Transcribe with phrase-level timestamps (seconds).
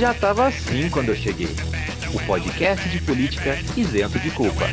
[0.00, 1.54] Já tava assim quando eu cheguei.
[2.14, 4.64] O podcast de política isento de culpa.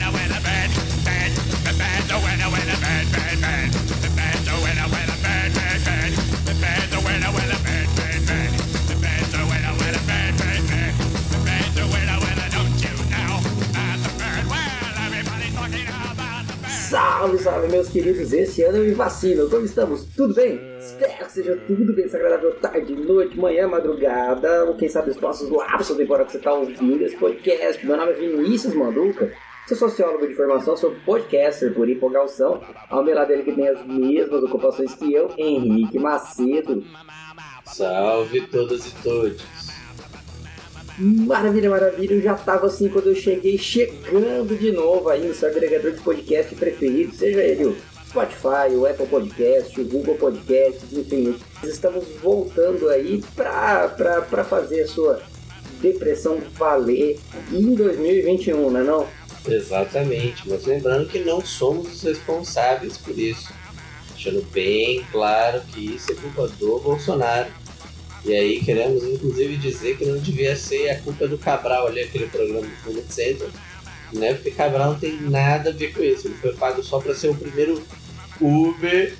[16.90, 18.32] Salve, salve, meus queridos!
[18.32, 19.50] Esse ano eu me vacino.
[19.50, 20.06] Como estamos?
[20.16, 20.77] Tudo bem?
[21.38, 26.26] Seja tudo bem, agradável tarde, noite, manhã, madrugada, ou quem sabe os passos lapsos temporada
[26.26, 27.86] que você está ouvindo esse podcast.
[27.86, 29.32] Meu nome é Vinícius Manduca,
[29.68, 32.60] sou sociólogo de formação, sou podcaster por empolgação.
[32.90, 36.84] Ao meu lado ele que tem as mesmas ocupações que eu, Henrique Macedo.
[37.66, 39.46] Salve todas e todos!
[40.98, 42.16] Maravilha, maravilha.
[42.16, 46.02] Eu já tava assim quando eu cheguei, chegando de novo aí no seu agregador de
[46.02, 47.78] podcast preferido, seja ele o
[48.18, 51.38] Spotify, o Apple Podcast, o Google Podcast, enfim.
[51.64, 55.22] Estamos voltando aí pra fazer a sua
[55.80, 57.20] depressão valer
[57.52, 59.08] em 2021, não é não?
[59.48, 63.54] Exatamente, mas lembrando que não somos os responsáveis por isso.
[64.14, 67.50] Deixando bem claro que isso é culpa do Bolsonaro
[68.26, 72.26] e aí queremos inclusive dizer que não devia ser a culpa do Cabral ali, aquele
[72.26, 73.48] programa do Planet Center,
[74.12, 74.34] né?
[74.34, 76.28] Porque Cabral não tem nada a ver com isso.
[76.28, 77.82] Ele foi pago só para ser o primeiro
[78.42, 79.14] Uber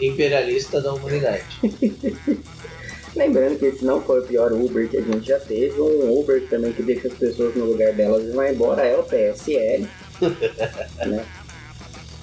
[0.00, 1.44] imperialista da humanidade.
[3.14, 6.44] Lembrando que esse não foi o pior Uber que a gente já teve, um Uber
[6.48, 9.86] também que deixa as pessoas no lugar delas e vai embora é o PSL.
[11.06, 11.24] né?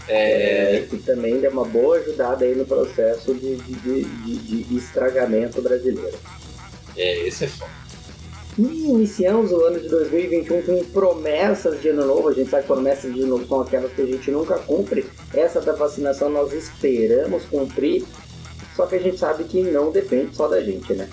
[0.08, 0.76] É...
[0.76, 0.88] é...
[0.90, 6.18] que também deu uma boa ajudada aí no processo de, de, de, de estragamento brasileiro.
[6.98, 7.81] É, esse é foda.
[8.58, 12.30] E iniciamos o ano de 2021 com promessas de ano novo.
[12.30, 15.06] A gente sabe que promessas de ano novo são aquelas que a gente nunca cumpre.
[15.34, 18.04] Essa da vacinação nós esperamos cumprir,
[18.76, 21.10] só que a gente sabe que não depende só da gente, né?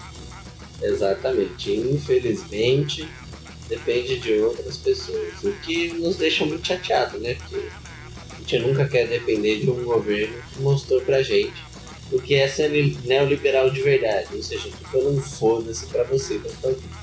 [0.83, 1.73] Exatamente.
[1.73, 3.09] Infelizmente,
[3.69, 5.43] depende de outras pessoas.
[5.45, 7.35] O que nos deixa muito chateado, né?
[7.35, 7.69] Porque
[8.49, 11.69] gente nunca quer depender de um governo que mostrou pra gente
[12.11, 12.71] o que é ser
[13.05, 14.29] neoliberal de verdade.
[14.35, 16.98] Ou seja, eu não foda-se pra você, pra sua vida.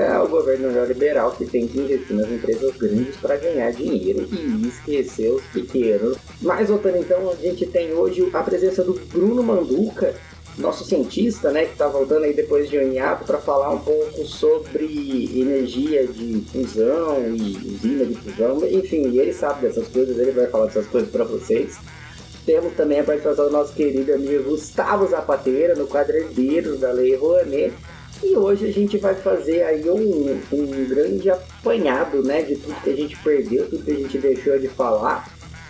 [0.00, 4.66] É o governo neoliberal que tem que investir nas empresas grandes para ganhar dinheiro e
[4.66, 6.16] esquecer os pequenos.
[6.40, 10.14] Mas voltando então, a gente tem hoje a presença do Bruno Manduca,
[10.56, 14.24] nosso cientista, né, que está voltando aí depois de um hiato para falar um pouco
[14.26, 20.46] sobre energia de fusão e usina de fusão, enfim, ele sabe dessas coisas, ele vai
[20.46, 21.78] falar dessas coisas para vocês.
[22.46, 27.14] Temos também a participação do nosso querido amigo Gustavo Zapateira, no quadro Herdeiros da Lei
[27.14, 27.74] Rouanet,
[28.22, 32.90] e hoje a gente vai fazer aí um, um grande apanhado, né, de tudo que
[32.90, 35.28] a gente perdeu, tudo que a gente deixou de falar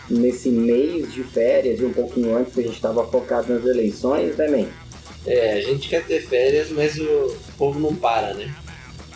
[0.09, 4.35] nesse mês de férias e um pouquinho antes que a gente estava focado nas eleições
[4.35, 4.65] também.
[4.65, 8.53] Né, é, a gente quer ter férias, mas o povo não para, né?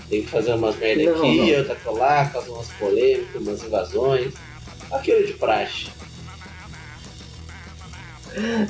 [0.09, 1.59] Tem que fazer umas merda aqui, não.
[1.59, 4.35] outra colar, fazer umas polêmicas, umas invasões.
[4.91, 5.89] Aquilo de praxe.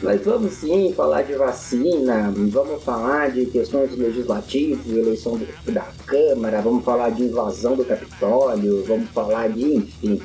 [0.02, 6.84] Mas vamos sim falar de vacina, vamos falar de questões legislativas, eleição da Câmara, vamos
[6.84, 10.20] falar de invasão do Capitólio, vamos falar de enfim.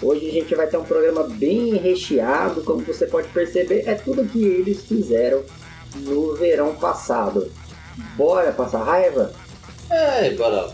[0.00, 4.24] Hoje a gente vai ter um programa bem recheado, como você pode perceber, é tudo
[4.24, 5.42] que eles fizeram
[5.96, 7.50] no verão passado.
[8.16, 9.32] Bora passar raiva?
[9.90, 10.70] É, bora.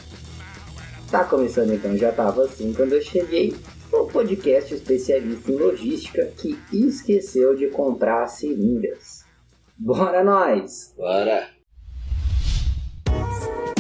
[1.11, 3.55] Tá começando então, já tava assim quando eu cheguei.
[3.95, 9.25] Um podcast especialista em logística que esqueceu de comprar seringas.
[9.79, 10.93] Bora nós!
[10.97, 11.49] Bora!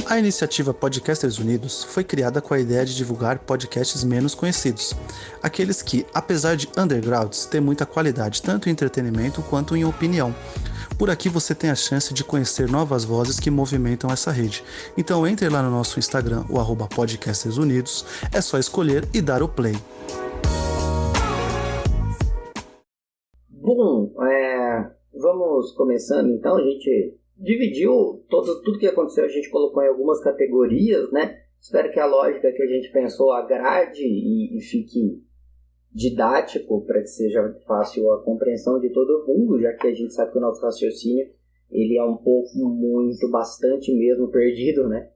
[0.07, 4.95] A iniciativa Podcasters Unidos foi criada com a ideia de divulgar podcasts menos conhecidos,
[5.43, 10.35] aqueles que, apesar de undergrounds, têm muita qualidade tanto em entretenimento quanto em opinião.
[10.99, 14.63] Por aqui você tem a chance de conhecer novas vozes que movimentam essa rede.
[14.97, 19.43] Então entre lá no nosso Instagram, o arroba Podcasters Unidos, é só escolher e dar
[19.43, 19.75] o play.
[23.51, 29.83] Bom, é, vamos começando então, a gente dividiu todo, tudo que aconteceu, a gente colocou
[29.83, 31.39] em algumas categorias, né?
[31.61, 35.21] Espero que a lógica que a gente pensou agrade e, e fique
[35.95, 40.33] didático para que seja fácil a compreensão de todo mundo, já que a gente sabe
[40.33, 41.33] que o nosso raciocínio
[41.71, 45.11] ele é um pouco muito, bastante mesmo perdido, né?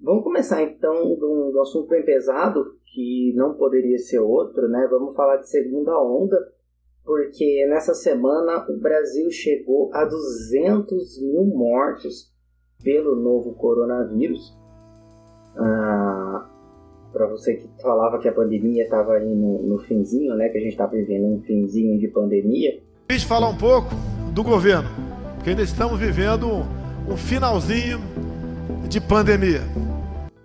[0.00, 4.86] Vamos começar então do, do assunto bem pesado, que não poderia ser outro, né?
[4.88, 6.36] Vamos falar de segunda onda,
[7.04, 12.32] porque nessa semana o Brasil chegou a 200 mil mortos
[12.82, 14.56] pelo novo coronavírus.
[15.56, 16.57] Ah,
[17.12, 20.60] Para você que falava que a pandemia estava aí no, no finzinho, né, que a
[20.60, 23.88] gente estava vivendo um finzinho de pandemia, A gente falar um pouco
[24.34, 24.88] do governo,
[25.34, 26.46] porque ainda estamos vivendo
[27.08, 27.98] um finalzinho
[28.86, 29.62] de pandemia.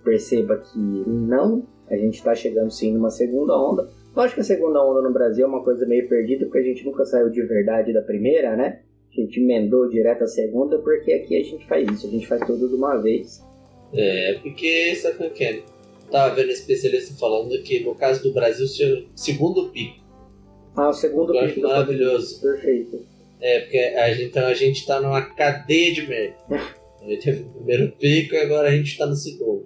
[0.03, 3.89] Perceba que não, a gente está chegando sim numa segunda onda.
[4.15, 6.85] Lógico que a segunda onda no Brasil é uma coisa meio perdida, porque a gente
[6.85, 8.79] nunca saiu de verdade da primeira, né?
[9.11, 12.41] A gente emendou direto a segunda, porque aqui a gente faz isso, a gente faz
[12.47, 13.43] tudo de uma vez.
[13.93, 15.61] É, porque sabe o que é?
[16.13, 18.67] Tava vendo especialista falando que no caso do Brasil,
[19.15, 19.97] segundo pico.
[20.75, 21.51] Ah, o segundo Eu pico.
[21.51, 22.39] acho maravilhoso.
[22.39, 23.03] Perfeito.
[23.41, 26.35] É, porque a gente, então a gente tá numa cadeia de merda.
[27.01, 29.65] A gente teve o primeiro pico e agora a gente tá no segundo.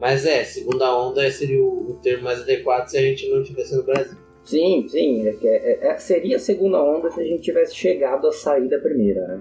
[0.00, 3.76] Mas é, segunda onda seria o, o termo mais adequado se a gente não tivesse
[3.76, 4.16] no Brasil.
[4.44, 5.28] Sim, sim.
[5.28, 8.66] É, que é, é, seria a segunda onda se a gente tivesse chegado a sair
[8.66, 9.40] da primeira, né?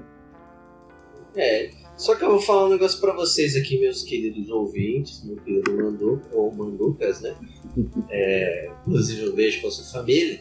[1.37, 1.69] É,
[1.99, 5.75] só que eu vou falar um negócio pra vocês aqui, meus queridos ouvintes, meu querido
[5.75, 7.35] Mandu, ou Manducas, né?
[8.09, 10.39] É, inclusive um beijo pra sua família.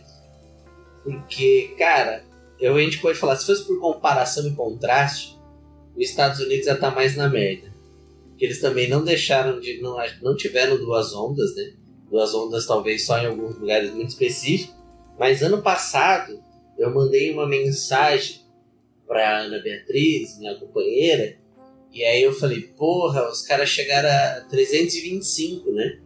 [1.02, 2.24] Porque, cara,
[2.60, 5.36] eu, a gente pode falar, se fosse por comparação e contraste,
[5.96, 7.74] os Estados Unidos já tá mais na merda.
[8.28, 9.80] Porque eles também não deixaram de.
[9.82, 11.72] não, não tiveram duas ondas, né?
[12.08, 14.76] Duas ondas talvez só em alguns lugares muito específicos.
[15.18, 16.40] Mas ano passado
[16.78, 18.42] eu mandei uma mensagem
[19.08, 21.36] pra Ana Beatriz, minha companheira,
[21.92, 25.98] e aí eu falei, porra, os caras chegaram a 325, né?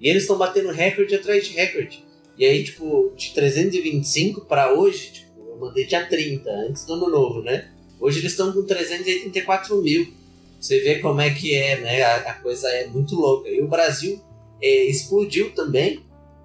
[0.00, 2.04] E eles estão batendo recorde atrás de recorde.
[2.36, 7.08] E aí, tipo, de 325 para hoje, tipo, eu mandei dia 30, antes do ano
[7.08, 7.70] novo, né?
[8.00, 10.12] Hoje eles estão com 384 mil.
[10.58, 12.02] Você vê como é que é, né?
[12.02, 13.48] A, a coisa é muito louca.
[13.48, 14.20] E o Brasil
[14.60, 16.02] é, explodiu também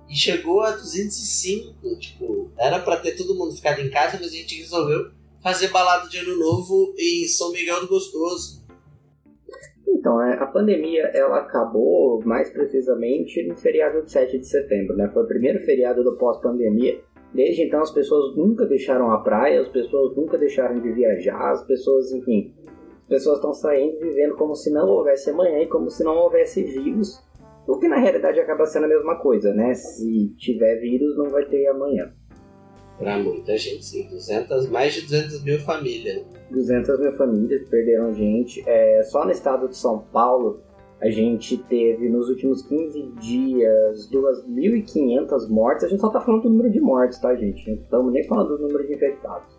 [0.10, 1.96] e chegou a 205.
[1.98, 5.12] Tipo, era para ter todo mundo ficado em casa, mas a gente resolveu
[5.42, 8.65] fazer balada de ano novo em São Miguel do Gostoso.
[9.88, 15.10] Então, é, a pandemia ela acabou mais precisamente no feriado de 7 de setembro, né?
[15.14, 17.00] Foi o primeiro feriado do pós-pandemia.
[17.34, 21.66] Desde então as pessoas nunca deixaram a praia, as pessoas nunca deixaram de viajar, as
[21.66, 22.54] pessoas, enfim,
[23.04, 26.64] as pessoas estão saindo vivendo como se não houvesse amanhã e como se não houvesse
[26.64, 27.24] vírus.
[27.68, 29.74] O que na realidade acaba sendo a mesma coisa, né?
[29.74, 32.14] Se tiver vírus, não vai ter amanhã.
[32.98, 34.08] Pra muita gente, sim.
[34.10, 36.24] 200, mais de 200 mil famílias.
[36.50, 38.64] 200 mil famílias perderam gente.
[38.66, 40.62] É, só no estado de São Paulo,
[41.02, 45.84] a gente teve nos últimos 15 dias 2.500 mortes.
[45.84, 47.70] A gente só tá falando do número de mortes, tá, gente?
[47.70, 49.54] Não estamos nem falando do número de infectados.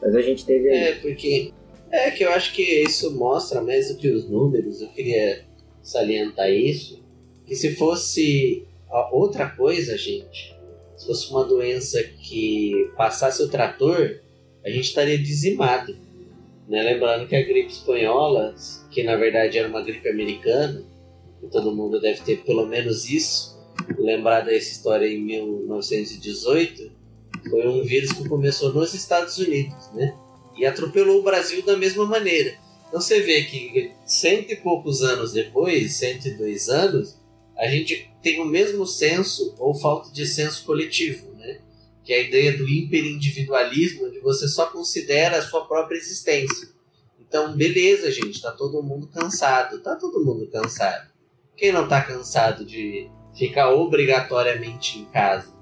[0.00, 0.68] Mas a gente teve.
[0.68, 1.52] É, porque.
[1.92, 4.80] É que eu acho que isso mostra mais do que os números.
[4.80, 5.44] Eu queria
[5.82, 7.02] salientar isso.
[7.44, 8.64] Que se fosse
[9.10, 10.56] outra coisa, gente,
[11.00, 14.20] se fosse uma doença que passasse o trator,
[14.62, 15.96] a gente estaria dizimado.
[16.68, 16.82] Né?
[16.82, 18.54] Lembrando que a gripe espanhola,
[18.90, 20.84] que na verdade era uma gripe americana,
[21.42, 23.58] e todo mundo deve ter pelo menos isso,
[23.98, 26.92] lembrar dessa história em 1918,
[27.48, 30.14] foi um vírus que começou nos Estados Unidos, né?
[30.54, 32.52] E atropelou o Brasil da mesma maneira.
[32.88, 37.18] Então você vê que cento e poucos anos depois, 102 anos,
[37.60, 41.60] a gente tem o mesmo senso ou falta de senso coletivo, né?
[42.02, 46.68] Que é a ideia do hiperindividualismo, onde você só considera a sua própria existência.
[47.20, 51.10] Então, beleza, gente, tá todo mundo cansado, tá todo mundo cansado.
[51.54, 55.52] Quem não tá cansado de ficar obrigatoriamente em casa?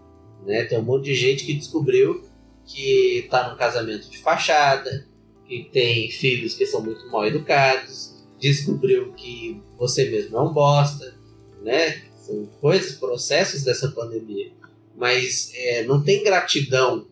[0.46, 0.64] Né?
[0.66, 2.24] Tem um monte de gente que descobriu
[2.64, 5.04] que tá num casamento de fachada,
[5.48, 11.17] que tem filhos que são muito mal educados, descobriu que você mesmo é um bosta,
[11.62, 12.02] né?
[12.20, 14.50] São coisas, processos dessa pandemia.
[14.96, 17.06] Mas é, não tem gratidão,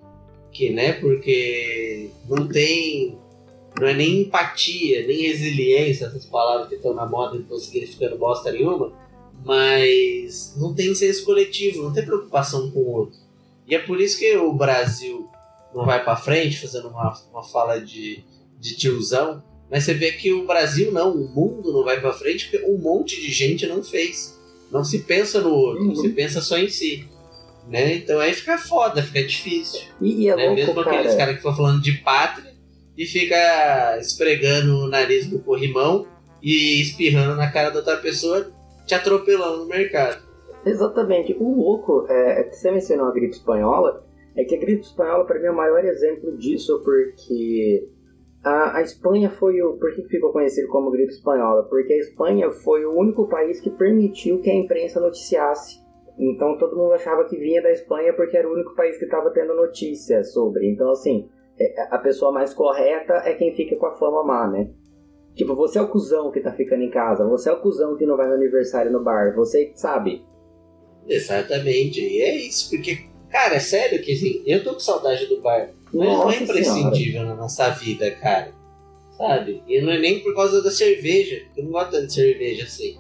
[0.51, 0.93] que, né?
[0.95, 3.19] Porque não tem.
[3.79, 7.59] Não é nem empatia, nem resiliência, essas palavras que estão na moda e não estão
[7.59, 8.91] significando bosta nenhuma,
[9.45, 13.19] mas não tem senso coletivo, não tem preocupação com o outro.
[13.69, 15.29] E é por isso que o Brasil
[15.75, 18.25] não vai para frente, fazendo uma, uma fala de,
[18.59, 22.49] de tiozão, mas você vê que o Brasil não, o mundo não vai para frente
[22.49, 24.36] porque um monte de gente não fez.
[24.71, 25.95] Não se pensa no outro, Uhum.
[25.97, 27.09] se pensa só em si.
[27.69, 27.97] Né?
[27.97, 29.81] Então aí fica foda, fica difícil.
[30.01, 30.45] E, é né?
[30.45, 30.97] louco, Mesmo cara.
[30.99, 32.53] aqueles caras que ficam falando de pátria
[32.97, 36.07] e fica esfregando o nariz do corrimão
[36.43, 38.53] e espirrando na cara da outra pessoa,
[38.87, 40.25] te atropelando no mercado.
[40.65, 41.35] Exatamente.
[41.39, 44.05] O louco, é, é que você mencionou a gripe espanhola,
[44.37, 47.89] é que a gripe espanhola, para mim, é o maior exemplo disso, porque
[48.47, 49.77] a, a Espanha foi o.
[49.77, 51.65] Por que ficou conhecido como gripe espanhola?
[51.65, 55.85] Porque a Espanha foi o único país que permitiu que a imprensa noticiasse.
[56.17, 59.31] Então todo mundo achava que vinha da Espanha porque era o único país que estava
[59.31, 60.71] tendo notícia sobre.
[60.71, 64.71] Então, assim, é, a pessoa mais correta é quem fica com a fama má, né?
[65.35, 68.07] Tipo, você é o cuzão que tá ficando em casa, você é o cuzão que
[68.07, 70.25] não vai no aniversário no bar, você sabe.
[71.07, 72.97] Exatamente, e é isso, porque,
[73.29, 75.71] Cara, é sério que assim, eu tô com saudade do bar.
[75.93, 77.29] Mas não é Nossa imprescindível Senhora.
[77.29, 78.53] na nossa vida, cara.
[79.17, 79.63] Sabe?
[79.67, 81.43] E não é nem por causa da cerveja.
[81.57, 82.99] Eu não gosto tanto de cerveja assim.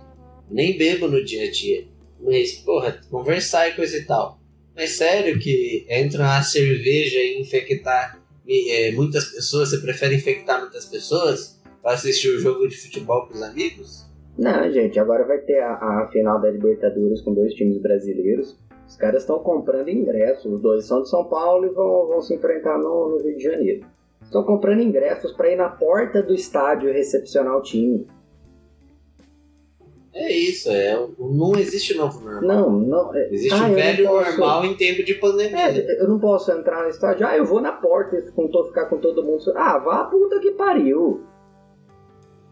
[0.50, 1.84] Nem bebo no dia a dia.
[2.20, 4.40] Mas, porra, conversar e coisa e tal.
[4.74, 9.70] Mas sério que entra uma cerveja e infectar eh, muitas pessoas?
[9.70, 14.06] Você prefere infectar muitas pessoas pra assistir o jogo de futebol com os amigos?
[14.38, 18.56] Não, gente, agora vai ter a, a final da Libertadores com dois times brasileiros.
[18.86, 20.44] Os caras estão comprando ingressos.
[20.52, 23.42] Os dois são de São Paulo e vão, vão se enfrentar no, no Rio de
[23.42, 23.86] Janeiro.
[24.22, 28.06] Estão comprando ingressos para ir na porta do estádio recepcionar o time.
[30.18, 32.42] É isso, é, não existe novo normal.
[32.42, 33.14] Não, não.
[33.14, 35.58] é- Existe Ah, não velho posso- normal em tempo de pandemia.
[35.58, 37.26] É, eu não posso entrar no estádio.
[37.26, 39.42] Ah, eu vou na porta e com ficar com todo mundo.
[39.54, 41.20] Ah, vá a puta que pariu.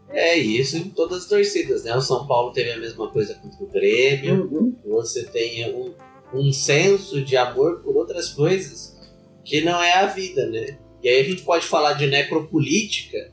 [0.09, 1.95] É isso em todas as torcidas, né?
[1.95, 4.43] O São Paulo teve a mesma coisa contra o Grêmio.
[4.43, 4.75] Uhum.
[4.85, 5.91] Você tem um,
[6.33, 8.95] um senso de amor por outras coisas
[9.43, 10.77] que não é a vida, né?
[11.03, 13.31] E aí a gente pode falar de necropolítica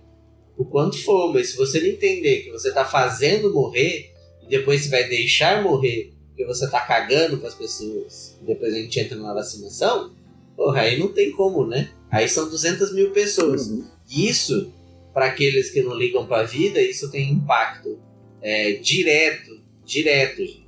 [0.57, 4.83] o quanto for, mas se você não entender que você tá fazendo morrer e depois
[4.83, 8.99] você vai deixar morrer porque você tá cagando com as pessoas e depois a gente
[8.99, 10.15] entra na vacinação,
[10.57, 11.91] porra, aí não tem como, né?
[12.11, 13.69] Aí são 200 mil pessoas.
[13.69, 13.87] Uhum.
[14.11, 14.73] E isso,
[15.13, 17.99] para aqueles que não ligam para a vida, isso tem impacto
[18.41, 20.62] é, direto, direto, gente,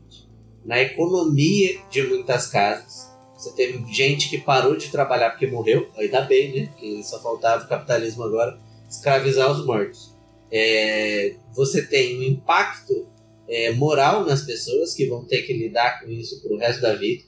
[0.64, 3.12] na economia de muitas casas.
[3.36, 6.66] Você teve gente que parou de trabalhar porque morreu, ainda bem, né?
[6.68, 10.14] Porque só faltava o capitalismo agora escravizar os mortos.
[10.50, 13.06] É, você tem um impacto
[13.48, 17.24] é, moral nas pessoas que vão ter que lidar com isso pro resto da vida.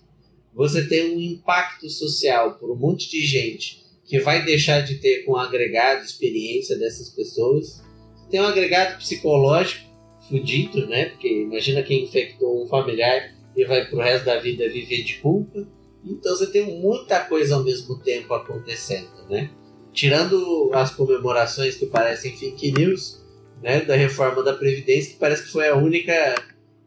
[0.55, 5.25] Você tem um impacto social por um monte de gente que vai deixar de ter
[5.25, 7.83] com agregado experiência dessas pessoas.
[8.31, 9.86] Tem um agregado psicológico
[10.29, 11.07] fudido, né?
[11.07, 15.67] Porque imagina quem infectou um familiar e vai pro resto da vida viver de culpa.
[16.05, 19.51] Então você tem muita coisa ao mesmo tempo acontecendo, né?
[19.93, 23.21] Tirando as comemorações que parecem fake news,
[23.63, 23.81] né?
[23.81, 26.13] Da reforma da Previdência, que parece que foi a única.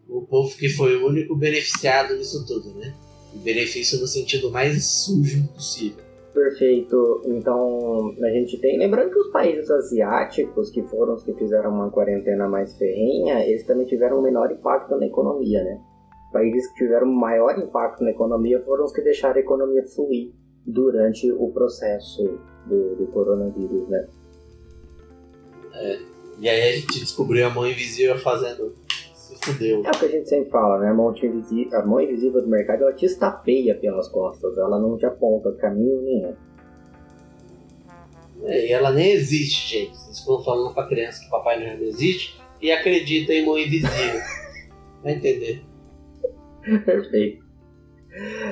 [0.08, 2.96] O povo que foi o único beneficiado nisso tudo, né?
[3.34, 6.09] E benefício no sentido mais sujo possível.
[6.40, 7.22] Perfeito.
[7.26, 8.80] Então, a gente tem.
[8.80, 13.66] Lembrando que os países asiáticos, que foram os que fizeram uma quarentena mais ferrenha, eles
[13.66, 15.82] também tiveram um menor impacto na economia, né?
[16.32, 20.32] Países que tiveram maior impacto na economia foram os que deixaram a economia fluir
[20.66, 24.08] durante o processo do, do coronavírus, né?
[26.40, 28.74] E aí a gente descobriu a mão invisível fazendo.
[29.30, 29.84] Se fudeu.
[29.86, 30.90] É o que a gente sempre fala, né?
[30.90, 34.98] A mão, invisi- a mão invisível do mercado, ela te estapeia pelas costas, ela não
[34.98, 36.34] te aponta caminho nenhum.
[38.44, 39.96] É, e ela nem existe, gente.
[39.98, 44.22] Vocês ficam falando pra criança que Papai Noel não existe e acredita em mão invisível.
[45.04, 45.64] Vai entender.
[46.86, 47.46] Perfeito.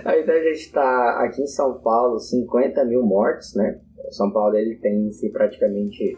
[0.05, 3.79] Aí então a gente está aqui em São Paulo, 50 mil mortes, né?
[4.11, 6.17] São Paulo ele tem em si praticamente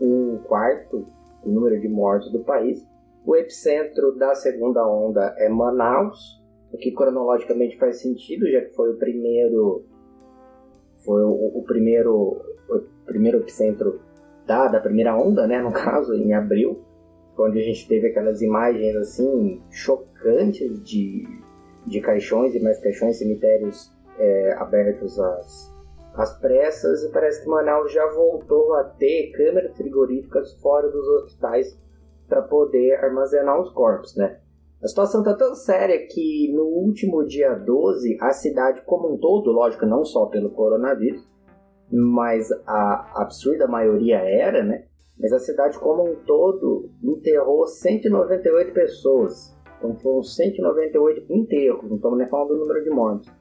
[0.00, 1.06] um quarto
[1.42, 2.84] do número de mortes do país.
[3.28, 6.42] O epicentro da segunda onda é Manaus,
[6.72, 9.84] o que cronologicamente faz sentido, já que foi o primeiro
[11.04, 14.00] foi o, o primeiro o primeiro epicentro
[14.46, 16.82] da, da primeira onda, né, no caso, em abril,
[17.38, 21.28] onde a gente teve aquelas imagens assim chocantes de,
[21.86, 25.76] de caixões e mais caixões, cemitérios é, abertos às,
[26.14, 31.78] às pressas, e parece que Manaus já voltou a ter câmeras frigoríficas fora dos hospitais
[32.28, 34.38] para poder armazenar os corpos, né?
[34.82, 39.50] A situação tá tão séria que no último dia 12, a cidade como um todo,
[39.50, 41.26] lógico, não só pelo coronavírus,
[41.90, 44.84] mas a absurda maioria era, né?
[45.18, 49.56] Mas a cidade como um todo enterrou 198 pessoas.
[49.78, 53.32] Então foram 198 enterros, não estamos nem falando do número de mortes.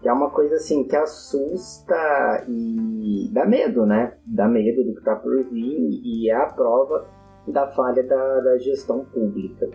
[0.00, 4.18] Que é uma coisa assim que assusta e dá medo, né?
[4.26, 7.06] Dá medo do que está por vir e é a prova
[7.46, 9.70] da falha da, da gestão pública.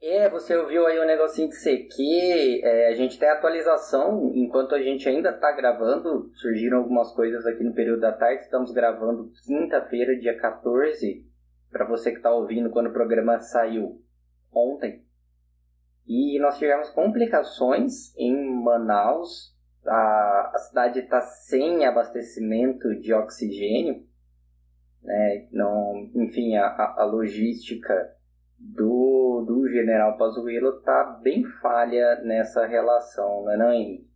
[0.00, 4.74] É, você ouviu aí o um negocinho de CQ, é, a gente tem atualização, enquanto
[4.74, 9.32] a gente ainda está gravando, surgiram algumas coisas aqui no período da tarde, estamos gravando
[9.44, 11.26] quinta-feira, dia 14,
[11.72, 14.00] para você que está ouvindo quando o programa saiu
[14.52, 15.04] ontem.
[16.06, 24.05] E nós tivemos complicações em Manaus, a, a cidade está sem abastecimento de oxigênio,
[25.06, 25.46] né?
[25.52, 27.94] Não, enfim, a, a logística
[28.58, 34.06] do, do General Pazuello tá bem falha nessa relação, não é não, Henrique?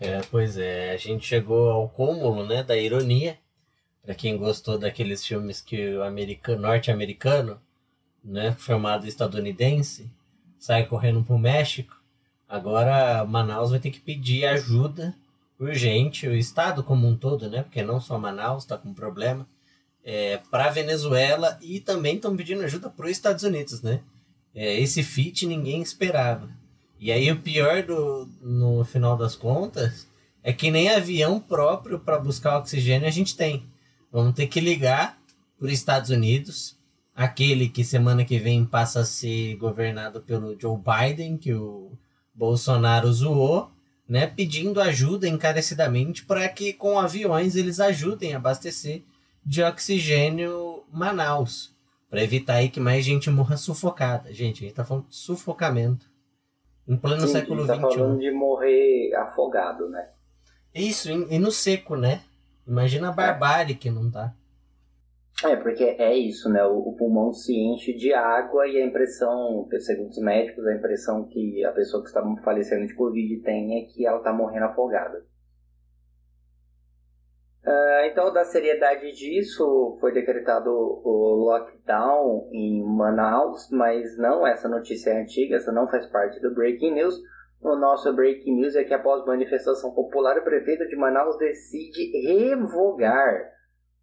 [0.00, 3.38] É, pois é, a gente chegou ao cúmulo, né, da ironia.
[4.02, 7.58] Para quem gostou daqueles filmes que o americano, norte-americano,
[8.22, 10.10] né, formado estadunidense,
[10.58, 12.04] sai correndo pro México
[12.54, 15.12] Agora Manaus vai ter que pedir ajuda
[15.58, 17.64] urgente, o estado como um todo, né?
[17.64, 19.44] Porque não só Manaus está com problema,
[20.04, 24.00] é, para Venezuela e também estão pedindo ajuda para os Estados Unidos, né?
[24.54, 26.48] É, esse fit ninguém esperava.
[27.00, 30.06] E aí o pior do, no final das contas
[30.42, 33.66] é que nem avião próprio para buscar oxigênio a gente tem.
[34.12, 35.18] Vamos ter que ligar
[35.58, 36.76] para os Estados Unidos,
[37.14, 41.92] aquele que semana que vem passa a ser governado pelo Joe Biden, que o
[42.34, 43.70] Bolsonaro zoou,
[44.06, 49.02] né, pedindo ajuda encarecidamente para que com aviões eles ajudem a abastecer
[49.44, 51.74] de oxigênio Manaus,
[52.08, 54.32] para evitar aí que mais gente morra sufocada.
[54.32, 56.06] Gente, a gente está falando de sufocamento
[56.86, 57.68] em pleno Sim, século XXI.
[57.68, 60.08] Tá falando de morrer afogado, né?
[60.74, 62.22] Isso, e, e no seco, né?
[62.66, 64.34] Imagina a barbárie que não tá.
[65.42, 66.64] É, porque é isso, né?
[66.64, 71.24] O, o, pulmão se enche de água e a impressão, segundo os médicos, a impressão
[71.24, 75.24] que a pessoa que está falecendo de Covid tem é que ela está morrendo afogada.
[77.66, 85.10] Uh, então, da seriedade disso, foi decretado o lockdown em Manaus, mas não, essa notícia
[85.10, 87.18] é antiga, essa não faz parte do Breaking News.
[87.62, 93.50] O nosso Breaking News é que após manifestação popular, o prefeito de Manaus decide revogar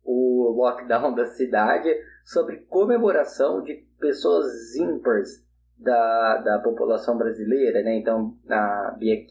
[0.04, 1.88] o lockdown da cidade
[2.26, 5.46] sobre comemoração de pessoas ímpares
[5.78, 7.96] da, da população brasileira, né?
[7.98, 9.24] Então, a Bia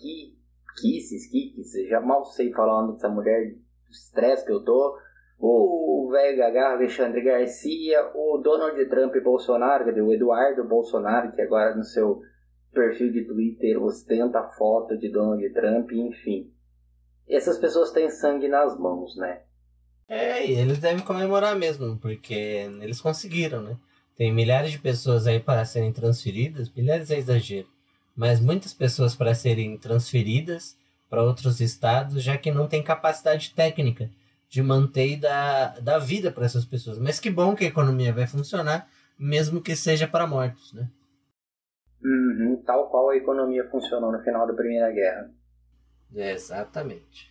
[0.80, 3.54] Kisses, Kikis, já mal sei falar o nome dessa mulher,
[3.90, 4.98] estresse que eu tô.
[5.38, 11.32] O velho Gagá, Alexandre Garcia, o Donald Trump e Bolsonaro, quer dizer, o Eduardo Bolsonaro,
[11.32, 12.20] que agora no seu
[12.72, 16.52] perfil de Twitter ostenta a foto de Donald Trump, enfim.
[17.28, 19.40] Essas pessoas têm sangue nas mãos, né?
[20.08, 23.76] É, e eles devem comemorar mesmo, porque eles conseguiram, né?
[24.16, 27.68] Tem milhares de pessoas aí para serem transferidas, milhares é exagero,
[28.14, 30.76] mas muitas pessoas para serem transferidas
[31.10, 34.08] para outros estados, já que não tem capacidade técnica
[34.48, 36.98] de manter e dar, dar vida para essas pessoas.
[36.98, 40.88] Mas que bom que a economia vai funcionar, mesmo que seja para mortos, né?
[42.02, 45.30] Uhum, tal qual a economia funcionou no final da Primeira Guerra.
[46.14, 47.30] exatamente.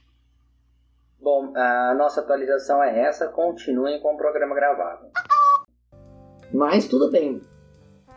[1.19, 3.27] Bom, a nossa atualização é essa.
[3.27, 5.07] Continuem com o programa gravado.
[6.53, 7.41] Mas tudo bem,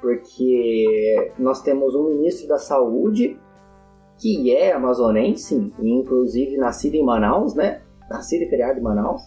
[0.01, 3.39] porque nós temos um ministro da Saúde
[4.23, 7.83] que é amazonense, inclusive nascido em Manaus, né?
[8.09, 9.21] Nascido e criado em Manaus.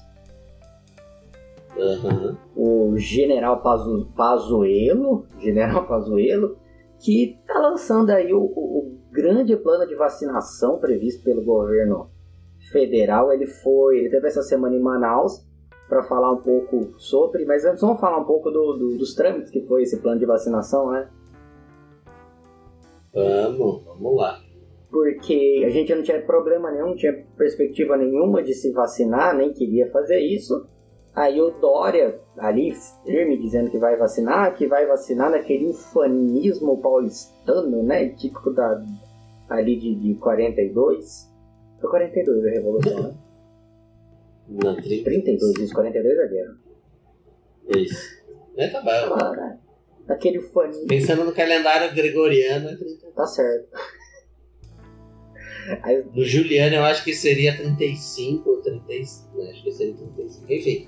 [1.75, 2.37] Uhum.
[2.55, 6.55] O General Pazu, Pazuello, General Pazuello,
[6.97, 12.09] que está lançando aí o, o, o grande plano de vacinação previsto pelo governo
[12.71, 15.45] federal, ele foi, ele teve essa semana em Manaus
[15.89, 19.51] para falar um pouco sobre, mas antes vamos falar um pouco do, do, dos trâmites
[19.51, 21.09] que foi esse plano de vacinação, né?
[23.13, 24.44] Vamos, vamos lá.
[24.95, 29.51] Porque a gente não tinha problema nenhum, não tinha perspectiva nenhuma de se vacinar, nem
[29.51, 30.69] queria fazer isso.
[31.13, 37.83] Aí o Dória, ali, firme, dizendo que vai vacinar, que vai vacinar naquele ufanismo paulistano,
[37.83, 38.07] né?
[38.07, 38.81] Típico da,
[39.49, 41.29] ali de, de 42.
[41.81, 43.15] Foi 42 a Revolução, né?
[44.47, 45.03] Não, 30.
[45.03, 46.55] 32, isso, 42 é a guerra.
[47.75, 48.23] Isso.
[48.55, 49.31] É, tá bom.
[49.31, 49.59] Né?
[50.07, 50.87] Aquele fone.
[50.87, 53.11] Pensando no calendário gregoriano, é 30.
[53.13, 53.67] Tá certo.
[55.81, 56.03] Aí...
[56.13, 59.37] No Juliano eu acho que seria 35 ou 35.
[59.37, 59.51] Né?
[59.51, 60.53] Acho que seria 35.
[60.53, 60.87] Enfim.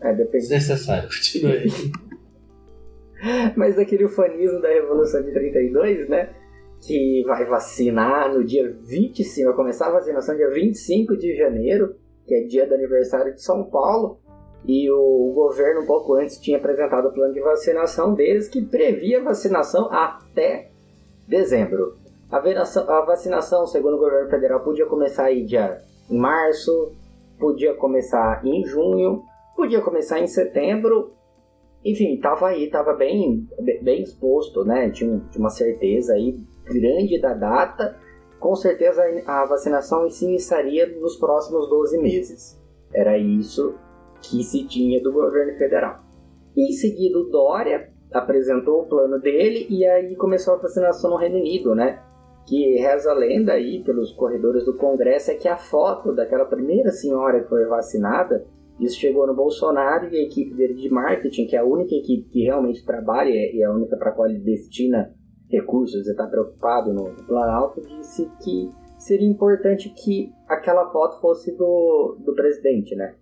[0.00, 0.38] É, depende.
[0.38, 1.68] Desnecessário, continue aí.
[3.56, 6.34] Mas aquele ufanismo da Revolução de 32, né?
[6.80, 12.34] que vai vacinar no dia 25, vai começar a vacinação dia 25 de janeiro, que
[12.34, 14.20] é dia do aniversário de São Paulo,
[14.66, 19.22] e o governo um pouco antes tinha apresentado o plano de vacinação deles que previa
[19.22, 20.70] vacinação até
[21.26, 21.97] dezembro.
[22.30, 25.78] A vacinação, segundo o governo federal, podia começar aí dia
[26.10, 26.92] em março,
[27.38, 29.22] podia começar em junho,
[29.56, 31.12] podia começar em setembro.
[31.82, 33.48] Enfim, estava aí, estava bem,
[33.82, 34.90] bem exposto, né?
[34.90, 37.96] Tinha, tinha uma certeza aí grande da data,
[38.38, 42.60] com certeza a vacinação se iniciaria nos próximos 12 meses.
[42.92, 43.74] Era isso
[44.20, 46.00] que se tinha do governo federal.
[46.56, 51.36] Em seguida, o Dória apresentou o plano dele e aí começou a vacinação no Reino
[51.36, 52.02] Unido, né?
[52.48, 56.90] Que reza a lenda aí pelos corredores do Congresso é que a foto daquela primeira
[56.90, 58.42] senhora que foi vacinada,
[58.80, 62.26] isso chegou no Bolsonaro e a equipe dele de marketing, que é a única equipe
[62.30, 65.14] que realmente trabalha e é a única para a qual ele destina
[65.50, 72.16] recursos e está preocupado no Planalto, disse que seria importante que aquela foto fosse do,
[72.24, 73.14] do presidente, né?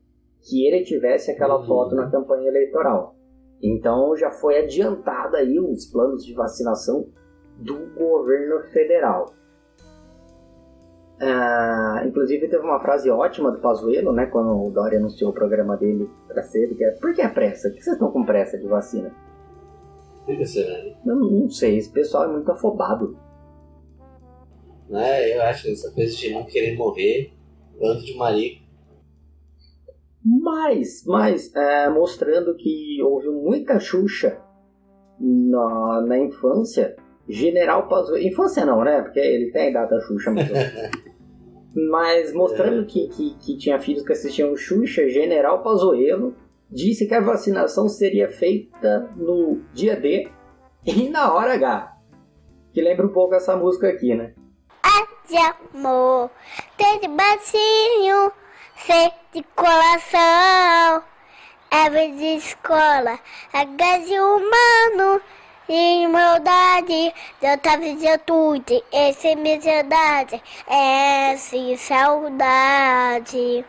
[0.48, 1.66] Que ele tivesse aquela uhum.
[1.66, 3.16] foto na campanha eleitoral.
[3.60, 7.08] Então já foi adiantado aí os planos de vacinação
[7.56, 9.34] do governo federal.
[11.16, 15.74] Uh, inclusive teve uma frase ótima do Pazuello, né, quando o Dória anunciou o programa
[15.74, 17.70] dele pra cedo, que é por que a pressa?
[17.70, 19.14] Por que vocês estão com pressa de vacina?
[20.26, 20.94] Por que será?
[21.06, 23.16] Não, não sei, esse pessoal é muito afobado.
[24.90, 27.32] Né, eu acho essa coisa de não querer morrer,
[27.80, 28.66] bando de marico.
[30.22, 34.38] Mas, mas é, mostrando que houve muita Xuxa
[35.18, 36.94] na, na infância,
[37.28, 38.26] General Pazuello.
[38.26, 39.02] Infância não, né?
[39.02, 40.48] Porque ele tem a idade da Xuxa, mas.
[41.90, 42.84] mas mostrando é.
[42.86, 46.34] que, que, que, tinha filhos que assistiam Xuxa, General Pazuello
[46.70, 50.28] disse que a vacinação seria feita no dia D
[50.84, 51.96] e na hora H.
[52.72, 54.34] Que lembra um pouco essa música aqui, né?
[55.28, 55.36] De
[55.74, 56.30] amor,
[56.78, 58.30] de bacinho,
[58.76, 61.02] ser de coração,
[61.68, 63.18] é de escola,
[63.52, 65.20] é gás humano.
[65.68, 67.82] Em maldade, eu tava
[68.24, 73.64] tudo, essa é verdade, essa é saudade.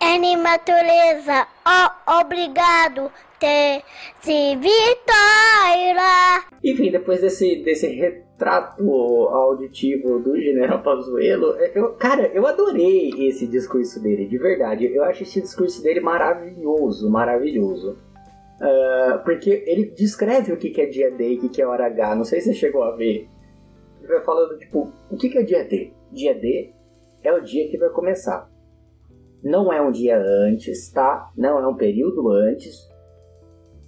[0.00, 3.82] É natureza, oh, obrigado, ter
[4.20, 6.42] se vitória.
[6.64, 14.02] Enfim, depois desse, desse retrato auditivo do General Pazuello, eu, cara, eu adorei esse discurso
[14.02, 14.86] dele, de verdade.
[14.86, 18.05] Eu acho esse discurso dele maravilhoso, maravilhoso.
[18.56, 22.14] Uh, porque ele descreve o que é dia D e o que é hora H.
[22.14, 23.28] Não sei se você chegou a ver.
[24.00, 25.92] Ele vai falando, tipo, o que é dia D?
[26.10, 26.72] Dia D
[27.22, 28.50] é o dia que vai começar.
[29.42, 31.30] Não é um dia antes, tá?
[31.36, 32.88] Não é um período antes.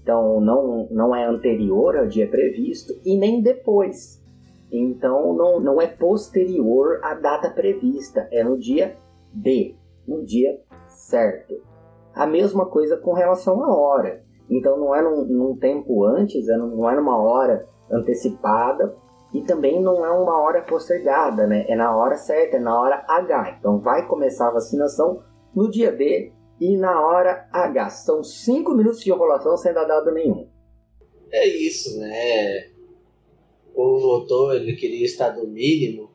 [0.03, 4.23] Então, não, não é anterior ao dia previsto e nem depois.
[4.71, 8.29] Então, não, não é posterior à data prevista.
[8.31, 8.97] É no dia
[9.33, 9.75] D,
[10.07, 11.63] no dia certo.
[12.15, 14.28] A mesma coisa com relação à hora.
[14.51, 18.95] Então não é num, num tempo antes, é não é numa hora antecipada
[19.33, 21.67] e também não é uma hora postergada, né?
[21.69, 23.57] É na hora certa, é na hora H.
[23.59, 25.23] Então vai começar a vacinação
[25.55, 27.91] no dia D e na hora H.
[27.91, 30.49] São 5 minutos de enrolação sem dar dado nenhum.
[31.31, 32.69] É isso, né?
[33.75, 36.11] O votou, ele queria estado mínimo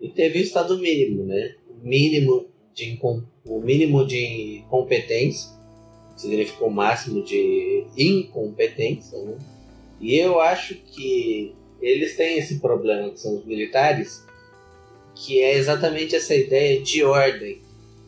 [0.00, 1.54] e teve estado mínimo, né?
[1.70, 2.98] O mínimo de,
[3.46, 5.57] o mínimo de competência
[6.20, 9.38] significa o máximo de incompetência, né?
[10.00, 14.24] E eu acho que eles têm esse problema, que são os militares,
[15.14, 17.60] que é exatamente essa ideia de ordem.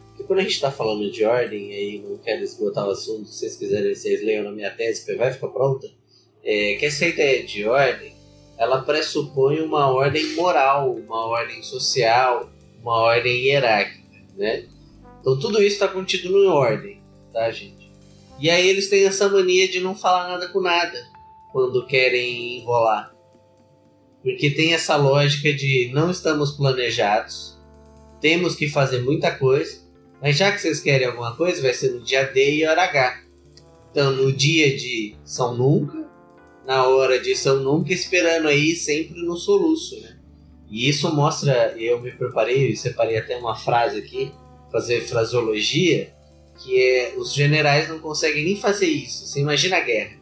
[0.09, 3.39] Porque quando a gente está falando de ordem, aí não quero esgotar o assunto, se
[3.39, 5.89] vocês quiserem, vocês leiam na minha tese, vai ficar pronta,
[6.43, 8.15] é que essa ideia de ordem,
[8.59, 14.01] ela pressupõe uma ordem moral, uma ordem social, uma ordem hierárquica,
[14.37, 14.67] né?
[15.21, 17.01] Então tudo isso está contido em ordem,
[17.33, 17.80] tá, gente?
[18.41, 20.99] E aí eles têm essa mania de não falar nada com nada
[21.53, 23.15] quando querem enrolar.
[24.23, 27.59] Porque tem essa lógica de não estamos planejados,
[28.21, 29.81] temos que fazer muita coisa,
[30.21, 33.23] mas já que vocês querem alguma coisa, vai ser no dia D e hora H.
[33.91, 36.09] Então no dia de São Nunca,
[36.67, 40.19] na hora de São Nunca, esperando aí sempre no soluço, né?
[40.71, 44.33] E isso mostra, eu me preparei, eu separei até uma frase aqui,
[44.71, 46.15] fazer fraseologia,
[46.63, 49.27] que é os generais não conseguem nem fazer isso.
[49.27, 50.19] Você imagina a guerra.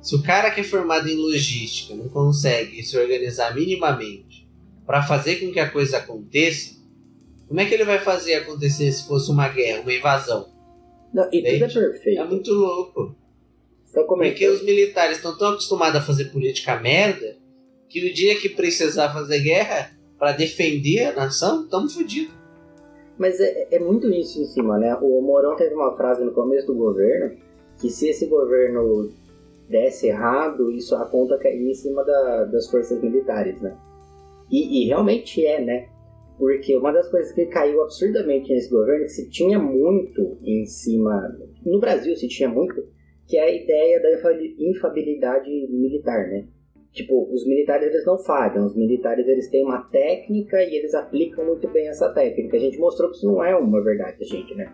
[0.00, 4.48] Se o cara que é formado em logística não consegue se organizar minimamente
[4.86, 6.78] para fazer com que a coisa aconteça,
[7.46, 10.48] como é que ele vai fazer acontecer se fosse uma guerra, uma invasão?
[11.12, 12.20] Não, e tudo é perfeito.
[12.20, 13.16] É muito louco.
[13.90, 17.36] Então, Porque os militares estão tão acostumados a fazer política merda
[17.88, 22.37] que o dia que precisar fazer guerra para defender a nação, estamos fodidos.
[23.18, 24.94] Mas é, é muito isso em cima, né?
[25.02, 27.36] O Mourão teve uma frase no começo do governo
[27.80, 29.10] que se esse governo
[29.68, 33.76] desse errado, isso a conta cairia em cima da, das forças militares, né?
[34.50, 35.88] E, e, realmente é, né?
[36.38, 40.64] Porque uma das coisas que caiu absurdamente nesse governo é que se tinha muito em
[40.64, 41.36] cima.
[41.66, 42.82] No Brasil se tinha muito,
[43.26, 46.46] que é a ideia da infabilidade militar, né?
[46.98, 51.44] Tipo, os militares eles não falham, os militares eles têm uma técnica e eles aplicam
[51.44, 52.56] muito bem essa técnica.
[52.56, 54.72] A gente mostrou que isso não é uma verdade, gente, né?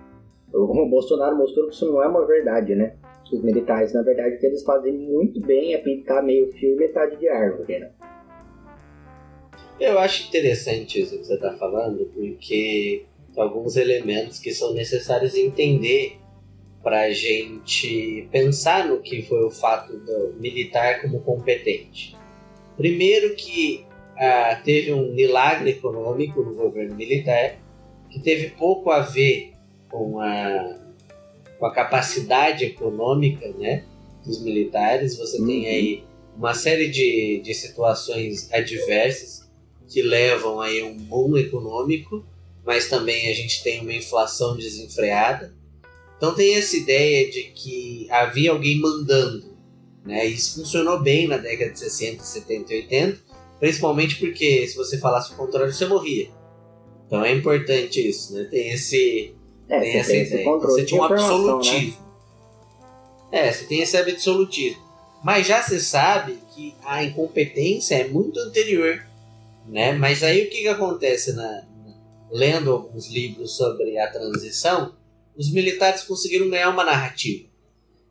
[0.51, 2.97] O Bolsonaro mostrou que isso não é uma verdade, né?
[3.31, 7.19] Os militares, na verdade, que eles fazem muito bem é pintar meio fio e metade
[7.19, 7.91] de árvore, né?
[9.79, 15.35] Eu acho interessante isso que você está falando, porque tem alguns elementos que são necessários
[15.35, 16.17] entender
[16.85, 22.15] para a gente pensar no que foi o fato do militar como competente.
[22.77, 27.59] Primeiro que ah, teve um milagre econômico no governo militar
[28.11, 29.53] que teve pouco a ver
[29.91, 30.79] com a,
[31.59, 33.85] com a capacidade econômica né,
[34.25, 35.17] dos militares.
[35.17, 35.47] Você uhum.
[35.47, 36.05] tem aí
[36.37, 39.49] uma série de, de situações adversas.
[39.89, 42.25] que levam aí a um boom econômico,
[42.65, 45.55] mas também a gente tem uma inflação desenfreada.
[46.17, 49.55] Então tem essa ideia de que havia alguém mandando.
[50.05, 50.27] Né?
[50.27, 53.21] Isso funcionou bem na década de 60, 70 e 80,
[53.59, 56.29] principalmente porque se você falasse o contrário, você morria.
[57.07, 58.45] Então é importante isso, né?
[58.45, 59.35] Tem esse.
[59.69, 60.43] É, tem você essa tem ideia.
[60.43, 61.15] Então, você tinha um né?
[61.15, 62.05] absolutismo.
[63.33, 64.83] É, você tem esse absolutismo.
[65.23, 69.03] Mas já se sabe que a incompetência é muito anterior.
[69.67, 69.93] Né?
[69.93, 71.63] Mas aí o que, que acontece na-
[72.31, 74.95] lendo alguns livros sobre a transição,
[75.37, 77.49] os militares conseguiram ganhar uma narrativa.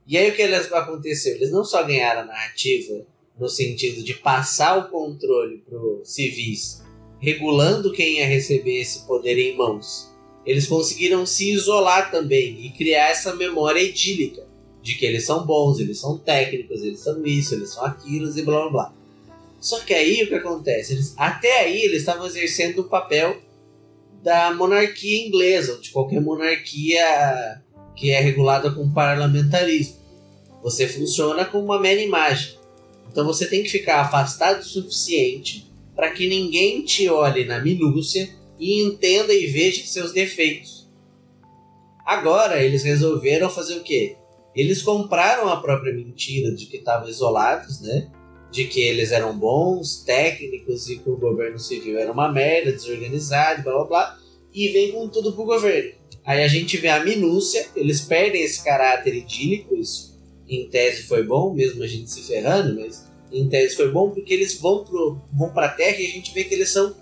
[0.05, 1.35] E aí o que eles, aconteceu?
[1.35, 3.05] Eles não só ganharam a narrativa
[3.39, 6.81] no sentido de passar o controle para os civis,
[7.19, 10.11] regulando quem ia receber esse poder em mãos.
[10.45, 14.45] Eles conseguiram se isolar também e criar essa memória idílica
[14.81, 18.41] de que eles são bons, eles são técnicos, eles são isso, eles são aquilo e
[18.41, 18.93] blá blá blá.
[19.57, 20.91] Só que aí o que acontece?
[20.91, 23.41] Eles, até aí eles estavam exercendo o papel
[24.23, 27.61] da monarquia inglesa, de qualquer monarquia
[27.95, 29.97] que é regulada com parlamentarismo.
[30.63, 32.57] Você funciona como uma mera imagem.
[33.11, 38.29] Então você tem que ficar afastado o suficiente para que ninguém te olhe na minúcia
[38.57, 40.89] e entenda e veja seus defeitos.
[42.05, 44.15] Agora eles resolveram fazer o quê?
[44.55, 48.09] Eles compraram a própria mentira de que estavam isolados, né?
[48.53, 53.63] De que eles eram bons, técnicos e que o governo civil era uma merda, desorganizado,
[53.63, 54.19] blá blá blá,
[54.53, 55.91] e vem com tudo pro governo.
[56.23, 60.13] Aí a gente vê a minúcia, eles perdem esse caráter idílico, isso
[60.47, 64.33] em tese foi bom, mesmo a gente se ferrando, mas em tese foi bom porque
[64.33, 66.95] eles vão, pro, vão pra terra e a gente vê que eles são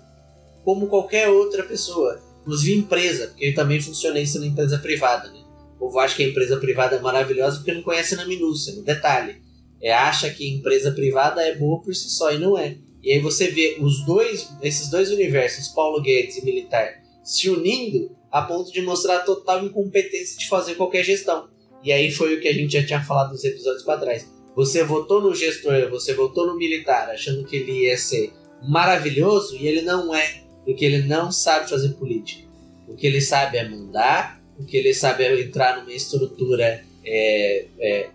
[0.64, 5.40] como qualquer outra pessoa, inclusive empresa, porque também funciona isso na empresa privada, né?
[5.76, 8.82] O povo acha que a empresa privada é maravilhosa porque não conhece na minúcia, no
[8.82, 9.42] detalhe.
[9.82, 12.76] É, acha que empresa privada é boa por si só e não é.
[13.02, 18.14] E aí você vê os dois, esses dois universos, Paulo Guedes e militar, se unindo
[18.30, 21.48] a ponto de mostrar a total incompetência de fazer qualquer gestão.
[21.82, 24.30] E aí foi o que a gente já tinha falado nos episódios para trás.
[24.54, 29.66] Você votou no gestor, você votou no militar, achando que ele ia ser maravilhoso e
[29.66, 32.46] ele não é, porque ele não sabe fazer política.
[32.86, 37.66] O que ele sabe é mandar, o que ele sabe é entrar numa estrutura é,
[37.80, 38.10] é,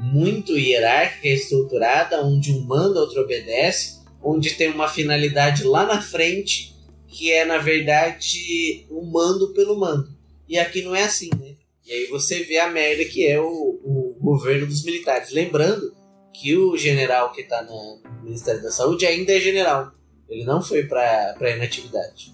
[0.00, 6.00] muito hierárquica e estruturada, onde um manda, outro obedece, onde tem uma finalidade lá na
[6.00, 6.74] frente
[7.06, 10.08] que é, na verdade, o mando pelo mando.
[10.48, 11.54] E aqui não é assim, né?
[11.86, 15.32] E aí você vê a merda que é o, o governo dos militares.
[15.32, 15.92] Lembrando
[16.32, 19.92] que o general que está no Ministério da Saúde ainda é general.
[20.28, 22.32] Ele não foi para inatividade.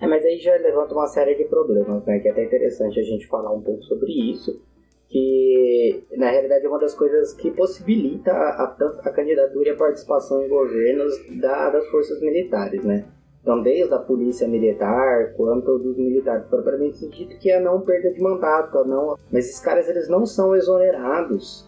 [0.00, 2.18] É, mas aí já levanta uma série de problemas, né?
[2.18, 4.60] Que é até interessante a gente falar um pouco sobre isso.
[5.08, 9.76] Que na realidade é uma das coisas que possibilita a, a, a candidatura e a
[9.76, 13.06] participação em governos da, das forças militares, né?
[13.40, 18.12] Então, desde a polícia militar quanto dos militares propriamente dito, que é a não perda
[18.12, 19.16] de mandato, a não.
[19.32, 21.66] Mas esses caras eles não são exonerados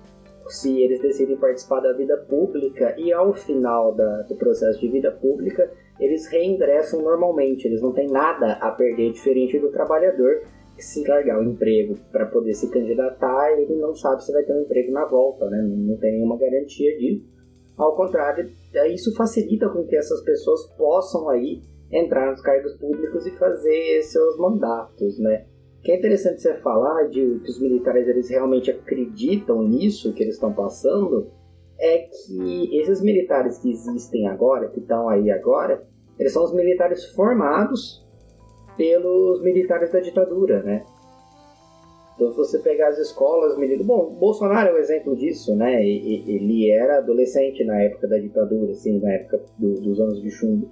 [0.51, 5.11] se eles decidem participar da vida pública e ao final da, do processo de vida
[5.11, 10.43] pública eles reingressam normalmente, eles não têm nada a perder, diferente do trabalhador
[10.85, 14.63] se largar o emprego para poder se candidatar, ele não sabe se vai ter um
[14.63, 15.63] emprego na volta, né?
[15.63, 17.25] não, tem nenhuma garantia disso.
[17.77, 18.51] Ao contrário,
[18.93, 24.37] isso facilita com que essas pessoas possam aí entrar nos cargos públicos e fazer seus
[24.39, 25.47] mandatos, né?
[25.83, 30.35] Que é interessante você falar de que os militares eles realmente acreditam nisso que eles
[30.35, 31.31] estão passando
[31.79, 35.83] é que esses militares que existem agora, que estão aí agora,
[36.19, 38.07] eles são os militares formados
[38.81, 40.87] pelos militares da ditadura, né?
[42.15, 43.87] Então, se você pegar as escolas, militares...
[43.87, 45.85] bom, Bolsonaro é um exemplo disso, né?
[45.85, 50.71] Ele era adolescente na época da ditadura, assim, na época do, dos anos de chumbo.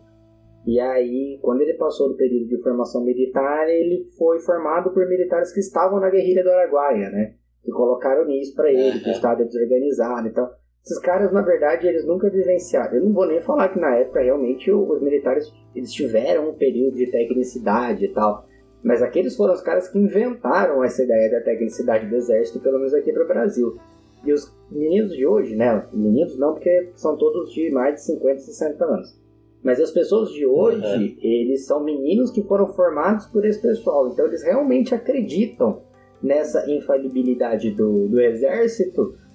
[0.66, 5.53] E aí, quando ele passou do período de formação militar, ele foi formado por militares
[5.53, 7.35] que estavam na guerrilha do Araguaia, né?
[7.62, 10.51] Que colocaram nisso para ele, que o Estado é desorganizado e tal.
[10.88, 12.96] Esses caras, na verdade, eles nunca vivenciaram.
[12.96, 16.96] Eu não vou nem falar que na época realmente os militares eles tiveram um período
[16.96, 18.46] de tecnicidade e tal.
[18.83, 22.94] Mas aqueles foram os caras que inventaram essa ideia da tecnicidade do exército, pelo menos
[22.94, 23.77] aqui para o Brasil.
[24.24, 25.87] E os meninos de hoje, né?
[25.92, 29.20] Meninos não, porque são todos de mais de 50, 60 anos.
[29.62, 31.16] Mas as pessoas de hoje, uhum.
[31.20, 34.09] eles são meninos que foram formados por esse pessoal.
[34.09, 35.83] Então eles realmente acreditam
[36.22, 39.27] nessa infalibilidade do, do exército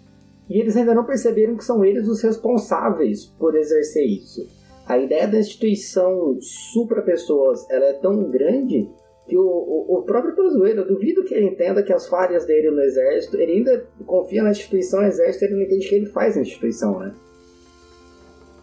[0.50, 4.48] e eles ainda não perceberam que são eles os responsáveis por exercer isso.
[4.86, 8.90] A ideia da instituição supra-pessoas ela é tão grande
[9.28, 12.70] que o, o, o próprio brasileiro, eu duvido que ele entenda que as falhas dele
[12.72, 16.42] no exército, ele ainda confia na instituição exército, ele não entende que ele faz a
[16.42, 17.16] instituição, né?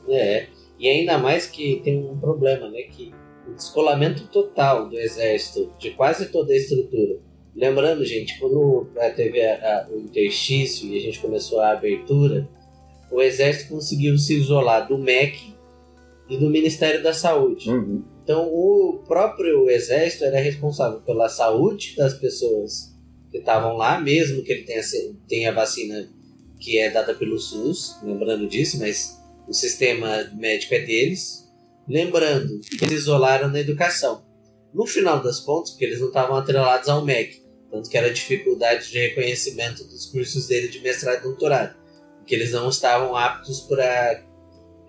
[0.08, 0.46] É,
[0.78, 2.82] E ainda mais que tem um problema, né?
[2.82, 3.12] Que
[3.46, 7.18] o descolamento total do exército, de quase toda a estrutura.
[7.54, 12.48] Lembrando, gente, quando teve a, a, o interstício e a gente começou a abertura,
[13.10, 15.54] o exército conseguiu se isolar do MEC
[16.28, 17.68] e do Ministério da Saúde.
[17.68, 18.04] Uhum.
[18.22, 22.94] Então, o próprio exército era responsável pela saúde das pessoas
[23.30, 24.82] que estavam lá, mesmo que ele tenha,
[25.26, 26.08] tenha vacina
[26.60, 31.50] que é dada pelo SUS, lembrando disso, mas o sistema médico é deles.
[31.88, 34.22] Lembrando eles isolaram na educação.
[34.72, 37.39] No final das contas, porque eles não estavam atrelados ao MEC,
[37.70, 41.76] tanto que era dificuldade de reconhecimento dos cursos dele de mestrado e doutorado,
[42.18, 44.24] porque eles não estavam aptos para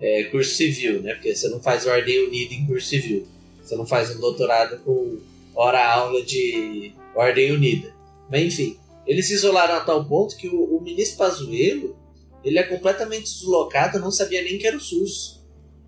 [0.00, 1.14] é, curso civil, né?
[1.14, 3.26] Porque você não faz ordem unida em curso civil,
[3.62, 5.18] você não faz um doutorado com
[5.54, 7.94] hora-aula de ordem unida.
[8.30, 11.96] Mas enfim, eles se isolaram a tal ponto que o, o ministro Pazuello
[12.44, 15.40] ele é completamente deslocado, não sabia nem que era o SUS.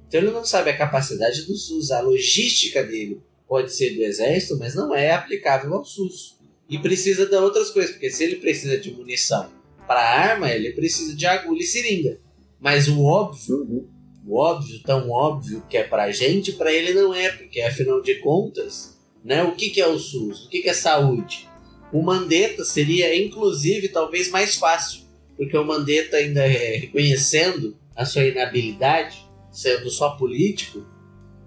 [0.07, 4.57] Então ele não sabe a capacidade do SUS, a logística dele pode ser do exército,
[4.57, 6.39] mas não é aplicável ao SUS.
[6.69, 9.51] E precisa de outras coisas, porque se ele precisa de munição
[9.87, 12.19] para arma, ele precisa de agulha e seringa.
[12.59, 13.87] Mas o óbvio, Uhum.
[14.27, 18.15] o óbvio, tão óbvio que é pra gente, para ele não é, porque afinal de
[18.17, 20.47] contas, né, o que, que é o SUS?
[20.47, 21.47] O que, que é saúde?
[21.93, 25.03] O Mandetta seria, inclusive, talvez mais fácil,
[25.37, 29.19] porque o Mandetta ainda é reconhecendo a sua inabilidade,
[29.53, 30.85] sendo só político,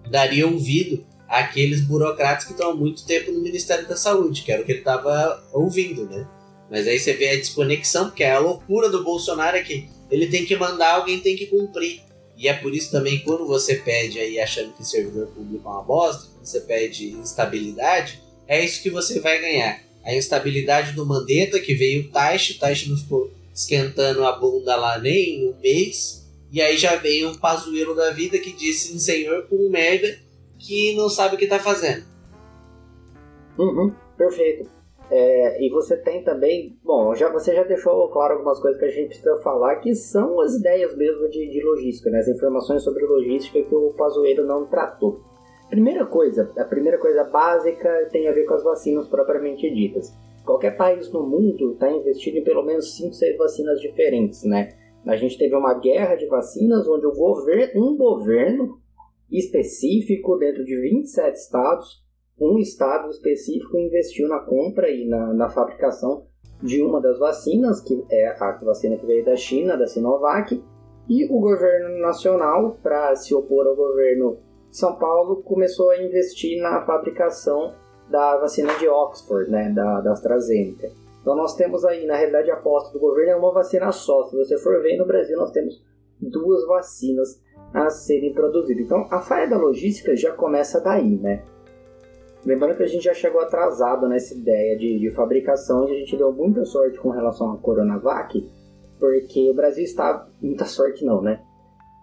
[0.10, 4.61] daria ouvido àqueles burocratas que estão há muito tempo no Ministério da Saúde, que era
[4.61, 6.27] o que ele estava ouvindo, né?
[6.69, 10.45] Mas aí você vê a desconexão, porque a loucura do Bolsonaro é que ele tem
[10.45, 12.01] que mandar, alguém tem que cumprir.
[12.37, 15.83] E é por isso também quando você pede aí achando que servidor público é uma
[15.83, 19.81] bosta, quando você pede instabilidade, é isso que você vai ganhar.
[20.03, 24.75] A instabilidade do Mandetta, que veio o Taish, o Taish não ficou esquentando a bunda
[24.75, 29.47] lá nem um mês, e aí já veio um pazuelo da vida que disse senhor
[29.47, 30.26] com merda
[30.59, 32.03] que não sabe o que tá fazendo.
[33.57, 34.69] Uhum, perfeito.
[35.09, 38.91] É, e você tem também, bom, já, você já deixou claro algumas coisas que a
[38.91, 42.19] gente precisa falar, que são as ideias mesmo de, de logística, né?
[42.19, 45.21] as informações sobre logística que o Pazuello não tratou.
[45.69, 50.13] Primeira coisa, a primeira coisa básica tem a ver com as vacinas propriamente ditas.
[50.45, 54.69] Qualquer país no mundo está investindo em pelo menos 5, 6 vacinas diferentes, né?
[55.05, 58.79] A gente teve uma guerra de vacinas onde o governo, um governo
[59.31, 62.07] específico dentro de 27 estados
[62.39, 66.25] um estado específico investiu na compra e na, na, fabricação
[66.61, 70.63] de uma das vacinas, que é a vacina que veio da China, da Sinovac,
[71.09, 74.37] e o governo nacional, para se opor ao governo
[74.69, 77.73] de São Paulo, começou a investir na fabricação
[78.09, 80.91] da vacina de Oxford, né, da, da AstraZeneca.
[81.21, 84.23] Então nós temos aí, na realidade, a aposta do governo é uma vacina só.
[84.25, 85.83] Se você for ver, no Brasil nós temos
[86.21, 87.41] duas vacinas
[87.85, 88.85] a serem produzidas.
[88.85, 91.43] Então a falha da logística já começa daí, né?
[92.45, 96.15] Lembrando que a gente já chegou atrasado nessa ideia de, de fabricação e a gente
[96.15, 98.49] deu muita sorte com relação à Coronavac,
[98.99, 100.27] porque o Brasil está.
[100.41, 101.41] Muita sorte não, né?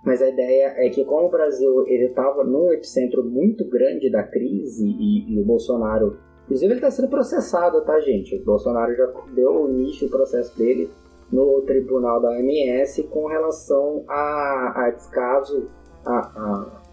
[0.05, 4.23] Mas a ideia é que como o Brasil ele estava num epicentro muito grande da
[4.23, 6.19] crise e, e o Bolsonaro.
[6.45, 8.37] Inclusive ele está sendo processado, tá, gente?
[8.37, 10.91] O Bolsonaro já deu início ao processo dele
[11.35, 15.69] no tribunal da OMS com relação a, a descaso,
[16.05, 16.85] a, a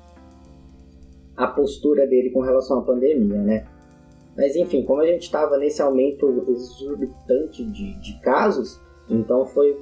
[1.36, 3.68] a postura dele com relação à pandemia, né?
[4.36, 9.78] Mas enfim, como a gente estava nesse aumento exorbitante de, de casos, então foi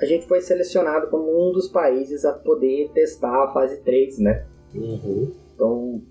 [0.00, 4.46] a gente foi selecionado como um dos países a poder testar a fase 3, né?
[4.74, 5.32] Uhum.
[5.54, 6.02] Então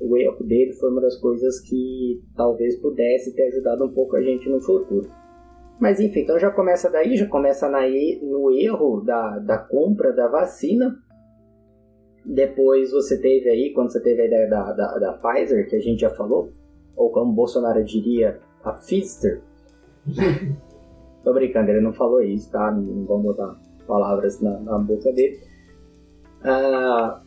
[0.00, 4.22] o erro dele foi uma das coisas que talvez pudesse ter ajudado um pouco a
[4.22, 5.08] gente no futuro.
[5.80, 7.80] Mas enfim, então já começa daí, já começa na,
[8.22, 10.96] no erro da, da compra da vacina,
[12.24, 15.80] depois você teve aí, quando você teve a ideia da, da, da Pfizer, que a
[15.80, 16.50] gente já falou,
[16.96, 19.40] ou como Bolsonaro diria, a Pfizer.
[21.24, 22.70] Tô brincando, ele não falou isso, tá?
[22.70, 25.40] Não vamos botar palavras na, na boca dele.
[26.42, 27.20] Ah,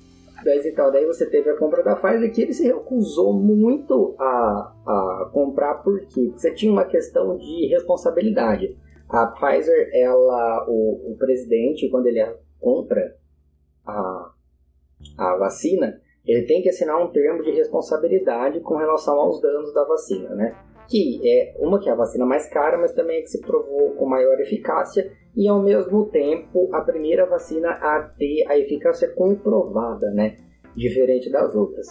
[0.43, 4.73] mas então, daí você teve a compra da Pfizer que ele se recusou muito a,
[4.85, 8.77] a comprar porque você tinha uma questão de responsabilidade.
[9.09, 12.23] A Pfizer, ela, o, o presidente, quando ele
[12.59, 13.15] compra
[13.85, 14.31] a,
[15.17, 19.83] a vacina, ele tem que assinar um termo de responsabilidade com relação aos danos da
[19.83, 20.55] vacina, né?
[20.91, 23.91] Que é uma que é a vacina mais cara, mas também é que se provou
[23.91, 30.11] com maior eficácia e ao mesmo tempo a primeira vacina a ter a eficácia comprovada,
[30.11, 30.37] né?
[30.75, 31.87] Diferente das outras.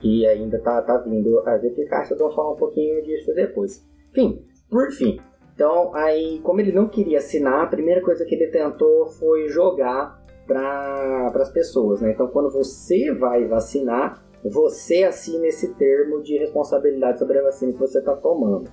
[0.00, 3.84] E ainda tá, tá vindo as eficácias, vamos falar um pouquinho disso depois.
[4.12, 5.18] Enfim, por fim.
[5.54, 10.22] Então, aí, como ele não queria assinar, a primeira coisa que ele tentou foi jogar
[10.46, 12.12] para as pessoas, né?
[12.12, 17.78] Então, quando você vai vacinar, você assina esse termo de responsabilidade sobre a vacina que
[17.78, 18.70] você está tomando.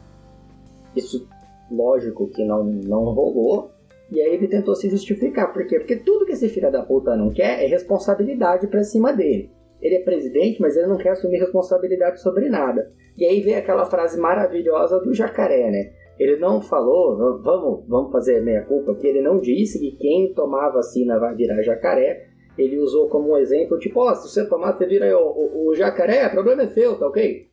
[0.96, 1.28] Isso,
[1.72, 3.72] lógico que não, não rolou,
[4.12, 5.54] e aí ele tentou se justificar.
[5.54, 5.80] Por quê?
[5.80, 9.52] Porque tudo que esse filho da puta não quer é responsabilidade pra cima dele.
[9.82, 12.92] Ele é presidente, mas ele não quer assumir responsabilidade sobre nada.
[13.18, 15.92] E aí vem aquela frase maravilhosa do jacaré, né?
[16.20, 20.70] Ele não falou, vamos, vamos fazer meia culpa, porque ele não disse que quem tomar
[20.70, 22.29] vacina vai virar jacaré.
[22.60, 25.70] Ele usou como um exemplo, tipo, ó, oh, se você tomar, você vira o, o,
[25.70, 27.48] o jacaré, o problema é seu, tá ok?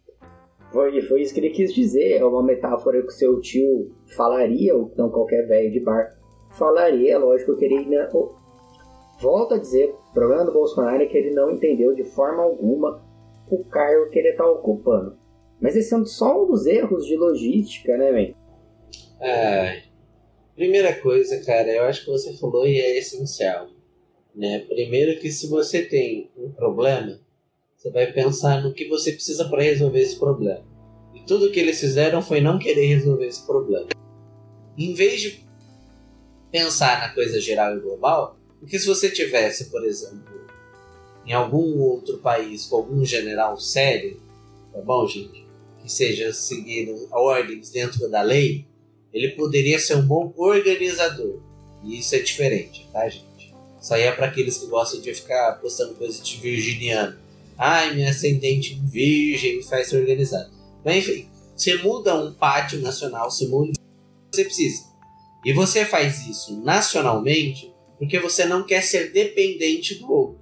[0.72, 4.90] Foi, foi isso que ele quis dizer, é uma metáfora que seu tio falaria, ou
[4.92, 6.16] então qualquer velho de bar
[6.50, 8.10] falaria, lógico que ele ainda.
[9.20, 13.02] Volto a dizer, o problema do Bolsonaro é que ele não entendeu de forma alguma
[13.48, 15.16] o cargo que ele está ocupando.
[15.60, 18.36] Mas esse é só um dos erros de logística, né, velho?
[19.20, 19.82] É,
[20.54, 23.68] primeira coisa, cara, eu acho que você falou e é essencial.
[24.36, 24.58] Né?
[24.60, 27.18] Primeiro que se você tem um problema,
[27.74, 30.62] você vai pensar no que você precisa para resolver esse problema.
[31.14, 33.88] E tudo que eles fizeram foi não querer resolver esse problema.
[34.76, 35.46] Em vez de
[36.52, 40.36] pensar na coisa geral e global, porque se você tivesse, por exemplo,
[41.26, 44.20] em algum outro país com algum general sério,
[44.72, 45.46] tá bom, gente?
[45.80, 48.66] Que seja seguindo ordens dentro da lei,
[49.12, 51.40] ele poderia ser um bom organizador.
[51.82, 53.35] E isso é diferente, tá, gente?
[53.86, 57.16] Isso aí é para aqueles que gostam de ficar postando coisas de virginiano.
[57.56, 60.50] Ai, minha ascendente em virgem me faz ser organizado.
[60.84, 63.78] Mas enfim, você muda um pátio nacional, você muda o que
[64.32, 64.86] você precisa.
[65.44, 70.40] E você faz isso nacionalmente porque você não quer ser dependente do outro.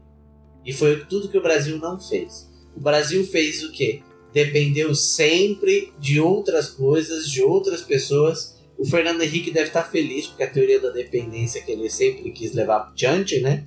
[0.64, 2.51] E foi tudo que o Brasil não fez.
[2.74, 4.01] O Brasil fez o quê?
[4.32, 8.54] Dependeu sempre de outras coisas, de outras pessoas.
[8.79, 12.53] O Fernando Henrique deve estar feliz porque a teoria da dependência que ele sempre quis
[12.53, 13.66] levar adiante, né?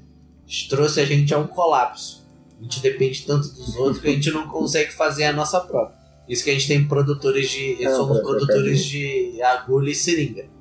[0.70, 2.28] Trouxe a gente a um colapso.
[2.60, 5.98] A gente depende tanto dos outros que a gente não consegue fazer a nossa própria.
[6.28, 7.78] Isso que a gente tem produtores de.
[7.82, 10.58] Não, somos produtores de agulha e seringa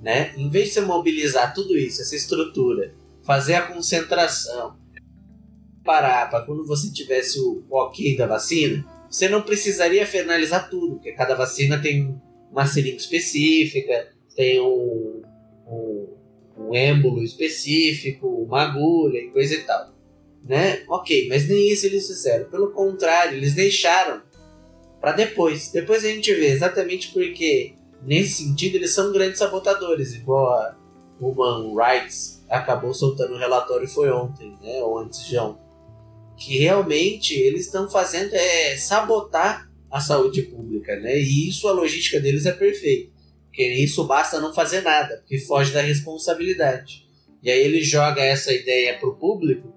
[0.00, 0.32] né?
[0.36, 4.76] Em vez de você mobilizar tudo isso, essa estrutura, fazer a concentração,
[5.84, 11.12] parar para quando você tivesse o ok da vacina, você não precisaria finalizar tudo, porque
[11.12, 12.20] cada vacina tem
[12.50, 15.22] uma seringa específica, tem um,
[15.66, 16.06] um,
[16.56, 19.92] um êmbolo específico, uma agulha e coisa e tal.
[20.44, 20.82] Né?
[20.88, 22.48] Ok, mas nem isso eles fizeram.
[22.48, 24.22] Pelo contrário, eles deixaram
[25.00, 25.70] para depois.
[25.70, 30.76] Depois a gente vê exatamente porque nesse sentido, eles são grandes sabotadores, igual a
[31.20, 35.62] Human Rights acabou soltando o relatório foi ontem, né, ou antes de ontem,
[36.36, 41.18] que realmente eles estão fazendo é sabotar a saúde pública, né?
[41.18, 43.12] E isso a logística deles é perfeita.
[43.46, 47.06] Porque isso basta não fazer nada, porque foge da responsabilidade.
[47.42, 49.72] E aí ele joga essa ideia pro público,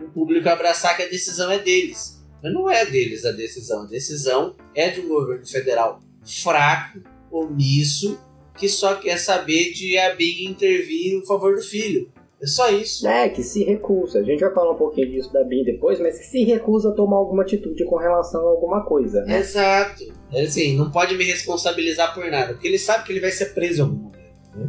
[0.00, 2.22] o público abraçar que a decisão é deles.
[2.42, 7.00] Mas não é deles a decisão, a decisão é de um governo federal fraco,
[7.30, 8.18] omisso
[8.56, 12.12] que só quer saber de a Big intervir em favor do filho.
[12.44, 13.08] É só isso.
[13.08, 14.18] É, que se recusa.
[14.18, 16.92] A gente vai falar um pouquinho disso da Bin depois, mas que se recusa a
[16.92, 19.24] tomar alguma atitude com relação a alguma coisa.
[19.24, 19.38] Né?
[19.38, 20.04] Exato.
[20.30, 23.54] É assim, não pode me responsabilizar por nada, porque ele sabe que ele vai ser
[23.54, 24.18] preso em algum momento.
[24.54, 24.66] Né?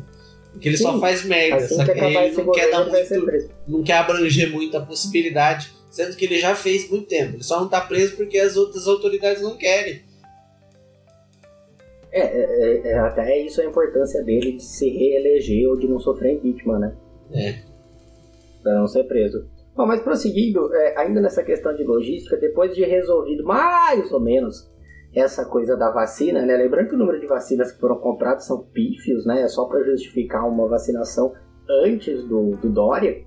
[0.53, 3.97] Porque ele Sim, só faz merda, assim que ele não quer dar muito, não quer
[3.97, 7.35] abranger muito a possibilidade, sendo que ele já fez muito tempo.
[7.35, 10.01] Ele só não tá preso porque as outras autoridades não querem.
[12.09, 16.35] É, é, é, até isso a importância dele de se reeleger ou de não sofrer
[16.35, 16.95] impeachment, né?
[17.31, 17.55] É.
[18.61, 19.47] Pra não ser preso.
[19.75, 24.71] Bom, mas prosseguindo, é, ainda nessa questão de logística, depois de resolvido mais ou menos
[25.13, 26.55] essa coisa da vacina, né?
[26.57, 29.41] Lembrando que o número de vacinas que foram compradas são pífios, né?
[29.41, 31.33] É só para justificar uma vacinação
[31.83, 33.23] antes do, do Dória.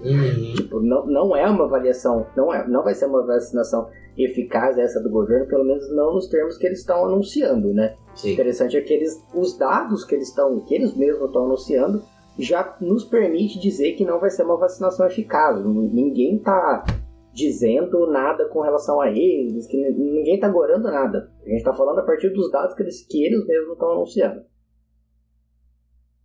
[0.00, 0.54] Uhum.
[0.54, 5.00] Tipo, não, não é uma avaliação, não, é, não vai ser uma vacinação eficaz essa
[5.00, 7.96] do governo, pelo menos não nos termos que eles estão anunciando, né?
[8.14, 8.32] Sim.
[8.32, 12.02] Interessante é que eles, os dados que eles estão, que eles mesmos estão anunciando,
[12.40, 15.64] já nos permite dizer que não vai ser uma vacinação eficaz.
[15.64, 16.84] Ninguém está
[17.32, 21.30] dizendo nada com relação a eles, que ninguém está agorando nada.
[21.44, 24.42] A gente está falando a partir dos dados que eles, que eles mesmos estão anunciando.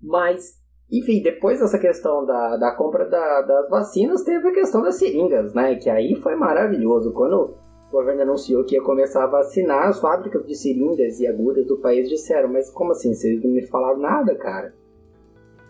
[0.01, 0.59] Mas,
[0.91, 5.53] enfim, depois dessa questão da, da compra da, das vacinas, teve a questão das seringas,
[5.53, 5.76] né?
[5.76, 7.13] Que aí foi maravilhoso.
[7.13, 7.55] Quando
[7.88, 11.80] o governo anunciou que ia começar a vacinar as fábricas de seringas e agulhas do
[11.80, 13.13] país disseram, mas como assim?
[13.13, 14.74] Vocês não me falaram nada, cara?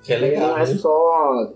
[0.05, 0.49] Que é legal.
[0.49, 0.65] Não é né?
[0.65, 1.53] só.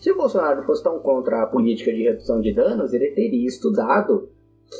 [0.00, 4.28] Se o Bolsonaro fosse tão contra a política de redução de danos, ele teria estudado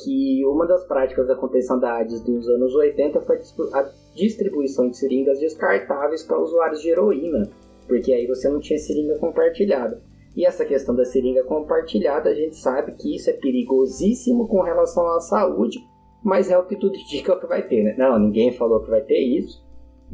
[0.02, 3.38] que uma das práticas da contenção da AIDS dos anos 80 foi
[3.72, 7.48] a distribuição de seringas descartáveis para usuários de heroína.
[7.86, 10.02] porque aí você não tinha seringa compartilhada.
[10.36, 15.06] E essa questão da seringa compartilhada, a gente sabe que isso é perigosíssimo com relação
[15.08, 15.78] à saúde,
[16.22, 17.94] mas é o que tudo indica que vai ter, né?
[17.96, 19.63] Não, ninguém falou que vai ter isso,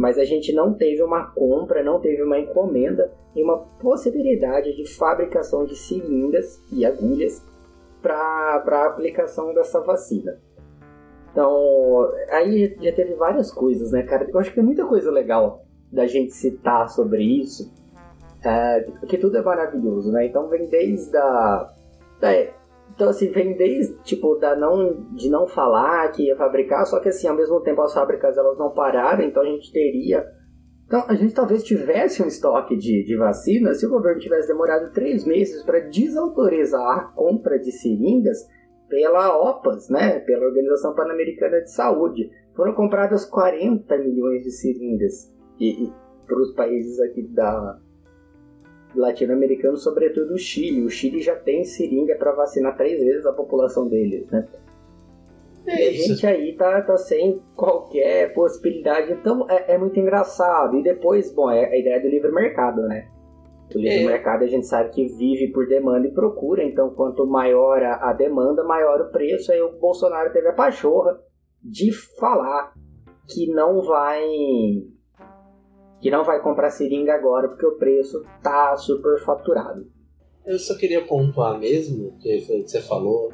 [0.01, 4.97] mas a gente não teve uma compra, não teve uma encomenda e uma possibilidade de
[4.97, 7.47] fabricação de seringas e agulhas
[8.01, 10.41] para a aplicação dessa vacina.
[11.31, 14.27] Então, aí já teve várias coisas, né, cara?
[14.27, 17.71] Eu acho que tem muita coisa legal da gente citar sobre isso,
[18.43, 20.25] é, porque tudo é maravilhoso, né?
[20.25, 21.75] Então vem desde a...
[22.23, 22.55] É,
[23.01, 27.09] então, assim, vem desde, tipo, da não, de não falar que ia fabricar, só que,
[27.09, 30.23] assim, ao mesmo tempo as fábricas, elas não pararam, então a gente teria...
[30.87, 34.93] Então, a gente talvez tivesse um estoque de, de vacina se o governo tivesse demorado
[34.93, 38.37] três meses para desautorizar a compra de seringas
[38.87, 42.31] pela OPAS, né, pela Organização Pan-Americana de Saúde.
[42.55, 45.33] Foram compradas 40 milhões de seringas
[46.27, 47.79] para os países aqui da,
[48.95, 50.85] latino-americano, sobretudo o Chile.
[50.85, 54.47] O Chile já tem seringa para vacinar três vezes a população deles, né?
[55.67, 59.13] É e a gente aí tá, tá sem qualquer possibilidade.
[59.13, 60.77] Então é, é, muito engraçado.
[60.77, 63.09] E depois, bom, é a ideia do livre mercado, né?
[63.75, 64.07] O livre é.
[64.07, 66.65] mercado a gente sabe que vive por demanda e procura.
[66.65, 69.53] Então, quanto maior a, a demanda, maior o preço.
[69.53, 71.21] Aí o Bolsonaro teve a pachorra
[71.63, 72.73] de falar
[73.29, 74.25] que não vai
[76.01, 79.87] que não vai comprar seringa agora porque o preço tá superfaturado.
[80.47, 83.33] Eu só queria pontuar mesmo, o que você falou,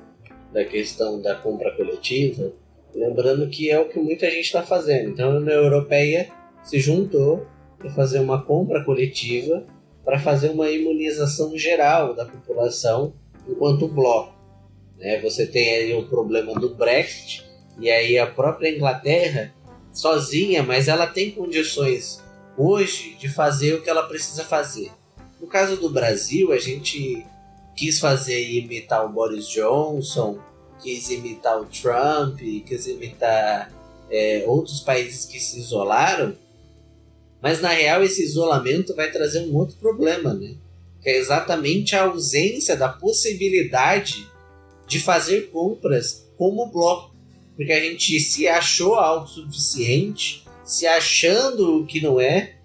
[0.52, 2.52] da questão da compra coletiva,
[2.94, 5.10] lembrando que é o que muita gente está fazendo.
[5.10, 6.28] Então a União Europeia
[6.62, 7.46] se juntou
[7.78, 9.64] para fazer uma compra coletiva
[10.06, 13.12] para fazer uma imunização geral da população
[13.48, 14.32] enquanto bloco.
[14.96, 15.20] Né?
[15.20, 17.44] Você tem aí o problema do Brexit,
[17.80, 19.52] e aí a própria Inglaterra,
[19.92, 22.22] sozinha, mas ela tem condições
[22.56, 24.90] hoje de fazer o que ela precisa fazer.
[25.40, 27.24] No caso do Brasil, a gente
[27.76, 30.38] quis fazer imitar o Boris Johnson,
[30.82, 33.70] quis imitar o Trump, quis imitar
[34.10, 36.36] é, outros países que se isolaram,
[37.42, 40.54] mas na real esse isolamento vai trazer um outro problema, né?
[41.02, 44.26] Que é exatamente a ausência da possibilidade
[44.86, 47.14] de fazer compras como bloco.
[47.54, 52.56] Porque a gente se achou autossuficiente se achando que não é,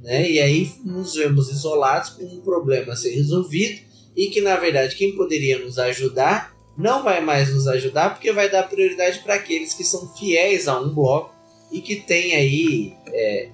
[0.00, 0.30] né?
[0.30, 3.80] E aí nos vemos isolados com um problema a ser resolvido
[4.16, 8.48] e que na verdade quem poderia nos ajudar não vai mais nos ajudar porque vai
[8.48, 11.34] dar prioridade para aqueles que são fiéis a um bloco
[11.72, 13.48] e que tem aí é,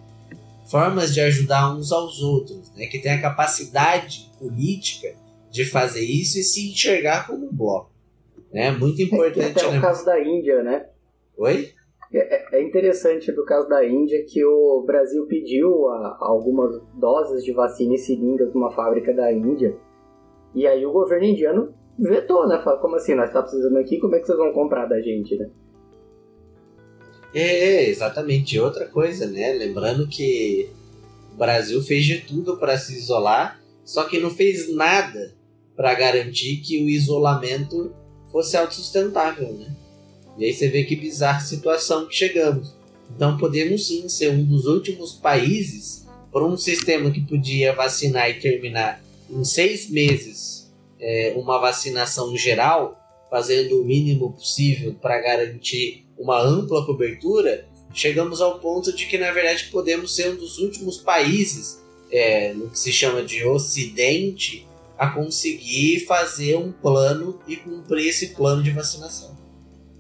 [0.67, 2.87] formas de ajudar uns aos outros, né?
[2.87, 5.15] Que tem a capacidade política
[5.51, 7.91] de fazer isso e se enxergar como um bloco,
[8.53, 8.71] né?
[8.71, 9.55] Muito importante.
[9.55, 10.87] Tem até o caso da Índia, né?
[11.37, 11.74] Oi?
[12.15, 15.89] É, é interessante do caso da Índia que o Brasil pediu
[16.21, 19.77] algumas doses de vacina e seringas numa fábrica da Índia.
[20.55, 22.61] E aí o governo indiano vetou, né?
[22.63, 23.15] Fala, como assim?
[23.15, 25.51] Nós estamos tá precisando aqui, como é que vocês vão comprar da gente, né?
[27.35, 28.61] É, exatamente.
[28.61, 29.53] Outra coisa, né?
[29.53, 30.71] Lembrando que
[31.33, 35.35] o Brasil fez de tudo para se isolar, só que não fez nada
[35.75, 37.93] para garantir que o isolamento
[38.31, 39.75] fosse autossustentável, né?
[40.39, 42.75] E aí você vê que bizarra situação que chegamos.
[43.15, 48.41] Então podemos sim ser um dos últimos países por um sistema que podia vacinar e
[48.41, 56.41] terminar em seis meses é, uma vacinação geral, fazendo o mínimo possível para garantir uma
[56.41, 61.81] ampla cobertura, chegamos ao ponto de que na verdade podemos ser um dos últimos países
[62.11, 64.67] é, no que se chama de Ocidente
[64.97, 69.34] a conseguir fazer um plano e cumprir esse plano de vacinação.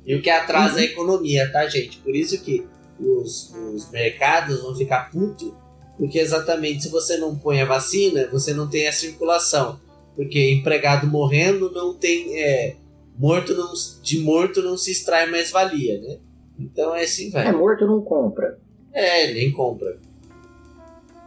[0.07, 0.81] E o que atrasa uhum.
[0.81, 1.99] a economia, tá, gente?
[1.99, 2.67] Por isso que
[3.01, 5.57] os, os mercados vão ficar puto,
[5.97, 9.81] porque exatamente se você não põe a vacina, você não tem a circulação.
[10.15, 12.39] Porque empregado morrendo não tem.
[12.39, 12.77] É,
[13.19, 16.19] morto não, de morto não se extrai mais valia, né?
[16.59, 17.49] Então é assim, vai.
[17.49, 18.59] É, morto não compra.
[18.93, 19.99] É, nem compra.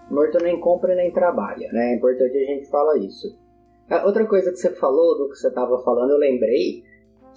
[0.09, 1.91] Morto nem compra nem trabalha, né?
[1.91, 3.37] É importante a gente falar isso.
[4.05, 6.81] outra coisa que você falou, do que você estava falando, eu lembrei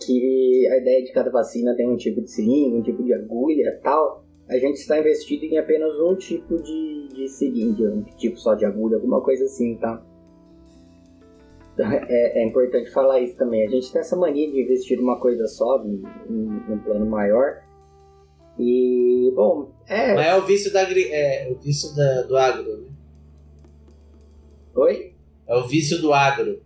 [0.04, 3.78] que a ideia de cada vacina tem um tipo de seringa, um tipo de agulha
[3.82, 4.24] tal.
[4.48, 8.64] A gente está investido em apenas um tipo de, de seringa, um tipo só de
[8.64, 10.04] agulha, alguma coisa assim, tá?
[11.80, 13.66] É, é, importante falar isso também.
[13.66, 16.02] A gente tem essa mania de investir uma coisa só, em,
[16.68, 17.62] um plano maior.
[18.58, 20.14] E, bom, é.
[20.14, 22.88] Mas é o vício, da, é, o vício da, do agro, né?
[24.74, 25.14] Oi?
[25.46, 26.60] É o vício do agro.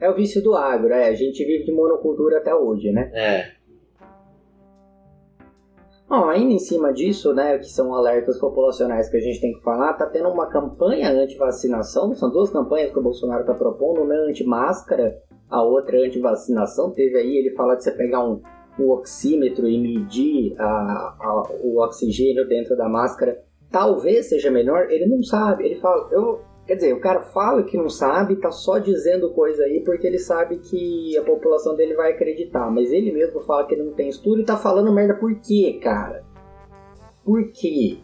[0.00, 1.08] É o vício do agro, é.
[1.08, 3.10] A gente vive de monocultura até hoje, né?
[3.12, 3.58] É.
[6.08, 9.62] Bom, ainda em cima disso, né, que são alertas populacionais que a gente tem que
[9.62, 14.14] falar, tá tendo uma campanha anti-vacinação, são duas campanhas que o Bolsonaro tá propondo, uma
[14.14, 15.18] é anti-máscara,
[15.50, 18.40] a outra é anti-vacinação, teve aí, ele fala de você pegar um,
[18.80, 23.38] um oxímetro e medir a, a, o oxigênio dentro da máscara,
[23.70, 27.78] talvez seja melhor, ele não sabe, ele fala, eu, Quer dizer, o cara fala que
[27.78, 32.12] não sabe, tá só dizendo coisa aí porque ele sabe que a população dele vai
[32.12, 32.70] acreditar.
[32.70, 35.80] Mas ele mesmo fala que ele não tem estudo e tá falando merda por quê,
[35.82, 36.22] cara?
[37.24, 38.00] Por quê?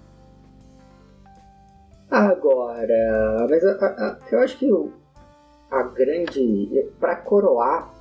[2.10, 4.70] Agora, mas a, a, eu acho que
[5.70, 6.88] a grande.
[6.98, 7.92] para coroar.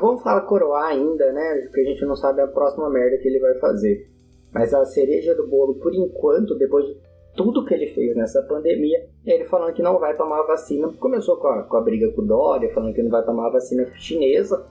[0.00, 1.62] Vamos falar coroar ainda, né?
[1.64, 4.08] Porque a gente não sabe a próxima merda que ele vai fazer.
[4.52, 7.07] Mas a cereja do bolo, por enquanto, depois de
[7.38, 10.92] tudo que ele fez nessa pandemia, ele falando que não vai tomar vacina.
[10.98, 13.86] Começou com a, com a briga com o Dória, falando que não vai tomar vacina
[13.94, 14.66] chinesa.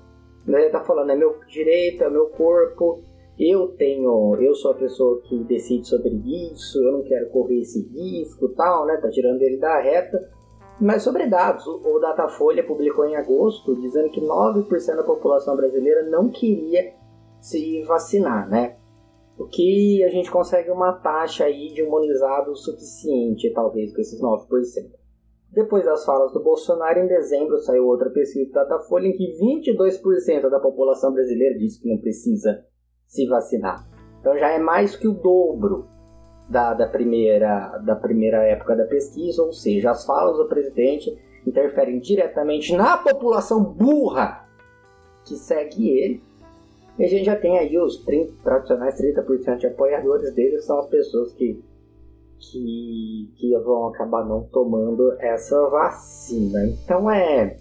[0.45, 3.01] Ele tá falando, é meu direito, é meu corpo,
[3.39, 6.09] eu tenho, eu sou a pessoa que decide sobre
[6.51, 8.97] isso, eu não quero correr esse risco tal, né?
[8.97, 10.29] Tá tirando ele da reta.
[10.79, 16.29] Mas sobre dados, o Datafolha publicou em agosto dizendo que 9% da população brasileira não
[16.29, 16.93] queria
[17.39, 18.75] se vacinar, né?
[19.37, 24.47] O que a gente consegue uma taxa aí de imunizado suficiente, talvez, com esses 9%.
[25.51, 30.49] Depois das falas do Bolsonaro, em dezembro saiu outra pesquisa da Datafolha em que 22%
[30.49, 32.65] da população brasileira disse que não precisa
[33.05, 33.87] se vacinar.
[34.19, 35.87] Então já é mais que o dobro
[36.49, 41.99] da, da, primeira, da primeira época da pesquisa, ou seja, as falas do presidente interferem
[41.99, 44.45] diretamente na população burra
[45.25, 46.26] que segue ele
[46.97, 50.87] e a gente já tem aí os 30, tradicionais 30% de apoiadores dele, são as
[50.87, 51.63] pessoas que,
[52.39, 56.65] que, que vão acabar não tomando essa vacina.
[56.65, 57.57] Então é.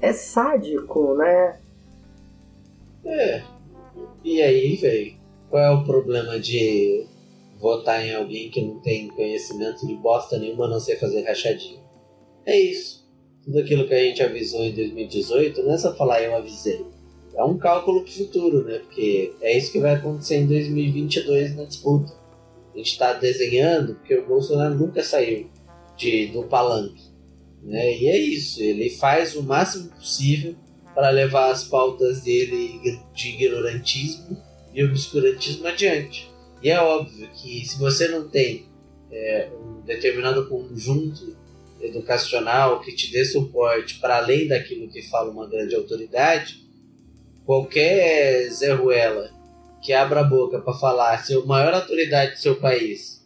[0.00, 1.58] É sádico, né?
[3.04, 3.42] É.
[4.22, 5.16] E aí, velho?
[5.50, 7.06] Qual é o problema de
[7.56, 11.80] votar em alguém que não tem conhecimento de bosta nenhuma a não ser fazer rachadinha?
[12.46, 13.03] É isso
[13.44, 16.84] tudo aquilo que a gente avisou em 2018, não é só falar eu avisei.
[17.36, 18.78] É um cálculo para o futuro, né?
[18.78, 22.12] Porque é isso que vai acontecer em 2022 na disputa.
[22.72, 25.48] A gente está desenhando, porque o Bolsonaro nunca saiu
[25.96, 27.02] de, do palanque.
[27.62, 27.96] Né?
[27.98, 30.54] E é isso, ele faz o máximo possível
[30.94, 32.80] para levar as pautas dele
[33.12, 34.36] de ignorantismo
[34.72, 36.30] e obscurantismo adiante.
[36.62, 38.66] E é óbvio que se você não tem
[39.10, 41.36] é, um determinado conjunto
[41.84, 46.64] educacional que te dê suporte para além daquilo que fala uma grande autoridade,
[47.44, 49.30] qualquer Zé Ruela
[49.82, 53.22] que abra a boca para falar ser a maior autoridade do seu país,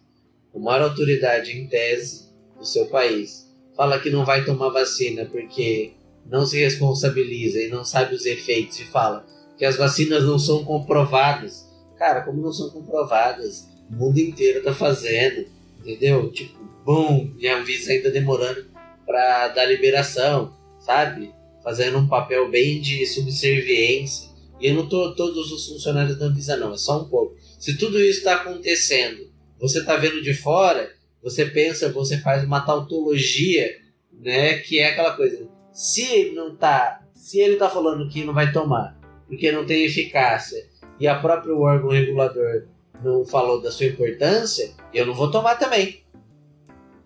[0.54, 2.28] a maior autoridade em tese
[2.58, 5.92] do seu país, fala que não vai tomar vacina porque
[6.26, 9.24] não se responsabiliza e não sabe os efeitos e fala
[9.56, 11.66] que as vacinas não são comprovadas.
[11.96, 13.68] Cara, como não são comprovadas?
[13.90, 15.46] O mundo inteiro tá fazendo,
[15.80, 16.30] entendeu?
[16.30, 16.58] Tipo,
[16.88, 18.64] bom, e a Anvisa ainda demorando
[19.04, 21.34] para dar liberação, sabe?
[21.62, 24.30] Fazendo um papel bem de subserviência.
[24.58, 27.36] E eu não tô todos os funcionários da Anvisa, não, é só um pouco.
[27.58, 29.30] Se tudo isso está acontecendo,
[29.60, 30.90] você tá vendo de fora,
[31.22, 33.70] você pensa, você faz uma tautologia,
[34.10, 34.56] né?
[34.60, 35.46] Que é aquela coisa.
[35.70, 37.02] Se ele não tá.
[37.12, 40.66] Se ele tá falando que não vai tomar, porque não tem eficácia,
[40.98, 42.66] e a próprio órgão regulador
[43.04, 46.07] não falou da sua importância, eu não vou tomar também.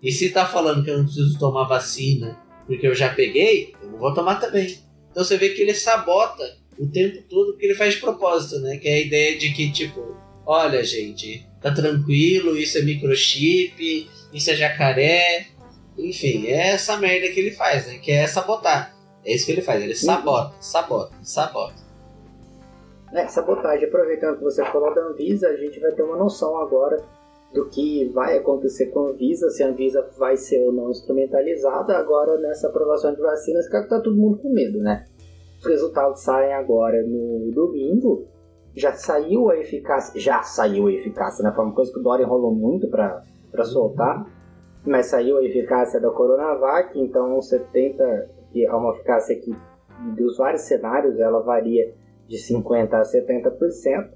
[0.03, 2.37] E se tá falando que eu não preciso tomar vacina
[2.67, 4.77] porque eu já peguei, eu não vou tomar também.
[5.09, 6.43] Então você vê que ele sabota
[6.77, 8.77] o tempo todo porque ele faz de propósito, né?
[8.77, 14.51] Que é a ideia de que, tipo, olha, gente, tá tranquilo, isso é microchip, isso
[14.51, 15.47] é jacaré.
[15.97, 17.99] Enfim, é essa merda que ele faz, né?
[17.99, 18.95] Que é sabotar.
[19.23, 21.81] É isso que ele faz, ele sabota, sabota, sabota.
[23.13, 23.85] É, sabotagem.
[23.85, 26.97] Aproveitando que você falou da Anvisa, a gente vai ter uma noção agora
[27.53, 31.95] do que vai acontecer com a Anvisa, se a Anvisa vai ser ou não instrumentalizada
[31.95, 35.05] agora nessa aprovação de vacinas, que tá todo mundo com medo, né?
[35.59, 38.25] Os resultados saem agora no domingo,
[38.75, 41.53] já saiu a eficácia, já saiu a eficácia, né?
[41.55, 43.23] Foi uma coisa que o Dória enrolou muito para
[43.63, 44.25] soltar,
[44.85, 49.55] mas saiu a eficácia da Coronavac, então 70, que é uma eficácia que
[50.15, 51.93] dos vários cenários ela varia
[52.27, 54.09] de 50% a 70%,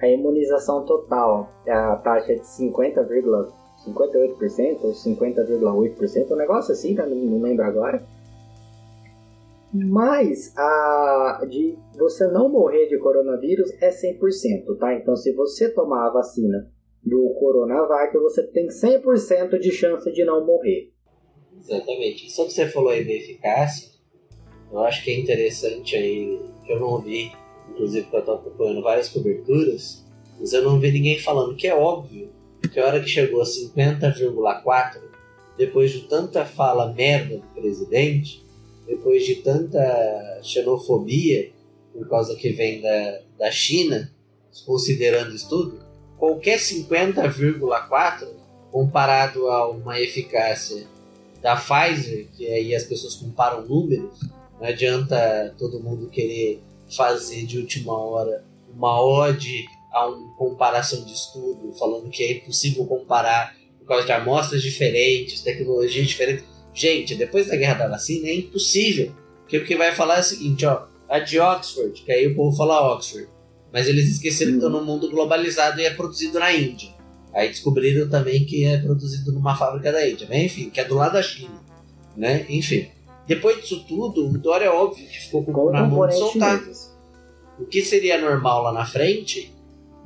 [0.00, 7.04] a imunização total, é a taxa de 50,58% ou 50,8%, um negócio assim, tá?
[7.06, 8.06] não, lembro agora.
[9.72, 14.94] Mas a de você não morrer de coronavírus é 100%, tá?
[14.94, 16.70] Então se você tomar a vacina
[17.04, 20.90] do Coronavac, você tem 100% de chance de não morrer.
[21.58, 22.26] Exatamente.
[22.26, 23.90] E sobre você falou aí da eficácia,
[24.72, 27.30] eu acho que é interessante aí, que eu não vi
[27.78, 30.04] inclusive porque eu tô acompanhando várias coberturas,
[30.38, 32.28] mas eu não vi ninguém falando que é óbvio
[32.72, 35.00] que a hora que chegou a 50,4,
[35.56, 38.44] depois de tanta fala merda do presidente,
[38.86, 41.52] depois de tanta xenofobia,
[41.92, 44.12] por causa que vem da, da China,
[44.66, 45.80] considerando isso tudo,
[46.16, 48.28] qualquer 50,4
[48.72, 50.86] comparado a uma eficácia
[51.40, 54.20] da Pfizer, que aí as pessoas comparam números,
[54.60, 56.60] não adianta todo mundo querer
[56.96, 62.86] fazer de última hora uma ode a uma comparação de estudo, falando que é impossível
[62.86, 66.44] comparar por causa de amostras diferentes, tecnologias diferentes.
[66.74, 69.14] Gente, depois da guerra da vacina é impossível.
[69.40, 72.36] Porque o que vai falar é o seguinte, ó, a de Oxford, que aí o
[72.36, 73.28] povo fala Oxford,
[73.72, 76.90] mas eles esqueceram que estão no mundo globalizado e é produzido na Índia.
[77.32, 80.44] Aí descobriram também que é produzido numa fábrica da Índia, né?
[80.44, 81.62] enfim, que é do lado da China,
[82.16, 82.44] né?
[82.48, 82.88] Enfim.
[83.28, 86.60] Depois disso tudo, o Dória é óbvio que ficou com o na mão de soltar.
[87.60, 89.52] O que seria normal lá na frente,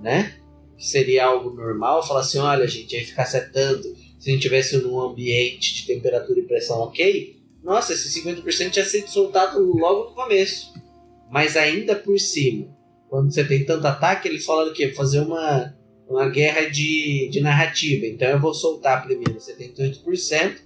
[0.00, 0.34] né?
[0.76, 3.84] Que seria algo normal, falar assim, olha gente, a eficácia é tanto,
[4.18, 8.84] se a gente tivesse num ambiente de temperatura e pressão ok, nossa, esse 50% tinha
[8.84, 10.74] sido soltado logo no começo.
[11.30, 12.66] Mas ainda por cima,
[13.08, 15.72] quando você tem tanto ataque, eles falam que fazer uma,
[16.08, 18.04] uma guerra de, de narrativa.
[18.04, 20.56] Então eu vou soltar primeiro 78%,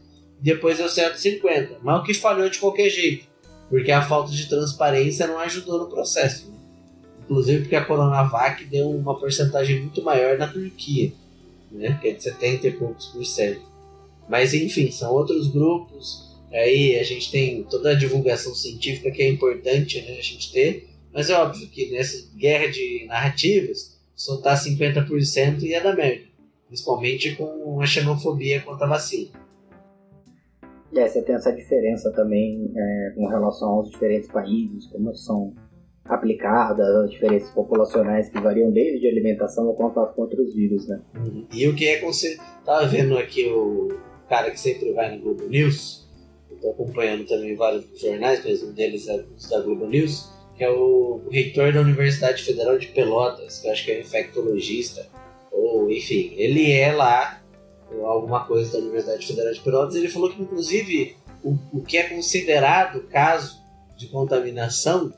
[0.41, 1.77] depois eu certo 50%.
[1.83, 3.27] Mas o que falhou de qualquer jeito,
[3.69, 6.49] porque a falta de transparência não ajudou no processo.
[6.49, 6.57] Né?
[7.25, 11.13] Inclusive porque a Coronavac deu uma porcentagem muito maior na Turquia,
[11.71, 11.99] né?
[12.01, 13.63] que é de 70 e poucos por cento.
[14.29, 16.27] Mas enfim, são outros grupos.
[16.53, 20.89] Aí a gente tem toda a divulgação científica que é importante né, a gente ter,
[21.13, 26.25] mas é óbvio que nessa guerra de narrativas, soltar 50% ia dar merda.
[26.69, 29.46] Principalmente com a xenofobia contra a vacina.
[30.93, 35.53] E aí você tem essa diferença também é, com relação aos diferentes países, como são
[36.05, 41.01] aplicadas, as diferenças populacionais que variam desde alimentação ao contato com outros vírus, né?
[41.53, 43.97] E o que é você Tava vendo aqui o
[44.29, 46.05] cara que sempre vai no Globo News,
[46.51, 50.69] estou acompanhando também vários jornais, mas um deles é o da Globo News, que é
[50.69, 55.07] o, reitor da Universidade Federal de Pelotas, que eu acho que é infectologista,
[55.53, 57.41] ou enfim, ele é lá,
[58.05, 62.05] alguma coisa da Universidade Federal de Pelotas, ele falou que inclusive o, o que é
[62.05, 63.59] considerado caso
[63.97, 65.13] de contaminação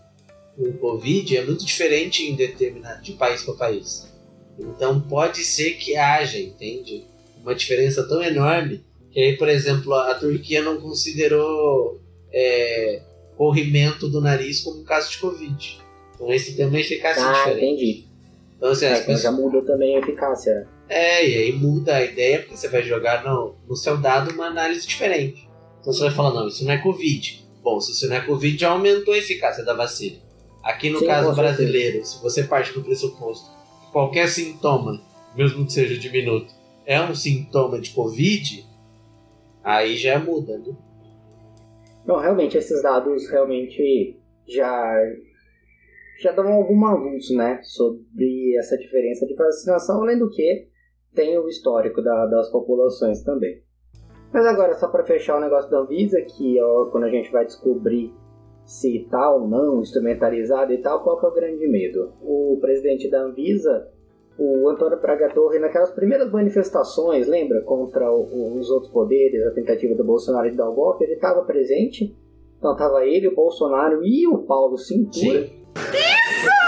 [0.57, 4.13] por Covid é muito diferente em determinado, de país para país.
[4.59, 7.05] Então pode ser que haja, entende?
[7.43, 12.01] Uma diferença tão enorme que aí, por exemplo, a Turquia não considerou
[12.33, 13.03] é,
[13.37, 15.81] corrimento do nariz como um caso de Covid.
[16.15, 17.65] Então esse tem uma eficácia ah, diferente.
[17.65, 18.09] entendi.
[18.57, 19.23] Então, assim, é, as pessoas...
[19.23, 20.67] já muda também a eficácia.
[20.89, 24.47] É, e aí muda a ideia, porque você vai jogar no, no seu dado uma
[24.47, 25.49] análise diferente.
[25.81, 27.47] Então você vai falar, não, isso não é Covid.
[27.63, 30.19] Bom, se isso não é Covid, já aumentou a eficácia da vacina.
[30.63, 33.51] Aqui no Sim, caso brasileiro, se você parte do pressuposto
[33.85, 35.01] que qualquer sintoma,
[35.37, 36.53] mesmo que seja diminuto,
[36.85, 38.67] é um sintoma de Covid,
[39.63, 40.75] aí já muda, né?
[42.07, 44.95] Não, realmente, esses dados realmente já,
[46.23, 47.61] já dão algum avanço, né?
[47.63, 50.67] Sobre essa diferença de vacinação, além do que
[51.15, 53.63] tem o histórico da, das populações também.
[54.33, 57.45] Mas agora, só para fechar o negócio da Anvisa, que ó, quando a gente vai
[57.45, 58.15] descobrir
[58.65, 62.13] se tá ou não instrumentalizado e tal, qual que é o grande medo?
[62.21, 63.89] O presidente da Anvisa
[64.39, 69.97] o Antônio Praga Torre, naquelas primeiras manifestações, lembra, contra o, os outros poderes, a tentativa
[69.97, 72.17] do Bolsonaro de dar o golpe, ele estava presente.
[72.57, 75.41] Então estava ele, o Bolsonaro e o Paulo Cintura.
[75.43, 75.65] Sim.
[75.77, 76.68] Isso!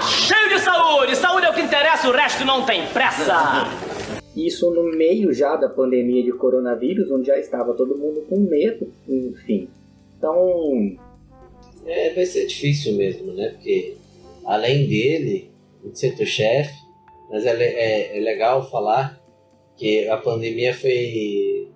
[0.00, 1.14] Cheio de saúde!
[1.16, 3.64] Saúde é o que interessa, o resto não tem pressa!
[4.34, 8.92] Isso no meio já da pandemia de coronavírus, onde já estava todo mundo com medo,
[9.08, 9.68] enfim.
[10.16, 10.96] Então.
[11.84, 13.50] É, vai ser difícil mesmo, né?
[13.50, 13.96] Porque
[14.44, 15.50] além dele,
[15.84, 16.74] o centro-chefe,
[17.30, 19.20] mas é, é, é legal falar
[19.76, 21.68] que a pandemia foi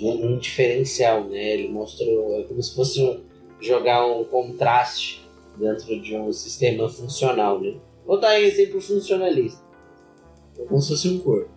[0.00, 1.54] um, um, diferencial, né?
[1.54, 3.20] Ele mostrou, é como se fosse
[3.60, 5.21] jogar um contraste
[5.58, 7.74] dentro de um sistema funcional, né?
[8.06, 9.62] Vou dar um exemplo funcionalista.
[10.58, 11.50] É como se fosse um corpo.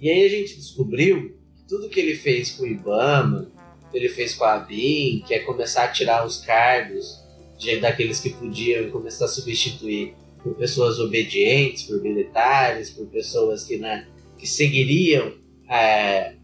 [0.00, 3.50] E aí a gente descobriu que tudo que ele fez com o IBAMA,
[3.90, 7.22] que ele fez com a ABIN, que é começar a tirar os cargos
[7.58, 13.78] de, daqueles que podiam começar a substituir por pessoas obedientes, por militares, por pessoas que,
[13.78, 14.06] né,
[14.36, 15.32] que seguiriam
[15.70, 16.34] é,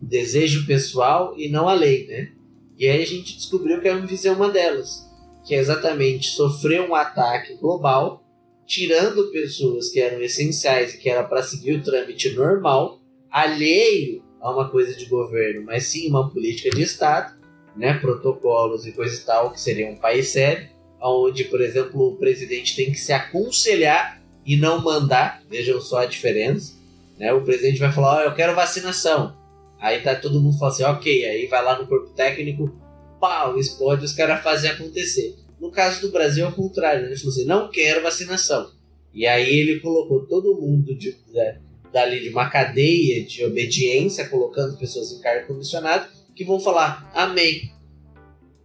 [0.00, 2.32] o desejo pessoal e não a lei, né?
[2.78, 5.06] E aí a gente descobriu que a Anvisa é uma delas,
[5.44, 8.22] que é exatamente sofrer um ataque global,
[8.66, 14.52] tirando pessoas que eram essenciais e que era para seguir o trâmite normal, alheio a
[14.52, 17.38] uma coisa de governo, mas sim uma política de Estado,
[17.76, 20.68] né, protocolos e coisa e tal, que seria um país sério,
[21.00, 25.42] onde, por exemplo, o presidente tem que se aconselhar e não mandar.
[25.48, 26.74] Vejam só a diferença.
[27.18, 27.32] Né?
[27.32, 29.36] O presidente vai falar: oh, eu quero vacinação.
[29.78, 31.24] Aí tá todo mundo falando assim: ok.
[31.26, 32.74] Aí vai lá no corpo técnico,
[33.20, 35.36] pau, explode, os caras fazem acontecer.
[35.60, 37.08] No caso do Brasil é o contrário, né?
[37.08, 38.70] ele falou assim: não quero vacinação.
[39.12, 41.54] E aí ele colocou todo mundo de, de,
[41.92, 47.70] dali de uma cadeia de obediência, colocando pessoas em cargo comissionado, que vão falar amém.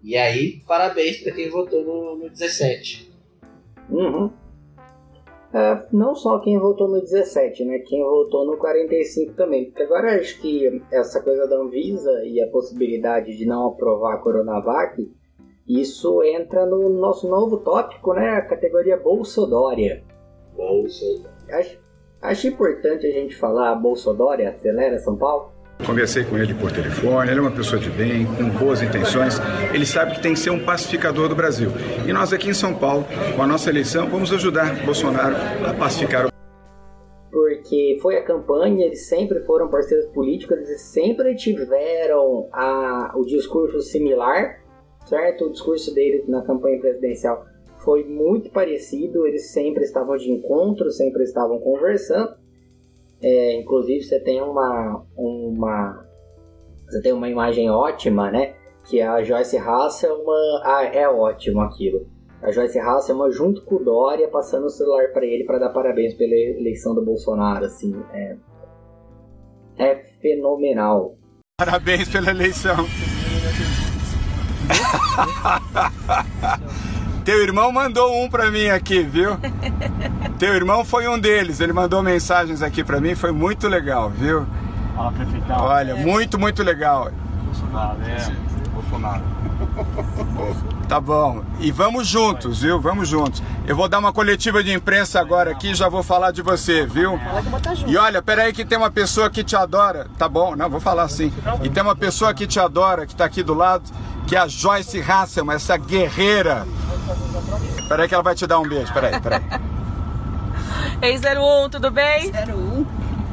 [0.02, 3.12] E aí, parabéns para quem votou no, no 17.
[3.90, 4.32] Uhum.
[5.56, 7.80] É, não só quem votou no 17, né?
[7.80, 9.66] Quem votou no 45 também.
[9.66, 14.18] Porque agora acho que essa coisa da Anvisa e a possibilidade de não aprovar a
[14.18, 15.10] Coronavac,
[15.66, 18.32] isso entra no nosso novo tópico, né?
[18.32, 20.04] A categoria Bolsodória.
[20.58, 21.32] Bolsodória.
[21.50, 21.80] Acho,
[22.22, 25.55] acho importante a gente falar Bolsodória, acelera São Paulo.
[25.84, 29.40] Conversei com ele por telefone, ele é uma pessoa de bem, com boas intenções.
[29.74, 31.72] Ele sabe que tem que ser um pacificador do Brasil.
[32.08, 33.06] E nós aqui em São Paulo,
[33.36, 35.36] com a nossa eleição, vamos ajudar Bolsonaro
[35.68, 36.36] a pacificar o
[37.66, 43.82] porque foi a campanha, eles sempre foram parceiros políticos, eles sempre tiveram a, o discurso
[43.82, 44.64] similar,
[45.06, 45.46] certo?
[45.46, 47.44] O discurso dele na campanha presidencial
[47.80, 52.36] foi muito parecido, eles sempre estavam de encontro, sempre estavam conversando.
[53.26, 56.06] É, inclusive você tem uma, uma
[56.86, 58.54] você tem uma imagem ótima, né?
[58.88, 62.06] Que a Joyce Hasselman ah, é ótimo aquilo.
[62.44, 66.14] A Joyce Hasselman junto com o Dória passando o celular para ele para dar parabéns
[66.14, 68.38] pela eleição do Bolsonaro, assim, é,
[69.80, 71.18] é fenomenal.
[71.58, 72.76] Parabéns pela eleição.
[77.26, 79.32] Teu irmão mandou um para mim aqui, viu?
[80.38, 81.60] Teu irmão foi um deles.
[81.60, 84.46] Ele mandou mensagens aqui para mim, foi muito legal, viu?
[84.96, 85.58] Fala prefeitão.
[85.60, 85.96] Olha, é.
[85.96, 87.10] muito, muito legal.
[87.44, 88.32] Bolsonaro, é.
[88.72, 89.24] Bolsonaro.
[90.86, 91.44] Tá bom.
[91.60, 92.80] E vamos juntos, viu?
[92.80, 93.42] Vamos juntos.
[93.66, 96.86] Eu vou dar uma coletiva de imprensa agora aqui e já vou falar de você,
[96.86, 97.20] viu?
[97.88, 100.06] E olha, peraí que tem uma pessoa que te adora.
[100.16, 101.34] Tá bom, não, vou falar assim.
[101.64, 103.84] E tem uma pessoa que te adora, que tá aqui do lado,
[104.28, 106.68] que é a Joyce Hasselman, essa guerreira
[107.88, 109.42] Peraí que ela vai te dar um beijo, peraí, peraí.
[111.02, 112.32] Ei, 01, tudo bem?
[112.32, 112.86] 01.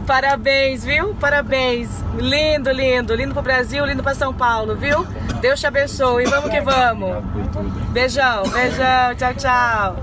[0.07, 1.15] Parabéns, viu?
[1.15, 1.89] Parabéns.
[2.17, 3.15] Lindo, lindo.
[3.15, 5.07] Lindo pro Brasil, lindo pra São Paulo, viu?
[5.41, 6.25] Deus te abençoe.
[6.27, 7.23] Vamos que vamos.
[7.91, 9.15] Beijão, beijão.
[9.17, 9.97] Tchau, tchau.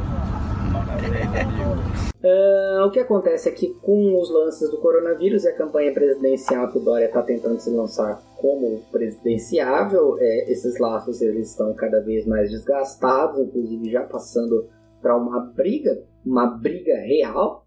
[2.22, 6.70] Uh, o que acontece é que com os lances do coronavírus e a campanha presidencial
[6.70, 12.02] que o Dória está tentando se lançar como presidenciável, é, esses laços eles estão cada
[12.02, 14.68] vez mais desgastados, inclusive já passando
[15.02, 17.66] para uma briga, uma briga real,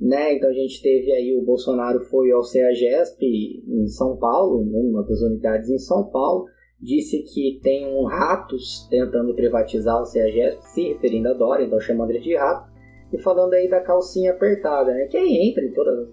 [0.00, 0.34] né?
[0.34, 5.20] Então a gente teve aí o Bolsonaro foi ao CEAGESP em São Paulo, uma das
[5.20, 6.46] unidades em São Paulo,
[6.80, 12.10] disse que tem um ratos tentando privatizar o CEAGESP, se referindo a Dória, então chamando
[12.10, 12.69] ele de rato,
[13.12, 15.06] e falando aí da calcinha apertada, né?
[15.06, 16.08] Que aí entra em todas,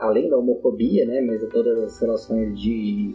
[0.00, 1.20] além da homofobia, né?
[1.20, 3.14] Mas em todas as relações de,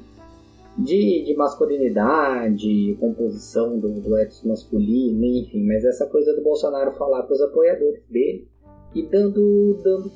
[0.78, 5.66] de, de masculinidade, composição do, do ethos masculino, enfim.
[5.66, 8.48] Mas essa coisa do Bolsonaro falar para os apoiadores dele
[8.94, 10.12] e dando, dando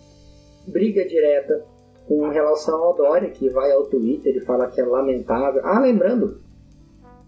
[0.67, 1.65] briga direta
[2.07, 5.61] com relação ao Dória, que vai ao Twitter e fala que é lamentável.
[5.63, 6.39] Ah, lembrando,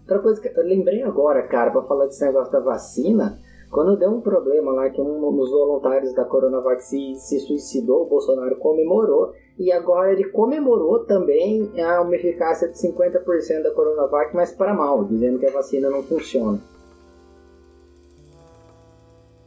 [0.02, 3.40] outra coisa que eu lembrei agora, cara, para falar desse negócio da vacina,
[3.70, 8.08] quando deu um problema lá que um dos voluntários da Coronavac se, se suicidou, o
[8.08, 14.52] Bolsonaro comemorou e agora ele comemorou também a uma eficácia de 50% da Coronavac, mas
[14.52, 16.58] para mal, dizendo que a vacina não funciona.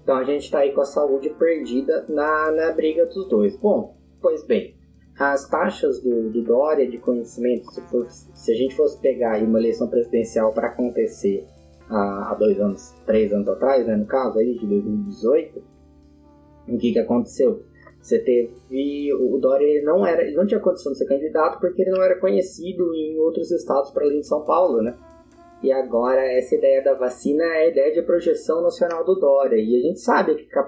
[0.04, 3.56] Então a gente está aí com a saúde perdida na, na briga dos dois.
[3.56, 4.76] Bom, pois bem,
[5.18, 9.60] as taxas do, do Dória de conhecimento, se, for, se a gente fosse pegar uma
[9.60, 11.48] eleição presidencial para acontecer
[11.92, 15.62] há, dois anos, três anos atrás, né, no caso aí, de 2018,
[16.68, 17.64] o que, que aconteceu?
[18.02, 19.14] Você teve.
[19.14, 22.04] O Dória ele não, era, ele não tinha condição de ser candidato porque ele não
[22.04, 24.98] era conhecido em outros estados para além de São Paulo, né?
[25.62, 29.58] E agora essa ideia da vacina é a ideia de projeção nacional do Dória.
[29.58, 30.64] E a gente sabe que a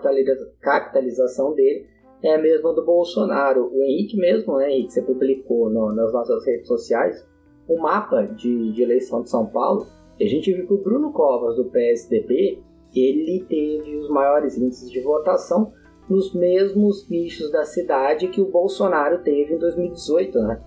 [0.62, 1.88] capitalização dele
[2.22, 3.72] é a mesma do Bolsonaro.
[3.74, 7.28] O Henrique mesmo, né, Henrique, você publicou no, nas nossas redes sociais
[7.68, 9.88] o um mapa de, de eleição de São Paulo
[10.24, 12.60] a gente viu que o Bruno Covas, do PSDB,
[12.96, 15.74] ele teve os maiores índices de votação
[16.10, 20.62] nos mesmos nichos da cidade que o Bolsonaro teve em 2018, né?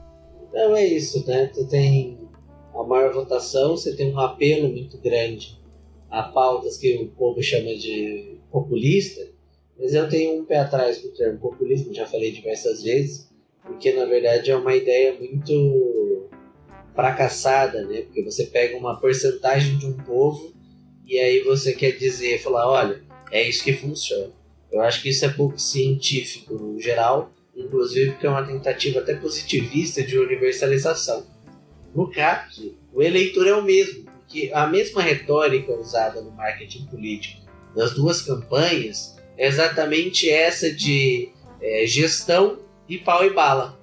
[0.52, 1.50] Não, é isso, né?
[1.54, 2.18] Tu tem
[2.74, 5.60] a maior votação, você tem um apelo muito grande
[6.10, 9.26] a pautas que o povo chama de populista,
[9.78, 13.30] mas eu tenho um pé atrás com o termo populismo, já falei diversas vezes,
[13.62, 15.52] porque na verdade é uma ideia muito
[16.96, 18.02] fracassada, né?
[18.02, 20.52] Porque você pega uma porcentagem de um povo
[21.06, 24.32] e aí você quer dizer, falar, olha, é isso que funciona.
[24.72, 29.14] Eu acho que isso é pouco científico no geral, inclusive porque é uma tentativa até
[29.14, 31.24] positivista de universalização.
[31.94, 37.46] No caso, o eleitor é o mesmo, porque a mesma retórica usada no marketing político
[37.74, 41.30] das duas campanhas é exatamente essa de
[41.60, 43.78] é, gestão e pau e bala.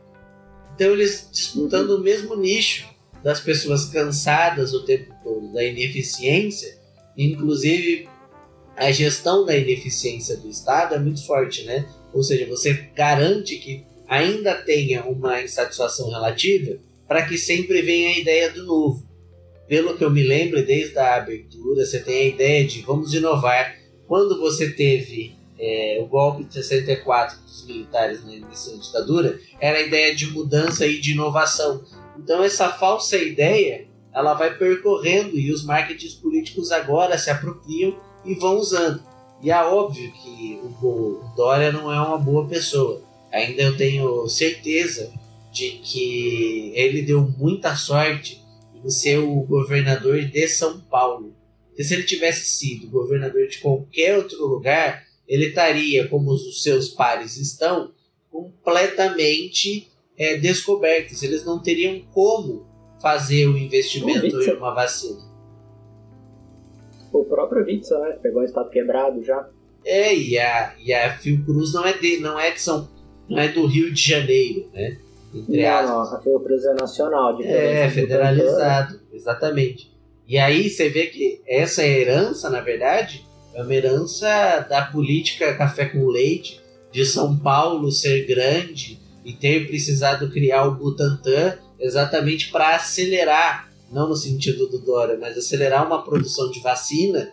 [0.75, 2.92] Então eles disputando o mesmo nicho
[3.23, 6.77] das pessoas cansadas o tempo todo da ineficiência,
[7.17, 8.07] inclusive
[8.75, 11.85] a gestão da ineficiência do Estado é muito forte, né?
[12.13, 18.19] Ou seja, você garante que ainda tenha uma insatisfação relativa para que sempre venha a
[18.19, 19.07] ideia do novo.
[19.67, 23.75] Pelo que eu me lembro, desde a abertura, você tem a ideia de vamos inovar.
[24.07, 29.81] Quando você teve é, o golpe de 64 dos militares na início ditadura, era a
[29.81, 31.83] ideia de mudança e de inovação.
[32.17, 37.95] Então essa falsa ideia, ela vai percorrendo e os marketings políticos agora se apropriam
[38.25, 39.03] e vão usando.
[39.41, 43.01] E é óbvio que o Dória não é uma boa pessoa.
[43.31, 45.11] Ainda eu tenho certeza
[45.51, 48.41] de que ele deu muita sorte
[48.83, 51.33] em ser o governador de São Paulo.
[51.67, 56.89] Porque se ele tivesse sido governador de qualquer outro lugar, ele estaria, como os seus
[56.89, 57.91] pares estão,
[58.31, 61.23] completamente é, descobertos.
[61.23, 62.65] Eles não teriam como
[63.01, 65.21] fazer o investimento em uma vacina.
[67.11, 68.17] O próprio Witzel, né?
[68.21, 69.47] Pegou o estado quebrado já.
[69.85, 72.87] É, e a, e a Fiocruz não é, de, não é de São
[73.29, 74.97] não é do Rio de Janeiro, né?
[75.33, 76.19] Entre não, aspas.
[76.19, 77.41] a Fiocruz é nacional.
[77.41, 79.91] É, federalizado, exatamente.
[80.27, 85.85] E aí você vê que essa herança, na verdade, é uma herança da política café
[85.85, 86.61] com leite,
[86.91, 94.09] de São Paulo ser grande e ter precisado criar o Butantan exatamente para acelerar não
[94.09, 97.31] no sentido do Dória, mas acelerar uma produção de vacina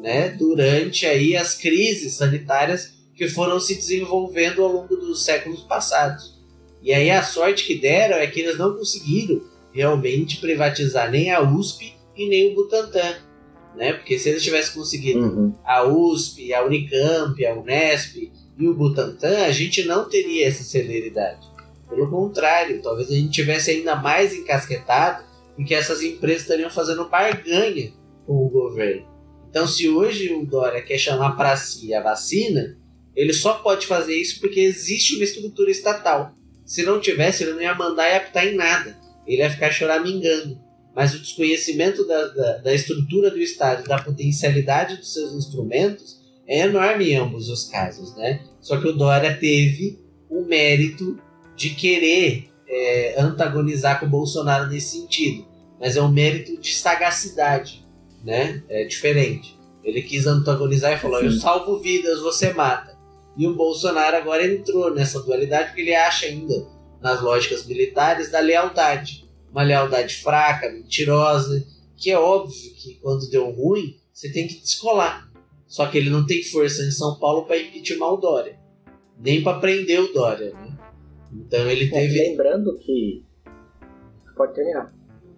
[0.00, 6.36] né, durante aí as crises sanitárias que foram se desenvolvendo ao longo dos séculos passados.
[6.82, 11.40] E aí a sorte que deram é que eles não conseguiram realmente privatizar nem a
[11.40, 13.16] USP e nem o Butantan.
[13.74, 13.92] Né?
[13.94, 15.54] Porque se eles tivessem conseguido uhum.
[15.64, 21.46] a USP, a Unicamp, a Unesp e o Butantan, a gente não teria essa celeridade.
[21.88, 25.24] Pelo contrário, talvez a gente tivesse ainda mais encasquetado
[25.58, 27.92] em que essas empresas estariam fazendo barganha
[28.26, 29.06] com o governo.
[29.48, 32.76] Então, se hoje o Dória quer chamar para si a vacina,
[33.14, 36.34] ele só pode fazer isso porque existe uma estrutura estatal.
[36.64, 38.98] Se não tivesse, ele não ia mandar e apitar em nada.
[39.26, 40.58] Ele ia ficar choramingando.
[40.94, 46.15] Mas o desconhecimento da, da, da estrutura do Estado, da potencialidade dos seus instrumentos,
[46.46, 48.40] é enorme em ambos os casos, né?
[48.60, 49.98] Só que o Dória teve
[50.30, 51.18] o mérito
[51.56, 55.46] de querer é, antagonizar com o Bolsonaro nesse sentido,
[55.80, 57.84] mas é um mérito de sagacidade,
[58.24, 58.62] né?
[58.68, 59.56] É diferente.
[59.82, 61.26] Ele quis antagonizar e falou: Sim.
[61.26, 62.96] Eu salvo vidas, você mata.
[63.36, 66.66] E o Bolsonaro agora entrou nessa dualidade porque ele acha ainda,
[67.00, 69.24] nas lógicas militares, da lealdade.
[69.52, 71.64] Uma lealdade fraca, mentirosa,
[71.96, 75.25] que é óbvio que quando deu ruim, você tem que descolar.
[75.66, 78.58] Só que ele não tem força em São Paulo para impeachment o Dória,
[79.18, 80.52] nem para prender o Dória.
[80.52, 80.78] Né?
[81.32, 82.18] Então ele teve.
[82.18, 83.24] É, lembrando que.
[84.36, 84.94] Pode terminar.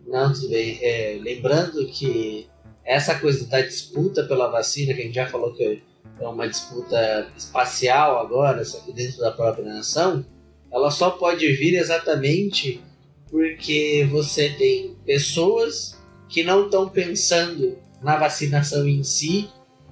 [0.07, 0.79] Não, tudo bem.
[0.83, 2.49] É, lembrando que
[2.85, 5.83] essa coisa da disputa pela vacina, que a gente já falou que
[6.21, 10.25] é uma disputa espacial agora, só que dentro da própria nação,
[10.71, 12.83] ela só pode vir exatamente
[13.31, 15.99] porque você tem pessoas
[16.29, 19.49] que não estão pensando na vacinação em si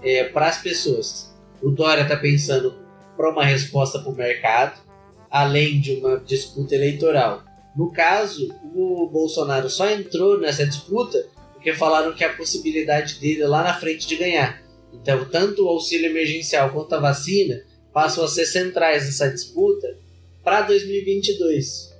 [0.06, 1.34] é, para as pessoas.
[1.60, 2.76] O Dória está pensando
[3.16, 4.80] para uma resposta para o mercado,
[5.28, 7.42] além de uma disputa eleitoral.
[7.74, 13.64] No caso, o Bolsonaro só entrou nessa disputa porque falaram que a possibilidade dele lá
[13.64, 14.62] na frente de ganhar.
[14.92, 19.98] Então, tanto o auxílio emergencial quanto a vacina passam a ser centrais nessa disputa
[20.44, 21.92] para 2022.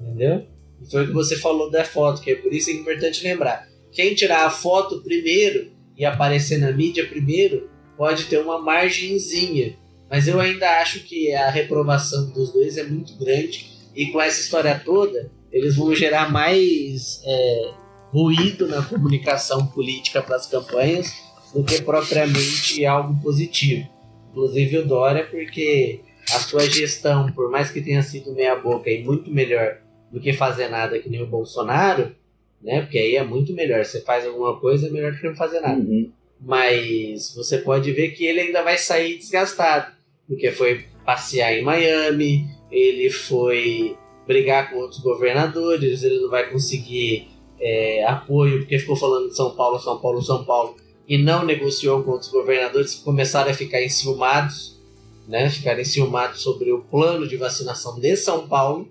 [0.00, 0.46] Entendeu?
[0.80, 3.24] E foi o que você falou da foto, que é por isso que é importante
[3.24, 3.68] lembrar.
[3.90, 9.76] Quem tirar a foto primeiro e aparecer na mídia primeiro pode ter uma margenzinha
[10.10, 14.40] mas eu ainda acho que a reprovação dos dois é muito grande e com essa
[14.40, 17.70] história toda eles vão gerar mais é,
[18.12, 21.12] ruído na comunicação política para as campanhas
[21.54, 23.88] do que propriamente algo positivo.
[24.30, 26.00] Inclusive o Dória, porque
[26.32, 29.78] a sua gestão, por mais que tenha sido meia boca e muito melhor
[30.12, 32.14] do que fazer nada que nem o Bolsonaro,
[32.62, 32.82] né?
[32.82, 33.84] Porque aí é muito melhor.
[33.84, 35.80] Você faz alguma coisa é melhor que não fazer nada.
[35.80, 36.10] Uhum.
[36.40, 40.00] Mas você pode ver que ele ainda vai sair desgastado
[40.30, 43.96] porque foi passear em Miami, ele foi
[44.28, 47.26] brigar com outros governadores, ele não vai conseguir
[47.58, 50.76] é, apoio porque ficou falando de São Paulo, São Paulo, São Paulo,
[51.08, 54.80] e não negociou com outros governadores que começaram a ficar enciumados,
[55.26, 55.50] né?
[55.50, 58.88] Ficaram enciumados sobre o plano de vacinação de São Paulo,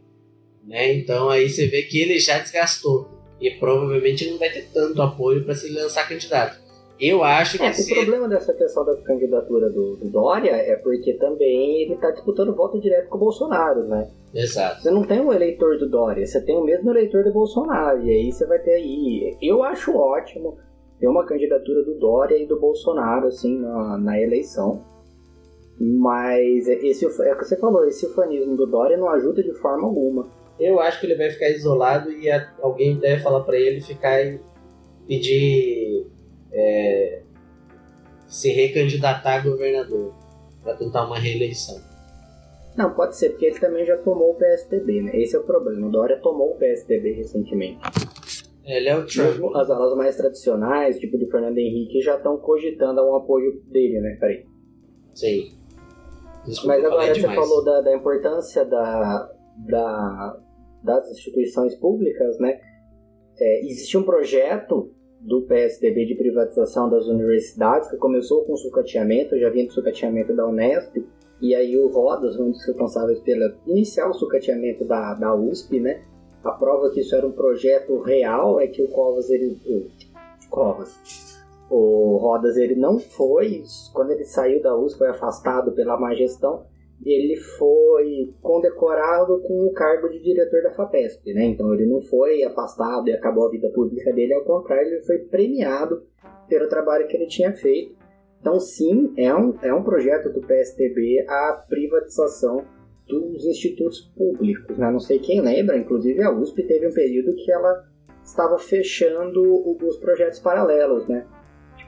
[0.68, 0.94] né?
[0.94, 3.10] Então aí você vê que ele já desgastou
[3.40, 6.60] e provavelmente não vai ter tanto apoio para se lançar candidato.
[7.00, 7.94] Eu acho que É, o se...
[7.94, 12.80] problema dessa questão da candidatura do, do Dória é porque também ele tá disputando voto
[12.80, 14.10] direto com o Bolsonaro, né?
[14.34, 14.82] Exato.
[14.82, 18.04] Você não tem um eleitor do Dória, você tem o mesmo eleitor do Bolsonaro.
[18.04, 19.38] E aí você vai ter aí.
[19.42, 20.58] Eu acho ótimo
[21.00, 24.84] ter uma candidatura do Dória e do Bolsonaro, assim, na, na eleição.
[25.80, 29.88] Mas esse, é o que você falou, esse ufanismo do Dória não ajuda de forma
[29.88, 30.28] alguma.
[30.60, 34.22] Eu acho que ele vai ficar isolado e a- alguém deve falar para ele ficar
[34.22, 34.40] e
[35.08, 36.06] pedir
[36.52, 37.22] é,
[38.28, 40.14] se recandidatar a governador
[40.64, 41.80] para tentar uma reeleição.
[42.76, 45.12] Não, pode ser, porque ele também já tomou o PSDB, né?
[45.16, 45.88] Esse é o problema.
[45.88, 47.80] O Dória tomou o PSDB recentemente.
[48.66, 49.56] Ele é o Trump.
[49.56, 54.18] As alas mais tradicionais, tipo do Fernando Henrique, já estão cogitando um apoio dele, né?
[54.20, 54.46] Peraí.
[55.16, 55.58] Sim.
[56.46, 57.36] Desculpa, Mas agora você demais.
[57.40, 59.30] falou da, da importância da,
[59.68, 60.38] da-
[60.84, 62.60] das instituições públicas, né?
[63.38, 69.50] É, existe um projeto do PSDB de privatização das universidades que começou com sucateamento, já
[69.50, 71.06] vinha do sucateamento da Unesp,
[71.42, 76.04] e aí o Rodas, um dos responsáveis pelo inicial sucateamento da, da USP, né?
[76.44, 79.58] A prova que isso era um projeto real é que o Covas, ele...
[79.66, 83.64] O Covas, o Rodas ele não foi,
[83.94, 86.66] quando ele saiu da USP, foi afastado pela má gestão,
[87.06, 91.46] ele foi condecorado com o cargo de diretor da FAPESP, né?
[91.46, 95.20] Então ele não foi afastado e acabou a vida pública dele, ao contrário, ele foi
[95.20, 96.04] premiado
[96.48, 97.96] pelo trabalho que ele tinha feito.
[98.42, 102.66] Então sim, é um, é um projeto do PSDB a privatização
[103.08, 104.92] dos institutos públicos, né?
[104.92, 107.84] Não sei quem lembra, inclusive a USP teve um período que ela
[108.24, 109.42] estava fechando
[109.84, 111.26] os projetos paralelos, né?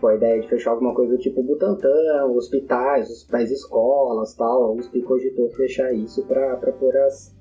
[0.01, 4.63] Tipo, a ideia de fechar alguma coisa do tipo Butantan, hospitais, hospitais escolas tal.
[4.63, 7.37] A USP cogitou fechar isso para pôr as,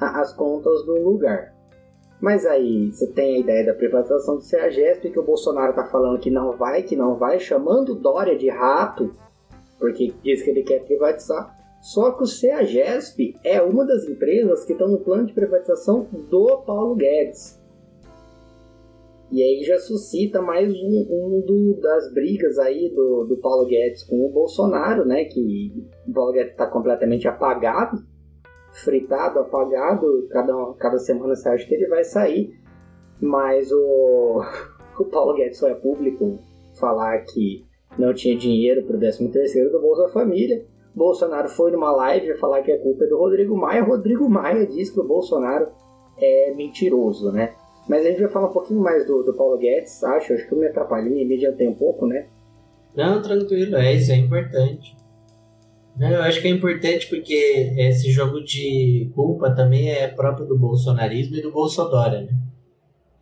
[0.00, 1.54] as contas no lugar.
[2.22, 6.18] Mas aí você tem a ideia da privatização do CEAGESP, que o Bolsonaro tá falando
[6.18, 9.10] que não vai, que não vai, chamando Dória de rato,
[9.78, 11.54] porque diz que ele quer privatizar.
[11.82, 16.62] Só que o CEAGESP é uma das empresas que estão no plano de privatização do
[16.64, 17.62] Paulo Guedes.
[19.34, 24.04] E aí já suscita mais um, um do- das brigas aí do, do Paulo Guedes
[24.04, 25.24] com o Bolsonaro, né?
[25.24, 25.72] Que
[26.06, 27.96] o Paulo Guedes está completamente apagado,
[28.70, 30.28] fritado, apagado.
[30.30, 32.48] Cada, cada semana você acha que ele vai sair.
[33.20, 34.40] Mas o,
[35.00, 36.38] o Paulo Guedes foi a público
[36.78, 37.64] falar que
[37.98, 40.64] não tinha dinheiro para o 13 terceiro do Bolsa Família.
[40.94, 43.82] Bolsonaro foi numa live falar que a culpa é do Rodrigo Maia.
[43.82, 45.72] Rodrigo Maia diz que o Bolsonaro
[46.20, 47.52] é mentiroso, né?
[47.88, 50.32] Mas a gente vai falar um pouquinho mais do, do Paulo Guedes, acho.
[50.32, 52.26] Acho que eu me atrapalhei, me adiantei um pouco, né?
[52.96, 54.96] Não, tranquilo, é isso é importante.
[55.96, 60.58] Não, eu acho que é importante porque esse jogo de culpa também é próprio do
[60.58, 62.32] bolsonarismo e do Bolsodória, né?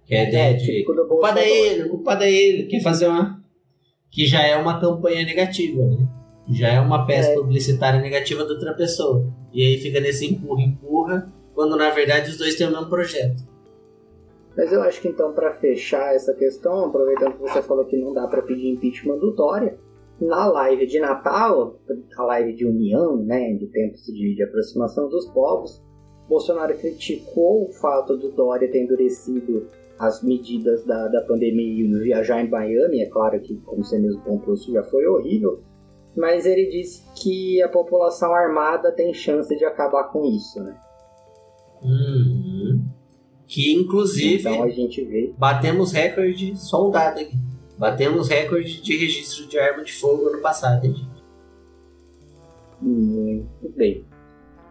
[0.07, 1.41] Que é ideia de do culpa Bolsonaro.
[1.41, 3.43] ele, culpa dele, quer fazer uma.
[4.11, 6.07] Que já é uma campanha negativa, né?
[6.51, 7.35] Já é uma peça É.
[7.35, 9.27] publicitária negativa da outra pessoa.
[9.53, 13.43] E aí fica nesse empurra-empurra, quando na verdade os dois têm o mesmo projeto.
[14.57, 18.13] Mas eu acho que então, para fechar essa questão, aproveitando que você falou que não
[18.13, 19.79] dá para pedir impeachment do Dória,
[20.21, 21.81] na live de Natal,
[22.17, 25.83] a live de união, né, de tempos de, de aproximação dos povos,
[26.29, 29.69] Bolsonaro criticou o fato do Dória ter endurecido
[29.99, 33.03] as medidas da, da pandemia e viajar em Miami.
[33.03, 35.61] É claro que, como você mesmo pontuou, isso já foi horrível.
[36.17, 40.77] Mas ele disse que a população armada tem chance de acabar com isso, né?
[41.83, 42.85] Uhum.
[43.53, 47.37] Que inclusive Então a gente vê batemos recorde, só um dado aqui.
[47.77, 51.23] Batemos recorde de registro de arma de fogo ano passado, hein, gente?
[52.81, 54.07] Muito bem.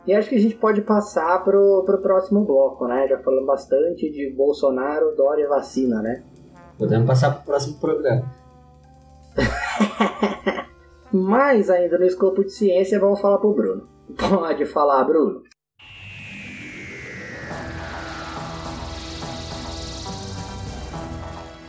[0.08, 3.08] E acho que a gente pode passar pro, pro próximo bloco, né?
[3.08, 6.24] Já falamos bastante de Bolsonaro, Dória e vacina, né?
[6.80, 8.34] Podemos passar pro próximo programa.
[11.14, 13.88] Mas ainda no escopo de ciência, vamos falar pro Bruno.
[14.18, 15.44] Pode falar, Bruno.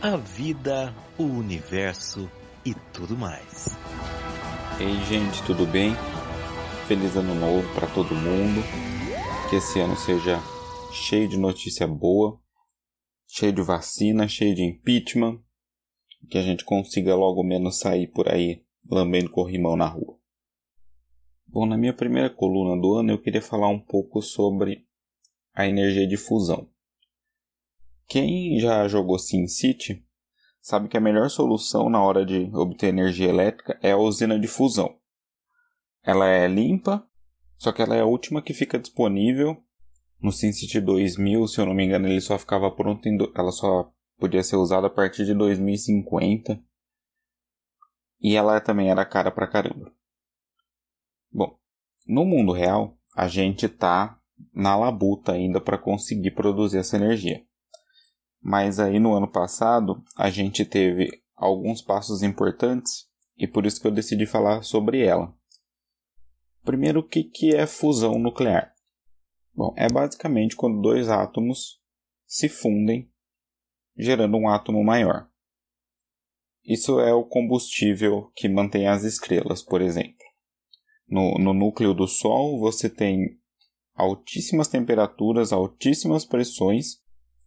[0.05, 2.29] A vida, o universo
[2.65, 3.69] e tudo mais.
[4.77, 5.91] Ei, gente, tudo bem?
[6.89, 8.61] Feliz ano novo para todo mundo.
[9.49, 10.41] Que esse ano seja
[10.91, 12.37] cheio de notícia boa,
[13.25, 15.39] cheio de vacina, cheio de impeachment,
[16.29, 18.61] que a gente consiga logo menos sair por aí
[18.91, 20.19] lambendo corrimão na rua.
[21.47, 24.85] Bom, na minha primeira coluna do ano eu queria falar um pouco sobre
[25.53, 26.72] a energia de fusão.
[28.07, 30.05] Quem já jogou SimCity
[30.61, 34.47] sabe que a melhor solução na hora de obter energia elétrica é a usina de
[34.47, 34.97] fusão.
[36.03, 37.07] Ela é limpa,
[37.57, 39.61] só que ela é a última que fica disponível.
[40.21, 43.31] No SimCity 2000, se eu não me engano, ele só ficava pronto do...
[43.35, 46.61] ela só podia ser usada a partir de 2050.
[48.21, 49.93] E ela também era cara pra caramba.
[51.31, 51.57] Bom,
[52.07, 54.17] no mundo real, a gente tá
[54.53, 57.45] na labuta ainda para conseguir produzir essa energia.
[58.43, 63.07] Mas aí no ano passado a gente teve alguns passos importantes
[63.37, 65.33] e por isso que eu decidi falar sobre ela.
[66.63, 68.73] Primeiro, o que, que é fusão nuclear?
[69.55, 71.79] Bom, é basicamente quando dois átomos
[72.25, 73.09] se fundem,
[73.97, 75.29] gerando um átomo maior.
[76.65, 80.25] Isso é o combustível que mantém as estrelas, por exemplo.
[81.07, 83.37] No, no núcleo do Sol, você tem
[83.93, 87.01] altíssimas temperaturas, altíssimas pressões,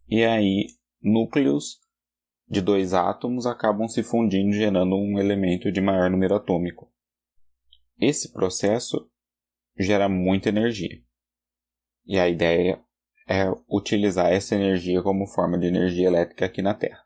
[0.07, 0.67] e aí
[1.07, 1.79] núcleos
[2.47, 6.91] de dois átomos acabam se fundindo, gerando um elemento de maior número atômico.
[7.99, 9.09] Esse processo
[9.77, 11.03] gera muita energia.
[12.05, 12.81] E a ideia
[13.27, 17.05] é utilizar essa energia como forma de energia elétrica aqui na Terra.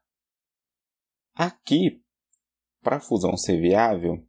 [1.33, 2.03] Aqui,
[2.81, 4.23] para a fusão ser viável,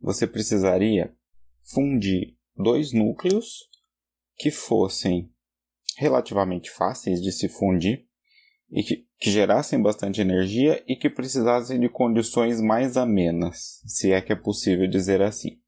[0.00, 1.14] você precisaria
[1.62, 3.68] fundir dois núcleos
[4.36, 5.30] que fossem
[5.96, 8.06] relativamente fáceis de se fundir
[8.70, 14.20] e que, que, gerassem bastante energia e que precisassem de condições mais amenas, se é
[14.20, 15.58] que é possível dizer assim.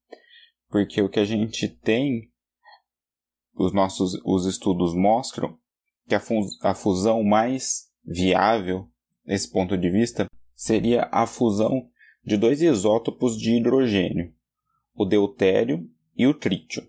[0.68, 2.30] Porque o que a gente tem,
[3.54, 5.58] os nossos os estudos mostram
[6.06, 6.22] que a,
[6.62, 8.88] a fusão mais viável,
[9.24, 11.88] nesse ponto de vista, seria a fusão
[12.24, 14.34] de dois isótopos de hidrogênio,
[14.94, 16.86] o deutério e o trítio.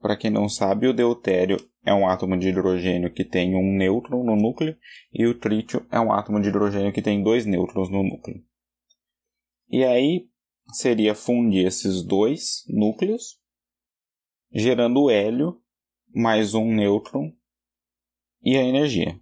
[0.00, 4.22] Para quem não sabe, o deutério é um átomo de hidrogênio que tem um nêutron
[4.24, 4.76] no núcleo
[5.12, 8.44] e o trítio é um átomo de hidrogênio que tem dois nêutrons no núcleo.
[9.68, 10.28] E aí
[10.72, 13.40] seria fundir esses dois núcleos,
[14.52, 15.60] gerando o hélio
[16.14, 17.32] mais um nêutron
[18.42, 19.20] e a energia.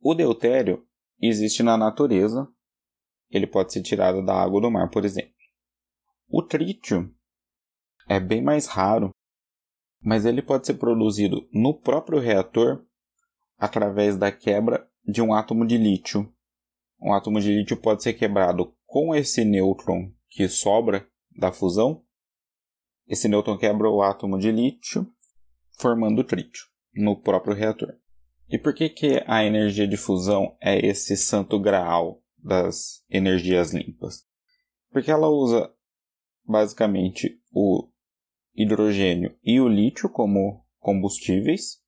[0.00, 0.86] O deutério
[1.20, 2.48] existe na natureza,
[3.30, 5.32] ele pode ser tirado da água do mar, por exemplo.
[6.28, 7.14] O trítio
[8.08, 9.10] é bem mais raro
[10.04, 12.84] mas ele pode ser produzido no próprio reator
[13.56, 16.30] através da quebra de um átomo de lítio.
[17.00, 22.04] Um átomo de lítio pode ser quebrado com esse nêutron que sobra da fusão.
[23.06, 25.10] Esse nêutron quebra o átomo de lítio,
[25.78, 26.64] formando trítio
[26.94, 27.94] no próprio reator.
[28.48, 34.26] E por que, que a energia de fusão é esse santo graal das energias limpas?
[34.90, 35.72] Porque ela usa
[36.46, 37.88] basicamente o
[38.54, 41.82] hidrogênio e o lítio como combustíveis,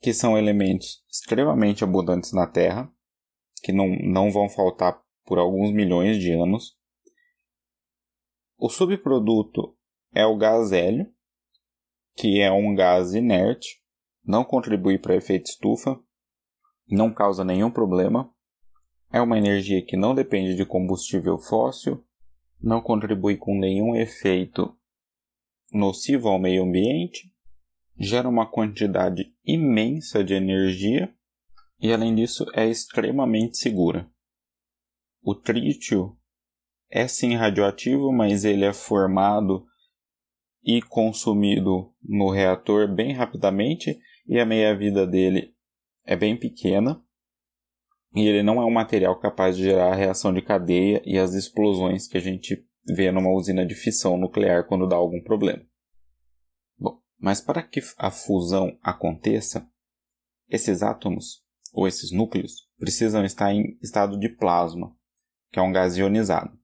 [0.00, 2.90] que são elementos extremamente abundantes na Terra,
[3.62, 6.76] que não, não vão faltar por alguns milhões de anos.
[8.56, 9.76] O subproduto
[10.14, 11.12] é o gás hélio,
[12.14, 13.82] que é um gás inerte,
[14.24, 16.00] não contribui para efeito estufa,
[16.88, 18.32] não causa nenhum problema,
[19.12, 22.04] é uma energia que não depende de combustível fóssil,
[22.60, 24.76] não contribui com nenhum efeito
[25.72, 27.32] nocivo ao meio ambiente,
[27.98, 31.12] gera uma quantidade imensa de energia
[31.80, 34.10] e, além disso, é extremamente segura.
[35.22, 36.16] O trítio
[36.90, 39.66] é sim radioativo, mas ele é formado
[40.64, 45.54] e consumido no reator bem rapidamente e a meia-vida dele
[46.04, 47.02] é bem pequena.
[48.14, 51.34] E ele não é um material capaz de gerar a reação de cadeia e as
[51.34, 55.64] explosões que a gente vê numa usina de fissão nuclear quando dá algum problema.
[56.78, 59.68] Bom, mas para que a fusão aconteça,
[60.48, 64.96] esses átomos, ou esses núcleos, precisam estar em estado de plasma,
[65.50, 66.58] que é um gás ionizado.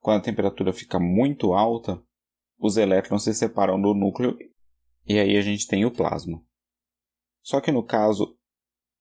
[0.00, 2.02] Quando a temperatura fica muito alta,
[2.58, 4.36] os elétrons se separam do núcleo
[5.06, 6.42] e aí a gente tem o plasma.
[7.42, 8.36] Só que no caso,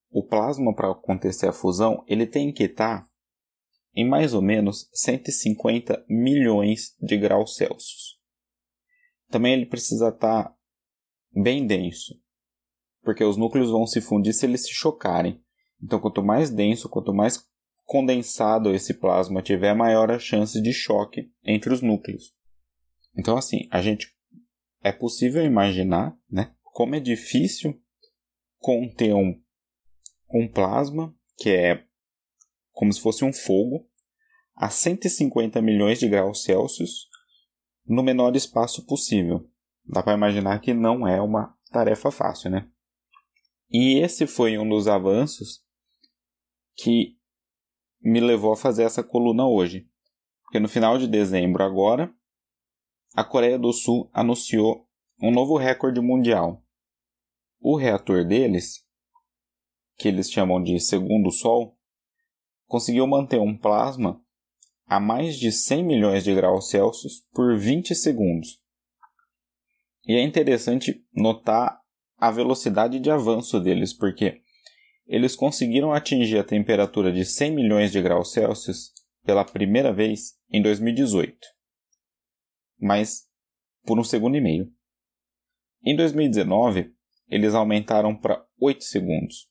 [0.09, 3.08] o plasma para acontecer a fusão, ele tem que estar
[3.99, 8.17] em mais ou menos 150 milhões de graus Celsius.
[9.29, 10.55] Também ele precisa estar tá
[11.33, 12.17] bem denso,
[13.03, 15.43] porque os núcleos vão se fundir se eles se chocarem.
[15.83, 17.45] Então, quanto mais denso, quanto mais
[17.83, 22.33] condensado esse plasma tiver, maior a chance de choque entre os núcleos.
[23.17, 24.15] Então, assim, a gente
[24.81, 27.77] é possível imaginar, né, como é difícil
[28.59, 29.37] conter um,
[30.33, 31.83] um plasma que é
[32.79, 33.88] como se fosse um fogo,
[34.59, 37.07] a 150 milhões de graus Celsius
[37.87, 39.49] no menor espaço possível.
[39.85, 42.69] Dá para imaginar que não é uma tarefa fácil, né?
[43.71, 45.63] E esse foi um dos avanços
[46.75, 47.17] que
[48.01, 49.89] me levou a fazer essa coluna hoje.
[50.43, 52.13] Porque no final de dezembro agora,
[53.15, 54.85] a Coreia do Sul anunciou
[55.21, 56.61] um novo recorde mundial.
[57.61, 58.85] O reator deles,
[59.97, 61.77] que eles chamam de segundo sol,
[62.67, 64.21] conseguiu manter um plasma
[64.89, 68.59] a mais de 100 milhões de graus Celsius por 20 segundos.
[70.07, 71.79] E é interessante notar
[72.17, 74.41] a velocidade de avanço deles, porque
[75.05, 78.91] eles conseguiram atingir a temperatura de 100 milhões de graus Celsius
[79.23, 81.37] pela primeira vez em 2018,
[82.79, 83.27] mas
[83.85, 84.73] por um segundo e meio.
[85.83, 86.91] Em 2019,
[87.29, 89.47] eles aumentaram para 8 segundos.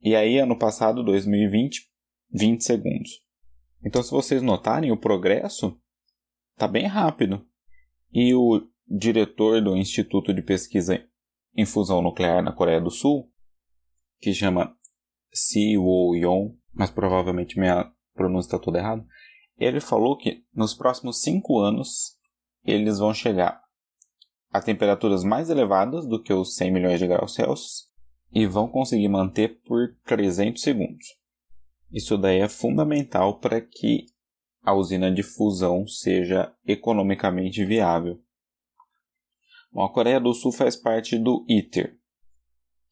[0.00, 1.86] E aí, ano passado, 2020,
[2.32, 3.29] 20 segundos.
[3.84, 5.78] Então, se vocês notarem, o progresso
[6.52, 7.46] está bem rápido.
[8.12, 11.02] E o diretor do Instituto de Pesquisa
[11.56, 13.30] em Fusão Nuclear na Coreia do Sul,
[14.20, 14.76] que chama
[15.32, 19.06] Si Woo-yong, mas provavelmente minha pronúncia está toda errada,
[19.58, 22.18] ele falou que nos próximos cinco anos
[22.64, 23.62] eles vão chegar
[24.50, 27.88] a temperaturas mais elevadas do que os 100 milhões de graus Celsius
[28.32, 31.19] e vão conseguir manter por 300 segundos.
[31.92, 34.06] Isso daí é fundamental para que
[34.62, 38.22] a usina de fusão seja economicamente viável.
[39.72, 41.96] Bom, a Coreia do Sul faz parte do ITER,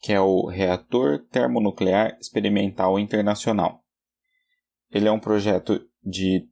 [0.00, 3.84] que é o Reator Termonuclear Experimental Internacional.
[4.90, 6.48] Ele é um projeto de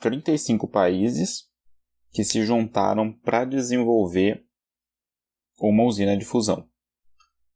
[0.00, 1.50] 35 países
[2.10, 4.44] que se juntaram para desenvolver
[5.60, 6.68] uma usina de fusão.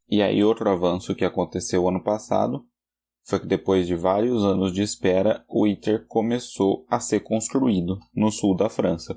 [0.09, 2.69] E aí, outro avanço que aconteceu ano passado
[3.31, 8.31] foi que depois de vários anos de espera, o ITER começou a ser construído no
[8.31, 9.17] sul da França.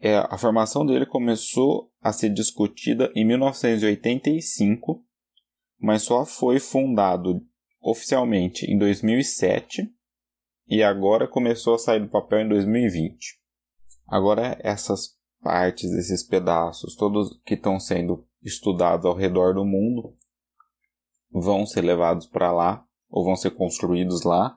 [0.00, 5.04] É, a formação dele começou a ser discutida em 1985,
[5.78, 7.42] mas só foi fundado
[7.80, 9.88] oficialmente em 2007
[10.68, 13.38] e agora começou a sair do papel em 2020.
[14.08, 20.16] Agora essas partes, esses pedaços, todos que estão sendo estudados ao redor do mundo,
[21.30, 24.56] vão ser levados para lá ou vão ser construídos lá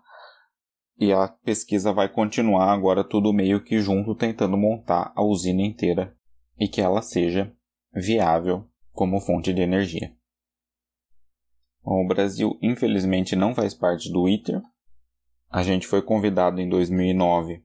[1.00, 6.14] e a pesquisa vai continuar agora tudo meio que junto tentando montar a usina inteira
[6.60, 7.56] e que ela seja
[7.94, 10.14] viável como fonte de energia.
[11.82, 14.62] Bom, o Brasil infelizmente não faz parte do ITER.
[15.50, 17.64] A gente foi convidado em 2009,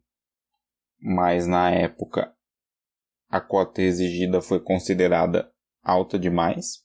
[1.03, 2.33] mas na época
[3.29, 5.53] a cota exigida foi considerada
[5.83, 6.85] alta demais,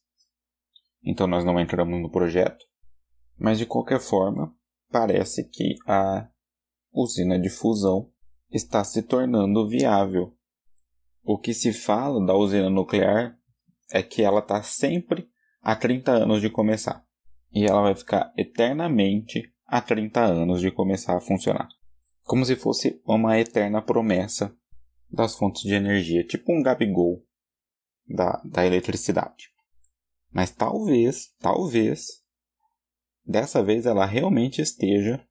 [1.03, 2.68] então nós não entramos no projeto.
[3.39, 4.53] Mas de qualquer forma,
[4.91, 6.27] parece que a
[6.91, 8.11] usina de fusão
[8.51, 10.35] está se tornando viável.
[11.23, 13.37] O que se fala da usina nuclear
[13.91, 15.29] é que ela está sempre
[15.61, 17.05] a 30 anos de começar.
[17.51, 21.69] E ela vai ficar eternamente a 30 anos de começar a funcionar.
[22.23, 24.55] Como se fosse uma eterna promessa
[25.11, 27.23] das fontes de energia, tipo um Gabigol
[28.07, 29.49] da, da eletricidade.
[30.31, 32.18] Mas talvez, talvez,
[33.29, 35.23] dessa vez ela realmente esteja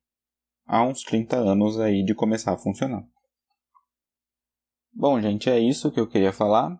[0.65, 3.03] há uns 30 anos aí de começar a funcionar.
[4.93, 6.79] Bom, gente, é isso que eu queria falar.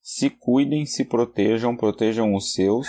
[0.00, 2.88] Se cuidem, se protejam, protejam os seus.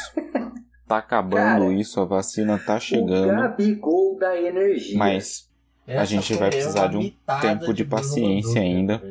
[0.85, 3.31] Tá acabando Cara, isso, a vacina tá chegando.
[3.31, 4.97] O Gabigol da energia.
[4.97, 5.49] Mas
[5.87, 7.09] essa a gente vai precisar de um
[7.41, 9.01] tempo de, de paciência ainda.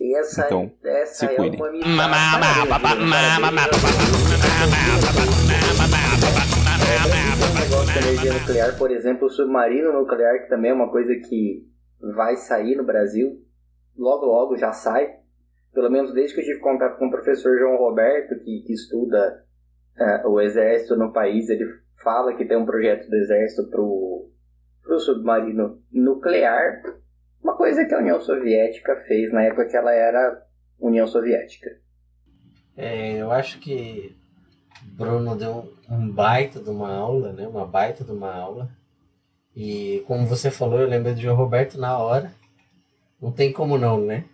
[0.00, 1.60] Essa, então, essa se é cuidem.
[1.60, 1.64] É,
[7.60, 11.66] negócio de energia nuclear, por exemplo, o submarino nuclear, que também é uma coisa que
[12.14, 13.42] vai sair no Brasil,
[13.96, 15.18] logo logo já sai.
[15.72, 19.44] Pelo menos desde que eu tive contato com o professor João Roberto, que, que estuda
[19.98, 21.64] uh, o exército no país, ele
[22.02, 26.82] fala que tem um projeto do exército para o submarino nuclear,
[27.42, 30.42] uma coisa que a União Soviética fez na época que ela era
[30.80, 31.70] União Soviética.
[32.76, 34.17] É, eu acho que
[34.98, 37.46] Bruno deu um baita de uma aula, né?
[37.46, 38.68] Uma baita de uma aula.
[39.54, 42.34] E como você falou, eu lembro de João Roberto na hora.
[43.22, 44.24] Não tem como não, né?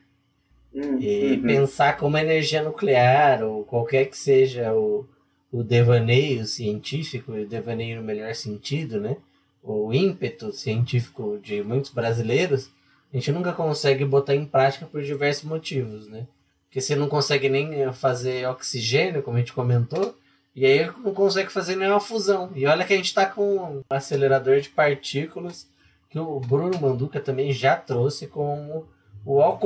[0.74, 1.42] Hum, e uhum.
[1.42, 5.06] pensar como energia nuclear, ou qualquer que seja o,
[5.52, 9.18] o devaneio científico, o devaneio no melhor sentido, né?
[9.62, 12.70] O ímpeto científico de muitos brasileiros,
[13.12, 16.26] a gente nunca consegue botar em prática por diversos motivos, né?
[16.66, 20.16] Porque você não consegue nem fazer oxigênio, como a gente comentou,
[20.54, 22.50] e aí não consegue fazer nenhuma fusão.
[22.54, 25.68] E olha que a gente está com um acelerador de partículas
[26.08, 28.86] que o Bruno Manduca também já trouxe como
[29.24, 29.58] o ao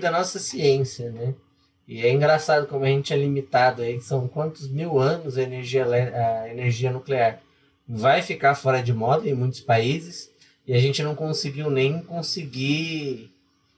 [0.00, 1.34] da nossa ciência, né?
[1.86, 5.84] E é engraçado como a gente é limitado aí, são quantos mil anos a energia,
[5.84, 7.40] a energia nuclear?
[7.94, 10.30] vai ficar fora de moda em muitos países
[10.66, 13.30] e a gente não conseguiu nem conseguir.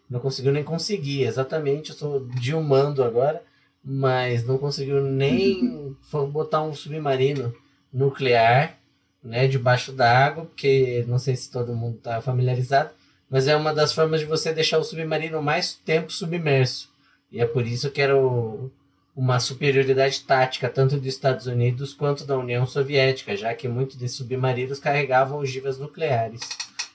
[0.09, 1.91] Não conseguiu nem conseguir, exatamente.
[1.91, 3.43] Eu estou dilmando agora,
[3.85, 5.95] mas não conseguiu nem
[6.33, 7.55] botar um submarino
[7.93, 8.79] nuclear
[9.23, 12.91] né, debaixo d'água, porque não sei se todo mundo está familiarizado,
[13.29, 16.93] mas é uma das formas de você deixar o submarino mais tempo submerso.
[17.31, 18.71] E é por isso que era o,
[19.17, 24.17] uma superioridade tática tanto dos Estados Unidos quanto da União Soviética, já que muitos desses
[24.17, 26.41] submarinos carregavam ogivas nucleares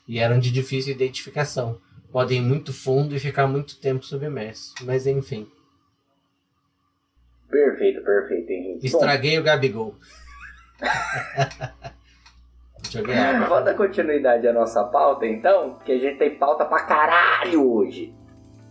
[0.07, 1.79] e eram de difícil identificação.
[2.11, 4.73] Podem ir muito fundo e ficar muito tempo submersos.
[4.83, 5.47] Mas enfim.
[7.49, 8.85] Perfeito, perfeito, Henrique.
[8.85, 9.95] Estraguei Bom, o Gabigol.
[12.89, 13.47] Joguei água.
[13.47, 18.13] Vamos dar continuidade à nossa pauta então, que a gente tem pauta pra caralho hoje.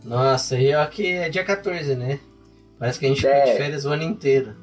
[0.04, 2.18] Nossa, e aqui é dia 14, né?
[2.78, 3.44] Parece que a gente é.
[3.44, 4.54] de férias o ano inteiro.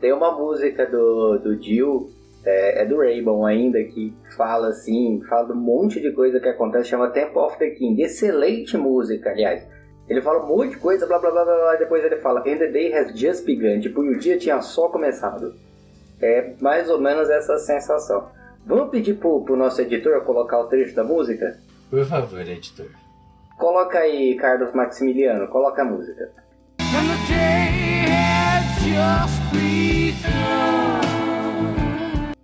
[0.00, 2.10] Tem uma música do, do Jill,
[2.44, 6.48] é, é do Raybon ainda, que fala assim, fala de um monte de coisa que
[6.48, 8.00] acontece, chama Temple of the King.
[8.02, 9.66] Excelente música, aliás.
[10.08, 12.58] Ele fala um monte de coisa, blá blá blá blá, blá depois ele fala And
[12.58, 15.54] the day has just begun, tipo, e o dia tinha só começado.
[16.20, 18.28] É mais ou menos essa sensação.
[18.64, 21.58] Vamos pedir pro, pro nosso editor colocar o trecho da música?
[21.90, 22.86] Por favor, editor.
[23.58, 26.30] Coloca aí, Carlos Maximiliano, coloca a música.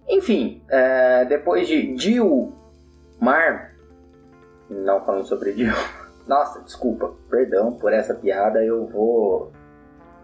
[0.08, 2.52] Enfim, é, depois de Dio
[3.20, 3.72] Mar,
[4.68, 5.74] não falando sobre Dio.
[6.26, 9.52] Nossa, desculpa, perdão por essa piada, eu vou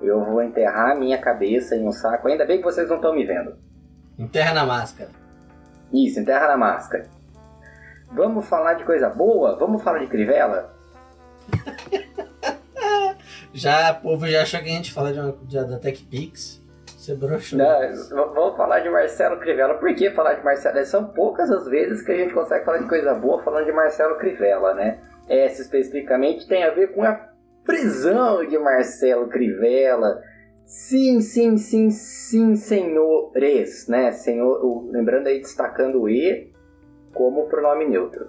[0.00, 2.28] eu vou enterrar a minha cabeça em um saco.
[2.28, 3.56] Ainda bem que vocês não estão me vendo.
[4.18, 5.10] Enterra na máscara.
[5.92, 7.06] Isso, enterra na máscara.
[8.12, 9.56] Vamos falar de coisa boa?
[9.58, 10.72] Vamos falar de Crivella?
[13.52, 16.62] já, o povo já achou que a gente fala de, uma, de da TechPix.
[16.86, 17.58] Você broxou.
[17.58, 19.74] Não, vamos falar de Marcelo Crivella.
[19.74, 20.84] Por que falar de Marcelo?
[20.84, 24.16] São poucas as vezes que a gente consegue falar de coisa boa falando de Marcelo
[24.16, 24.98] Crivella, né?
[25.28, 27.28] Essa especificamente tem a ver com a
[27.64, 30.22] prisão de Marcelo Crivella.
[30.64, 34.12] Sim, sim, sim, sim, senhores, né?
[34.12, 36.52] Senhor, lembrando aí, destacando o E
[37.14, 38.28] como pronome neutro.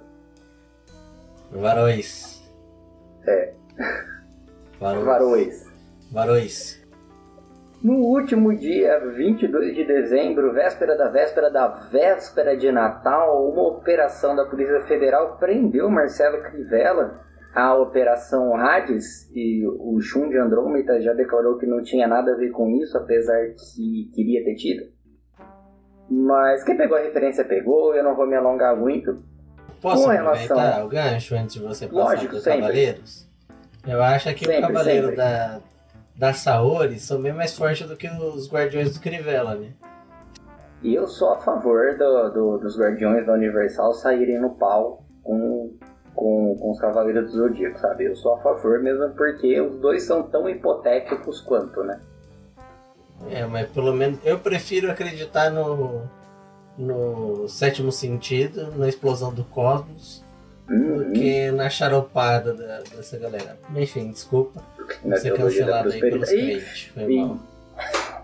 [1.52, 2.42] Varões.
[3.28, 3.54] É.
[4.80, 5.06] Varões.
[5.06, 5.66] Varões.
[6.12, 6.79] Varões.
[7.82, 14.36] No último dia 22 de dezembro, véspera da véspera da véspera de Natal, uma operação
[14.36, 17.22] da Polícia Federal prendeu Marcelo Crivella.
[17.56, 22.36] A operação Hades, e o Shun de Andrômeda já declarou que não tinha nada a
[22.36, 24.84] ver com isso, apesar que queria ter tido.
[26.10, 29.24] Mas quem pegou a referência pegou, eu não vou me alongar muito.
[29.82, 30.86] Posso com aproveitar relação...
[30.86, 32.62] o gancho antes de você passar Lógico, dos sempre.
[32.62, 33.30] Cavaleiros?
[33.88, 35.18] Eu acho que sempre, o Cavaleiro sempre.
[35.18, 35.62] da,
[36.20, 39.72] da Saori são bem mais fortes do que os Guardiões do Crivella, né?
[40.84, 45.72] E eu sou a favor do, do, dos Guardiões da Universal saírem no pau com,
[46.14, 48.04] com, com os Cavaleiros do Zodíaco, sabe?
[48.04, 52.02] Eu sou a favor mesmo porque os dois são tão hipotéticos quanto, né?
[53.30, 56.02] É, mas pelo menos eu prefiro acreditar no,
[56.78, 60.22] no sétimo sentido, na explosão do cosmos,
[60.70, 60.98] uhum.
[60.98, 63.58] do que na charopada da, dessa galera.
[63.74, 64.62] Enfim, desculpa.
[65.18, 66.92] Ser cancelado aí pelos crentes.
[66.94, 67.38] Foi mal.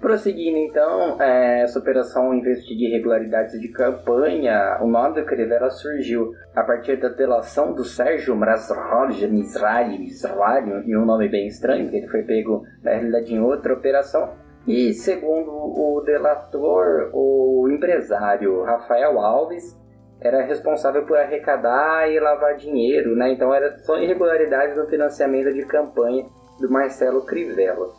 [0.00, 4.78] Prosseguindo então, é, essa operação investiga irregularidades de campanha.
[4.80, 10.96] O nome do Crivella surgiu a partir da delação do Sérgio Mrazroli, Mizrali, Mizrali, e
[10.96, 14.32] um nome bem estranho, que ele foi pego na realidade em outra operação.
[14.66, 19.76] E segundo o delator, o empresário Rafael Alves
[20.20, 23.32] era responsável por arrecadar e lavar dinheiro, né?
[23.32, 26.26] Então era só irregularidades no financiamento de campanha
[26.60, 27.92] do Marcelo Crivella.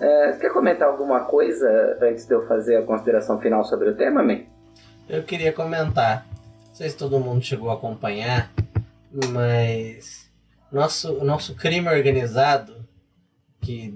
[0.00, 4.22] É, quer comentar alguma coisa antes de eu fazer a consideração final sobre o tema,
[4.22, 4.40] man?
[5.08, 6.26] Eu queria comentar.
[6.68, 8.50] Não sei se todo mundo chegou a acompanhar,
[9.30, 10.30] mas
[10.70, 12.84] nosso, nosso crime organizado,
[13.60, 13.94] que,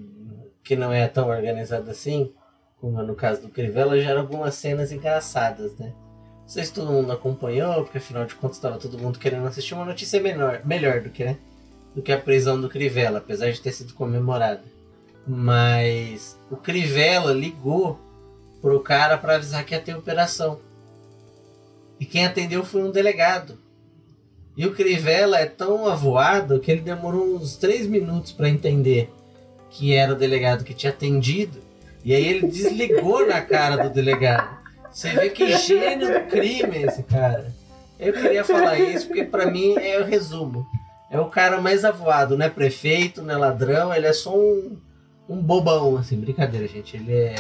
[0.63, 2.33] que não é tão organizado assim,
[2.81, 5.93] como no caso do Crivella, gera algumas cenas engraçadas, né?
[6.51, 9.85] Sei se todo mundo acompanhou, porque afinal de contas estava todo mundo querendo assistir uma
[9.85, 11.37] notícia menor, melhor do que, né?
[11.95, 14.65] do que a prisão do Crivella, apesar de ter sido comemorada.
[15.25, 18.01] Mas o Crivella ligou
[18.61, 20.59] pro cara para avisar que ia ter operação.
[22.01, 23.57] E quem atendeu foi um delegado.
[24.57, 29.09] E o Crivella é tão avoado que ele demorou uns 3 minutos para entender
[29.71, 31.61] que era o delegado que tinha atendido.
[32.05, 34.60] E aí ele desligou na cara do delegado.
[34.93, 37.53] Você vê que gênio do crime esse cara.
[37.99, 40.67] Eu queria falar isso porque para mim é o resumo.
[41.11, 44.79] É o cara mais avoado, não é prefeito, não é ladrão, ele é só um
[45.31, 46.97] um bobão, assim, brincadeira, gente.
[46.97, 47.35] Ele é.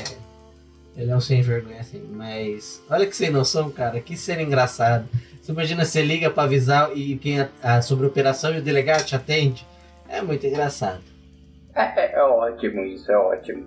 [0.97, 2.01] Ele é um sem vergonha, assim.
[2.13, 4.01] Mas olha que sem noção, cara.
[4.01, 5.09] Que ser engraçado.
[5.43, 8.63] Você imagina, você liga pra avisar e quem a, a, sobre a operação e o
[8.63, 9.67] delegado te atende.
[10.09, 11.01] É muito engraçado.
[11.75, 13.67] É, é, é ótimo isso, é ótimo.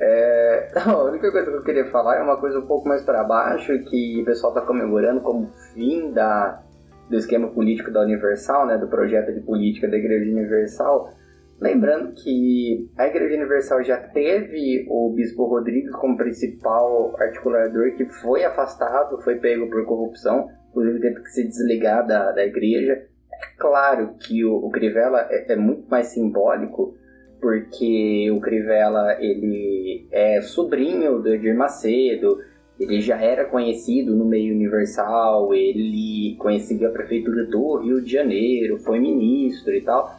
[0.00, 3.22] É, a única coisa que eu queria falar é uma coisa um pouco mais para
[3.22, 6.62] baixo, que o pessoal está comemorando como fim da,
[7.08, 11.12] do esquema político da Universal, né, do projeto de política da Igreja Universal.
[11.60, 18.44] Lembrando que a Igreja Universal já teve o Bispo Rodrigues como principal articulador, que foi
[18.44, 22.92] afastado, foi pego por corrupção, inclusive teve que se desligar da, da igreja.
[22.94, 26.94] É claro que o, o Crivella é, é muito mais simbólico,
[27.40, 32.38] porque o Crivella ele é sobrinho do Edir Macedo,
[32.78, 38.78] ele já era conhecido no meio universal, ele conhecia a prefeitura do Rio de Janeiro,
[38.78, 40.18] foi ministro e tal,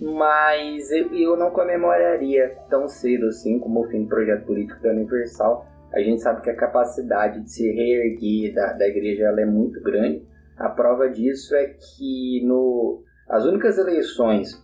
[0.00, 4.90] mas eu, eu não comemoraria tão cedo assim como o fim do projeto político da
[4.90, 5.66] Universal.
[5.94, 9.80] A gente sabe que a capacidade de se reerguer da, da igreja ela é muito
[9.82, 10.26] grande.
[10.56, 14.62] A prova disso é que no, as únicas eleições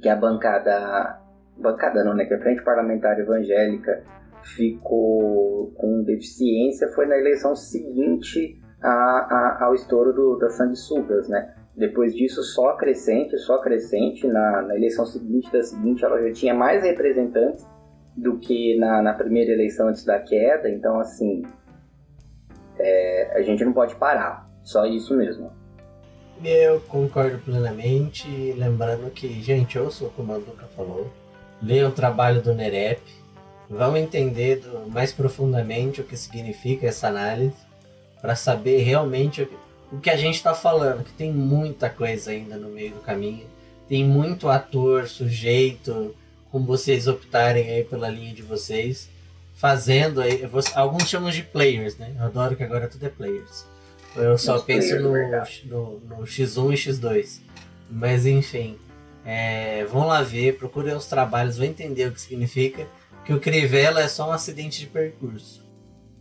[0.00, 1.20] que a bancada,
[1.56, 4.02] bancada não, né, que a Frente Parlamentar Evangélica
[4.42, 11.54] ficou com deficiência foi na eleição seguinte a, a, ao estouro do, das sanguessugas, né?
[11.76, 14.26] Depois disso, só crescente, só crescente.
[14.26, 17.64] Na, na eleição seguinte da seguinte, ela já tinha mais representantes
[18.16, 20.68] do que na, na primeira eleição antes da queda.
[20.68, 21.42] Então, assim,
[22.78, 24.48] é, a gente não pode parar.
[24.64, 25.52] Só isso mesmo.
[26.42, 28.26] Eu concordo plenamente.
[28.56, 31.12] Lembrando que, gente, ouça o que o Manduca falou.
[31.62, 33.00] Leiam o trabalho do Nerep.
[33.68, 37.56] Vão entender do, mais profundamente o que significa essa análise.
[38.20, 41.04] Para saber realmente o, o que a gente está falando.
[41.04, 43.46] Que tem muita coisa ainda no meio do caminho.
[43.88, 46.14] Tem muito ator, sujeito,
[46.52, 49.08] como vocês optarem aí pela linha de vocês.
[49.54, 50.48] Fazendo aí.
[50.74, 52.14] Alguns chamam de players, né?
[52.16, 53.66] Eu adoro que agora tudo é players
[54.22, 57.40] eu só penso no, no, no, X1 e X2.
[57.90, 58.78] Mas enfim,
[59.24, 62.86] é, vão lá ver, procurem os trabalhos, vão entender o que significa.
[63.24, 65.66] Que o Crivella é só um acidente de percurso.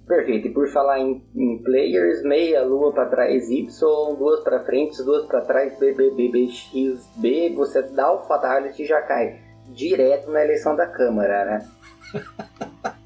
[0.07, 0.47] Perfeito.
[0.47, 5.25] E por falar em, em players, meia lua para trás Y, duas para frente, duas
[5.25, 9.41] para trás B, B, B, B, X, B, você dá o fatality e já cai
[9.67, 11.69] direto na eleição da Câmara, né?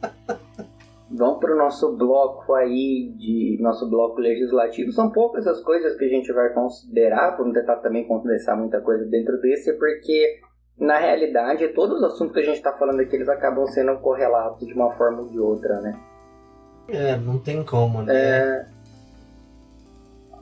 [1.14, 4.92] Vamos para o nosso bloco aí de nosso bloco legislativo.
[4.92, 9.06] São poucas as coisas que a gente vai considerar, não tentar também condensar muita coisa
[9.06, 10.40] dentro desse, porque
[10.80, 14.66] na realidade todos os assuntos que a gente está falando aqui eles acabam sendo correlatos
[14.66, 16.00] de uma forma ou de outra, né?
[16.88, 18.16] É, não tem como, né?
[18.16, 18.66] É...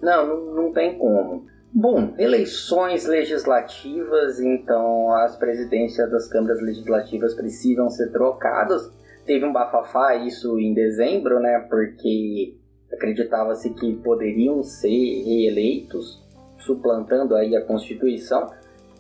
[0.02, 1.46] Não, não, não tem como.
[1.72, 8.99] Bom, eleições legislativas, então as presidências das câmaras legislativas precisam ser trocadas
[9.30, 11.60] teve um bafafá isso em dezembro, né?
[11.70, 12.56] Porque
[12.92, 16.20] acreditava-se que poderiam ser reeleitos,
[16.58, 18.50] suplantando aí a Constituição,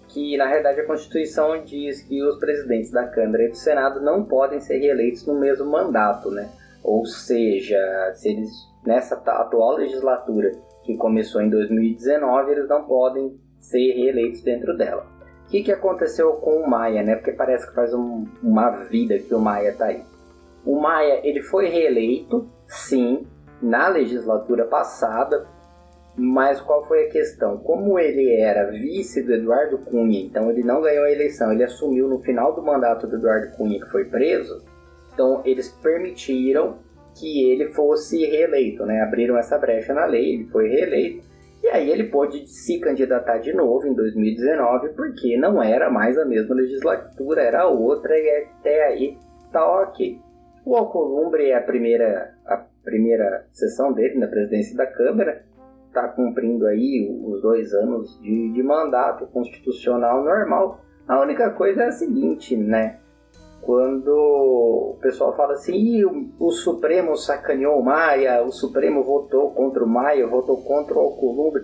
[0.07, 4.23] que na realidade a Constituição diz que os presidentes da Câmara e do Senado não
[4.23, 6.47] podem ser reeleitos no mesmo mandato, né?
[6.83, 7.79] Ou seja,
[8.13, 8.51] se eles
[8.85, 10.51] nessa atual legislatura
[10.83, 15.07] que começou em 2019, eles não podem ser reeleitos dentro dela.
[15.47, 17.15] O que, que aconteceu com o Maia, né?
[17.15, 20.03] Porque parece que faz um, uma vida que o Maia tá aí.
[20.65, 23.25] O Maia ele foi reeleito, sim,
[23.61, 25.47] na legislatura passada,
[26.15, 27.57] mas qual foi a questão?
[27.57, 32.07] Como ele era vice do Eduardo Cunha, então ele não ganhou a eleição, ele assumiu
[32.07, 34.63] no final do mandato do Eduardo Cunha, que foi preso,
[35.13, 36.77] então eles permitiram
[37.17, 39.01] que ele fosse reeleito, né?
[39.01, 41.27] Abriram essa brecha na lei, ele foi reeleito.
[41.61, 46.23] E aí ele pôde se candidatar de novo em 2019, porque não era mais a
[46.23, 49.17] mesma legislatura, era outra, e até aí
[49.51, 50.21] tá ok.
[50.69, 55.43] O Alcolumbre é a primeira, a primeira sessão dele na presidência da Câmara,
[55.87, 60.81] está cumprindo aí os dois anos de, de mandato constitucional normal.
[61.07, 62.99] A única coisa é a seguinte, né?
[63.63, 69.83] Quando o pessoal fala assim, o, o, Supremo sacaneou o Maia, o Supremo votou contra
[69.83, 71.63] o Maia, votou contra o Alcolumbre.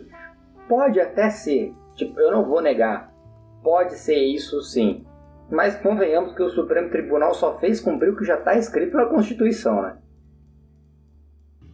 [0.68, 3.14] Pode até ser, tipo, eu não vou negar,
[3.62, 5.06] pode ser isso sim.
[5.50, 9.06] Mas convenhamos que o Supremo Tribunal só fez cumprir o que já está escrito na
[9.06, 9.98] Constituição, né?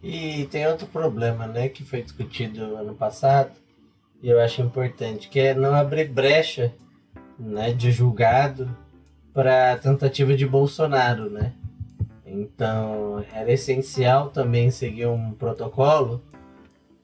[0.02, 3.52] E tem outro problema, né, que foi discutido ano passado,
[4.20, 6.72] e eu acho importante, que é não abrir brecha,
[7.38, 8.68] né, de julgado
[9.32, 11.52] para tentativa de Bolsonaro, né?
[12.26, 16.22] Então, era essencial também seguir um protocolo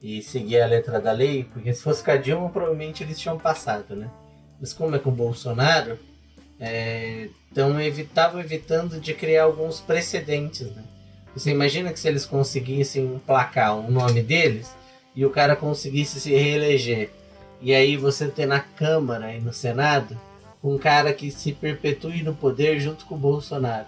[0.00, 3.38] e seguir a letra da lei, porque se fosse com a Dilma, provavelmente eles tinham
[3.38, 4.10] passado, né?
[4.60, 5.98] Mas como é com o Bolsonaro,
[6.60, 10.84] é, então estavam evitando de criar alguns precedentes, né?
[11.34, 14.74] Você imagina que se eles conseguissem emplacar um nome deles
[15.14, 17.10] e o cara conseguisse se reeleger,
[17.60, 20.18] e aí você ter na Câmara e no Senado
[20.62, 23.86] um cara que se perpetue no poder junto com o Bolsonaro.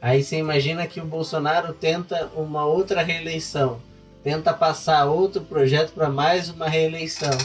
[0.00, 3.80] Aí você imagina que o Bolsonaro tenta uma outra reeleição,
[4.22, 7.36] tenta passar outro projeto para mais uma reeleição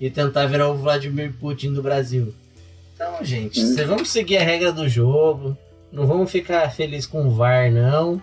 [0.00, 2.34] e tentar virar o Vladimir Putin do Brasil.
[3.00, 5.56] Então, gente, vocês vamos seguir a regra do jogo,
[5.90, 8.20] não vamos ficar feliz com o VAR, não,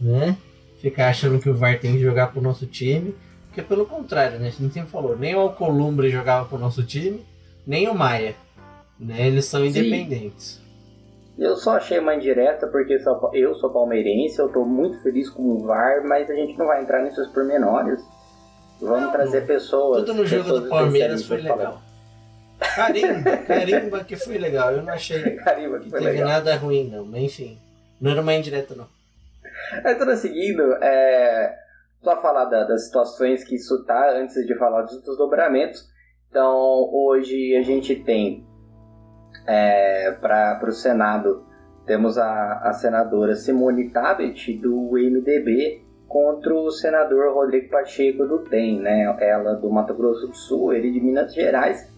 [0.00, 0.36] né?
[0.80, 3.12] Ficar achando que o VAR tem que jogar pro nosso time,
[3.48, 4.46] porque pelo contrário, né?
[4.46, 7.26] A gente sempre falou, nem o Alcolumbre jogava pro nosso time,
[7.66, 8.36] nem o Maia,
[9.00, 9.26] né?
[9.26, 10.62] Eles são independentes.
[11.36, 13.00] Eu só achei uma indireta porque
[13.34, 16.80] eu sou palmeirense, eu tô muito feliz com o VAR, mas a gente não vai
[16.80, 18.00] entrar nesses pormenores.
[18.80, 20.04] Vamos trazer pessoas.
[20.04, 21.82] Tudo no jogo do Palmeiras foi legal.
[22.60, 24.72] Carimba, carimba que foi legal.
[24.72, 26.28] Eu não achei Carimba que que foi teve legal.
[26.28, 27.04] nada ruim, não.
[27.04, 27.58] Mas enfim,
[28.00, 28.86] não era uma indireta, não.
[29.82, 31.54] Mas tudo seguindo, é,
[32.02, 35.88] só falar da- das situações que isso tá antes de falar dos desdobramentos.
[36.30, 38.44] Então, hoje a gente tem
[39.46, 41.44] é, para o Senado,
[41.86, 48.80] temos a, a senadora Simone Tabet, do MDB, contra o senador Rodrigo Pacheco, do DEM,
[48.80, 49.16] né?
[49.20, 51.89] Ela do Mato Grosso do Sul, ele de Minas Gerais.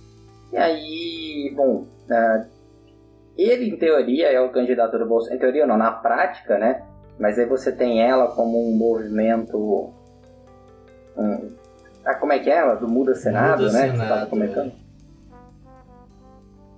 [0.52, 2.44] E aí, bom, é,
[3.38, 6.82] ele em teoria é o candidato do Bolsonaro, em teoria não, na prática, né?
[7.18, 9.92] Mas aí você tem ela como um movimento.
[11.16, 11.52] um-
[12.04, 12.74] ah, como é que é ela?
[12.74, 13.84] Do Muda Senado, Muda né?
[13.84, 14.72] que Senado, tava comentando.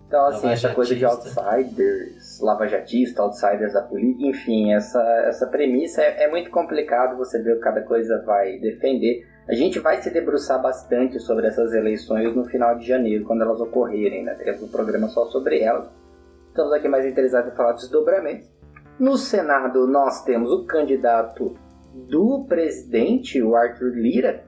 [0.06, 6.24] Então, assim, essa coisa de outsiders, lavajatista, outsiders da política, enfim, essa, essa premissa é,
[6.24, 9.26] é muito complicado você ver o que cada coisa vai defender.
[9.46, 13.60] A gente vai se debruçar bastante sobre essas eleições no final de janeiro, quando elas
[13.60, 14.34] ocorrerem, né?
[14.34, 15.86] Teremos um programa só sobre elas.
[16.48, 18.48] Estamos aqui mais interessados em falar dos desdobramentos.
[18.98, 21.54] No Senado, nós temos o candidato
[22.08, 24.44] do presidente, o Arthur Lira.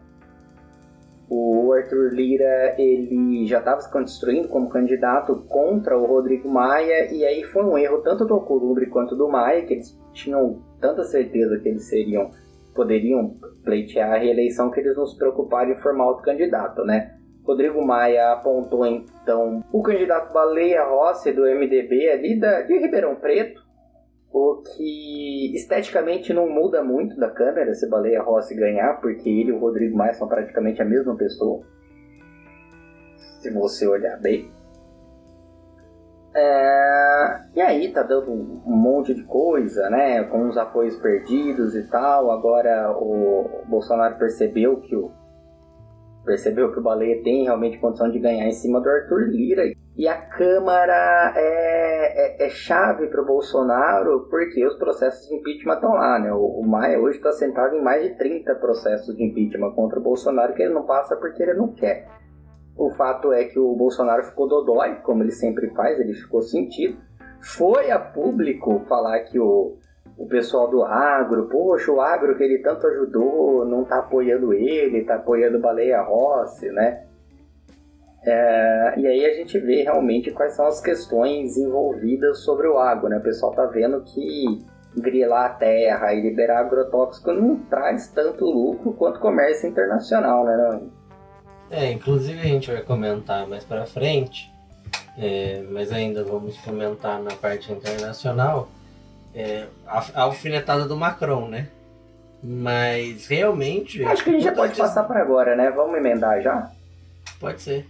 [1.28, 7.22] O Arthur Lira ele já estava se construindo como candidato contra o Rodrigo Maia, e
[7.22, 11.58] aí foi um erro tanto do Alcolumbre quanto do Maia, que eles tinham tanta certeza
[11.58, 12.30] que eles seriam
[12.76, 17.16] poderiam pleitear a reeleição que eles não se preocuparam em formar outro candidato, né?
[17.44, 23.64] Rodrigo Maia apontou então o candidato Baleia Rossi do MDB ali da, de Ribeirão Preto,
[24.32, 29.52] o que esteticamente não muda muito da câmera se Baleia Rossi ganhar, porque ele e
[29.52, 31.64] o Rodrigo Maia são praticamente a mesma pessoa.
[33.40, 34.55] Se você olhar bem.
[36.38, 40.22] É, e aí tá dando um monte de coisa, né?
[40.24, 42.30] Com os apoios perdidos e tal.
[42.30, 45.10] Agora o Bolsonaro percebeu que o
[46.26, 49.62] percebeu que o Baleia tem realmente condição de ganhar em cima do Arthur Lira.
[49.96, 55.74] E a Câmara é, é, é chave para o Bolsonaro porque os processos de impeachment
[55.76, 56.30] estão lá, né?
[56.34, 60.02] O, o Maia hoje está sentado em mais de 30 processos de impeachment contra o
[60.02, 62.06] Bolsonaro que ele não passa porque ele não quer.
[62.76, 66.98] O fato é que o Bolsonaro ficou dodói, como ele sempre faz, ele ficou sentido.
[67.40, 69.76] Foi a público falar que o,
[70.18, 75.04] o pessoal do agro, poxa, o agro que ele tanto ajudou, não tá apoiando ele,
[75.04, 77.04] tá apoiando Baleia Rossi, né?
[78.24, 83.08] É, e aí a gente vê realmente quais são as questões envolvidas sobre o agro,
[83.08, 83.18] né?
[83.18, 84.64] O pessoal tá vendo que
[84.96, 90.80] grilar a terra e liberar agrotóxico não traz tanto lucro quanto comércio internacional, né?
[91.70, 94.52] É, inclusive a gente vai comentar mais pra frente,
[95.18, 98.68] é, mas ainda vamos comentar na parte internacional,
[99.34, 101.68] é, a, a alfinetada do Macron, né?
[102.42, 104.04] Mas realmente.
[104.04, 105.70] Acho que a gente já pode passar para agora, né?
[105.70, 106.70] Vamos emendar já?
[107.40, 107.86] Pode ser.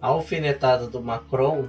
[0.00, 1.68] A alfinetada do Macron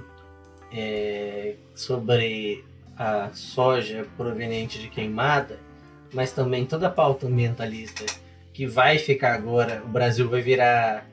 [0.72, 2.64] é, sobre
[2.96, 5.58] a soja proveniente de queimada,
[6.12, 8.04] mas também toda a pauta ambientalista
[8.52, 11.08] que vai ficar agora, o Brasil vai virar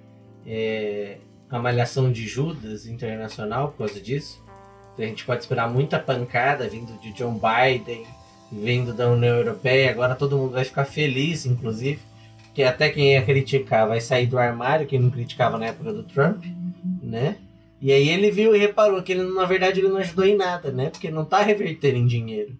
[0.45, 1.17] é,
[1.49, 4.43] a malhação de Judas internacional por causa disso.
[4.93, 8.05] Então a gente pode esperar muita pancada vindo de John Biden,
[8.51, 9.91] vindo da União Europeia.
[9.91, 11.99] Agora todo mundo vai ficar feliz, inclusive,
[12.53, 16.03] que até quem ia criticar vai sair do armário, quem não criticava na época do
[16.03, 16.43] Trump,
[17.01, 17.37] né?
[17.79, 20.71] E aí ele viu e reparou que ele, na verdade, ele não ajudou em nada,
[20.71, 20.89] né?
[20.89, 22.57] Porque não está revertendo em dinheiro.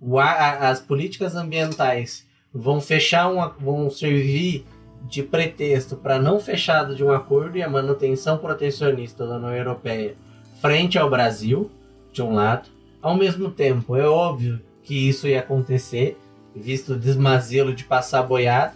[0.00, 4.64] O, a, as políticas ambientais vão fechar um, vão servir
[5.02, 10.16] de pretexto para não fechado de um acordo e a manutenção protecionista da União Europeia
[10.60, 11.70] frente ao Brasil,
[12.12, 12.70] de um lado.
[13.02, 16.16] Ao mesmo tempo, é óbvio que isso ia acontecer,
[16.56, 18.74] visto o desmazelo de passar boiada.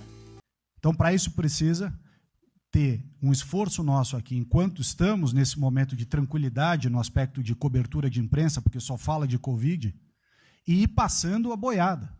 [0.78, 1.94] Então, para isso precisa
[2.70, 8.10] ter um esforço nosso aqui, enquanto estamos nesse momento de tranquilidade no aspecto de cobertura
[8.10, 9.94] de imprensa, porque só fala de Covid,
[10.66, 12.17] e ir passando a boiada.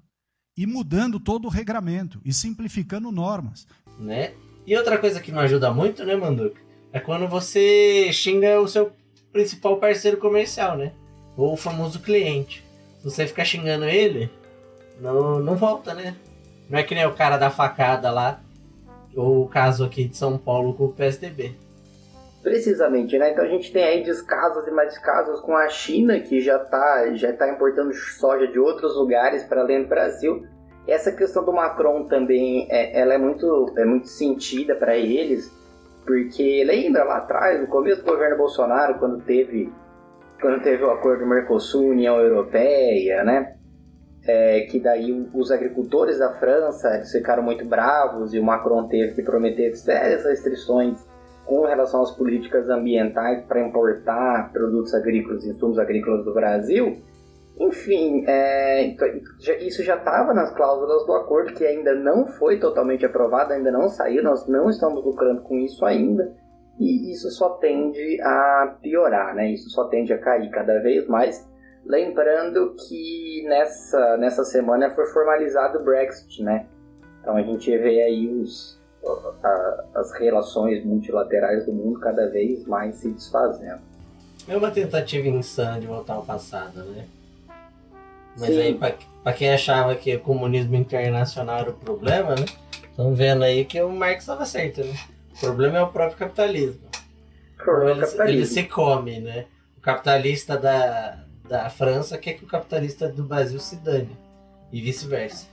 [0.58, 3.64] E mudando todo o regramento e simplificando normas.
[3.96, 4.32] Né?
[4.66, 6.60] E outra coisa que não ajuda muito, né, Manduca?
[6.92, 8.90] É quando você xinga o seu
[9.32, 10.92] principal parceiro comercial, né?
[11.36, 12.64] Ou o famoso cliente.
[12.98, 14.28] Se você ficar xingando ele,
[15.00, 16.16] não, não volta, né?
[16.68, 18.40] Não é que nem o cara da facada lá,
[19.14, 21.54] ou o caso aqui de São Paulo com o PSDB.
[22.42, 23.32] Precisamente, né?
[23.32, 27.14] Então a gente tem aí descasos e mais descasos com a China, que já está
[27.14, 30.46] já tá importando soja de outros lugares para além do Brasil.
[30.86, 35.52] Essa questão do Macron também, é, ela é muito, é muito sentida para eles,
[36.06, 39.70] porque lembra lá atrás, no começo do governo Bolsonaro, quando teve,
[40.40, 43.54] quando teve o acordo Mercosul-União Europeia, né?
[44.24, 49.22] É, que daí os agricultores da França ficaram muito bravos e o Macron teve que
[49.22, 51.07] prometer sérias restrições
[51.48, 56.98] com relação às políticas ambientais para importar produtos agrícolas e insumos agrícolas do Brasil.
[57.58, 59.08] Enfim, é, então,
[59.60, 63.88] isso já estava nas cláusulas do acordo, que ainda não foi totalmente aprovado, ainda não
[63.88, 66.32] saiu, nós não estamos lucrando com isso ainda,
[66.78, 69.50] e isso só tende a piorar, né?
[69.50, 71.48] Isso só tende a cair cada vez mais.
[71.84, 76.66] Lembrando que nessa, nessa semana foi formalizado o Brexit, né?
[77.20, 78.77] Então a gente vê aí os,
[79.42, 83.80] a, as relações multilaterais do mundo cada vez mais se desfazendo.
[84.46, 87.06] É uma tentativa insana de voltar ao passado, né?
[88.38, 88.60] Mas Sim.
[88.60, 92.46] aí, pra, quem achava que o comunismo internacional era o problema, né?
[92.90, 94.94] Estão vendo aí que o Marx estava certo, né?
[95.36, 96.80] O problema é o próprio capitalismo.
[97.90, 98.22] ele, capitalismo.
[98.22, 99.46] ele se come, né?
[99.76, 104.16] O capitalista da, da França quer que o capitalista do Brasil se dane.
[104.72, 105.46] E vice-versa.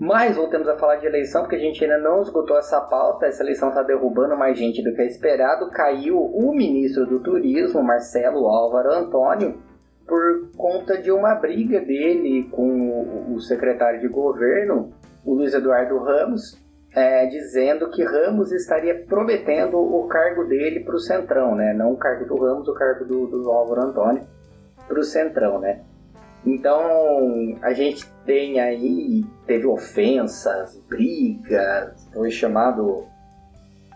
[0.00, 3.26] Mas voltemos a falar de eleição, porque a gente ainda não esgotou essa pauta.
[3.26, 5.70] Essa eleição está derrubando mais gente do que é esperado.
[5.70, 9.58] Caiu o ministro do Turismo, Marcelo Álvaro Antônio,
[10.08, 14.90] por conta de uma briga dele com o secretário de governo,
[15.22, 16.58] o Luiz Eduardo Ramos,
[16.96, 21.74] é, dizendo que Ramos estaria prometendo o cargo dele para o Centrão, né?
[21.74, 24.26] Não o cargo do Ramos, o cargo do, do Álvaro Antônio
[24.88, 25.82] para o Centrão, né?
[26.44, 33.06] Então, a gente tem aí, teve ofensas, brigas, foi chamado.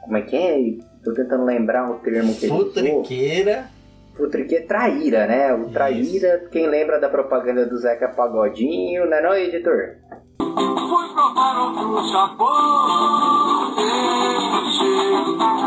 [0.02, 0.58] Como é que é?
[1.02, 2.66] Tô tentando lembrar o termo que ele usou.
[2.66, 3.66] Futriqueira.
[4.14, 5.52] Futriqueira, traíra, né?
[5.54, 6.50] O traíra, Isso.
[6.50, 9.96] quem lembra da propaganda do Zeca Pagodinho, não é não, editor?
[10.38, 13.74] Fui provar outro sabor,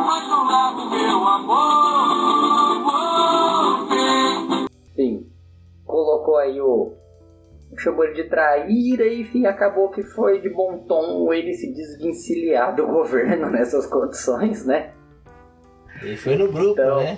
[0.05, 2.07] mas não lavo meu amor.
[4.95, 5.27] Sim,
[5.87, 6.93] colocou aí o.
[7.77, 12.75] chamou ele de traíra e enfim, acabou que foi de bom tom ele se desvencilhar
[12.75, 14.93] do governo nessas condições, né?
[16.03, 17.17] E foi no grupo, então, né?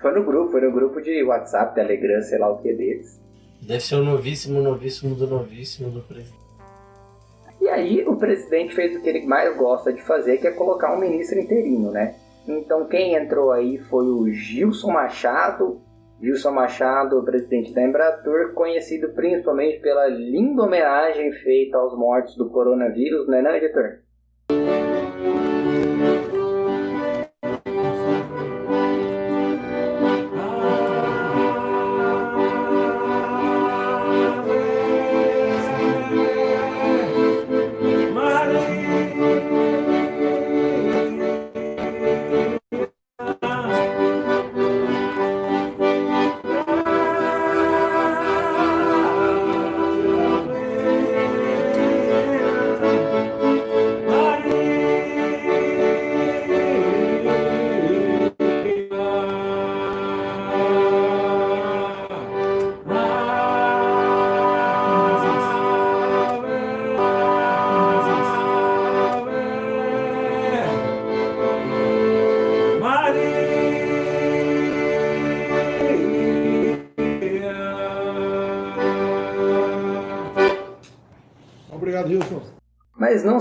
[0.00, 3.20] Foi no grupo, foi no grupo de WhatsApp, Telegram, sei lá o que deles.
[3.60, 6.40] Deve ser o novíssimo, novíssimo do novíssimo do presidente.
[7.60, 10.94] E aí o presidente fez o que ele mais gosta de fazer, que é colocar
[10.94, 12.14] um ministro interino, né?
[12.48, 15.80] Então quem entrou aí foi o Gilson Machado,
[16.20, 23.26] Gilson Machado, presidente da Embratur, conhecido principalmente pela linda homenagem feita aos mortos do coronavírus,
[23.26, 24.00] não é não, editor?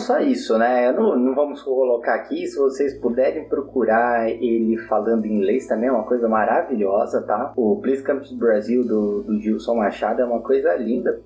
[0.09, 0.91] Só isso, né?
[0.91, 2.47] Não, não, vamos colocar aqui.
[2.47, 7.53] Se vocês puderem procurar ele falando inglês também é uma coisa maravilhosa, tá?
[7.55, 11.21] O Please Come to Brasil do, do Gilson Machado é uma coisa linda.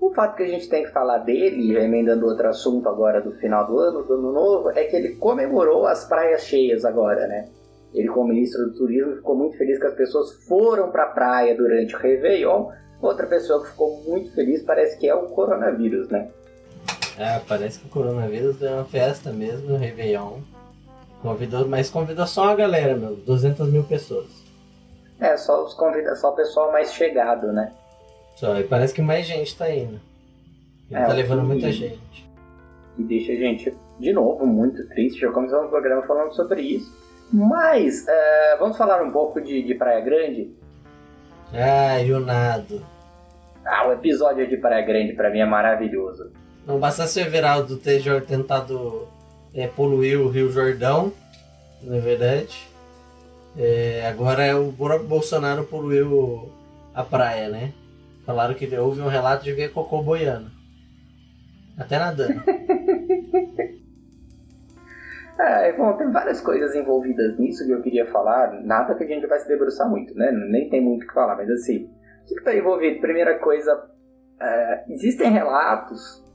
[0.00, 3.66] O fato que a gente tem que falar dele, emendando outro assunto agora do final
[3.66, 7.50] do ano, do ano novo, é que ele comemorou as praias cheias agora, né?
[7.92, 11.54] Ele, como ministro do Turismo, ficou muito feliz que as pessoas foram para a praia
[11.54, 12.70] durante o Réveillon.
[13.02, 16.30] Outra pessoa que ficou muito feliz parece que é o coronavírus, né?
[17.18, 20.38] Ah, parece que o coronavírus deu uma festa mesmo no Réveillon.
[21.22, 24.26] Convidou, mas convidou só a galera, meu, 200 mil pessoas.
[25.18, 27.72] É, só os convida, só o pessoal mais chegado, né?
[28.36, 30.00] Só, e parece que mais gente tá indo.
[30.88, 32.28] Ele É, tá levando muita gente.
[32.96, 35.18] E deixa a gente, de novo, muito triste.
[35.20, 36.96] Já começamos o programa falando sobre isso.
[37.32, 40.52] Mas, é, vamos falar um pouco de, de Praia Grande?
[41.52, 42.80] Ai, o nado.
[43.64, 46.30] Ah, o episódio de Praia Grande pra mim é maravilhoso.
[46.68, 49.08] Não bastasse o Everaldo ter tentado
[49.54, 51.10] é, poluir o Rio Jordão,
[51.82, 52.68] não é verdade?
[53.56, 56.52] É, agora é o Bolsonaro poluiu
[56.94, 57.72] a praia, né?
[58.26, 60.50] Falaram que houve um relato de ver cocô boiando.
[61.78, 62.42] Até nadando.
[65.40, 68.60] É, bom, tem várias coisas envolvidas nisso que eu queria falar.
[68.64, 70.32] Nada que a gente vai se debruçar muito, né?
[70.32, 71.88] Nem tem muito o que falar, mas assim,
[72.24, 73.00] o que está envolvido?
[73.00, 73.88] Primeira coisa,
[74.42, 76.27] é, existem relatos,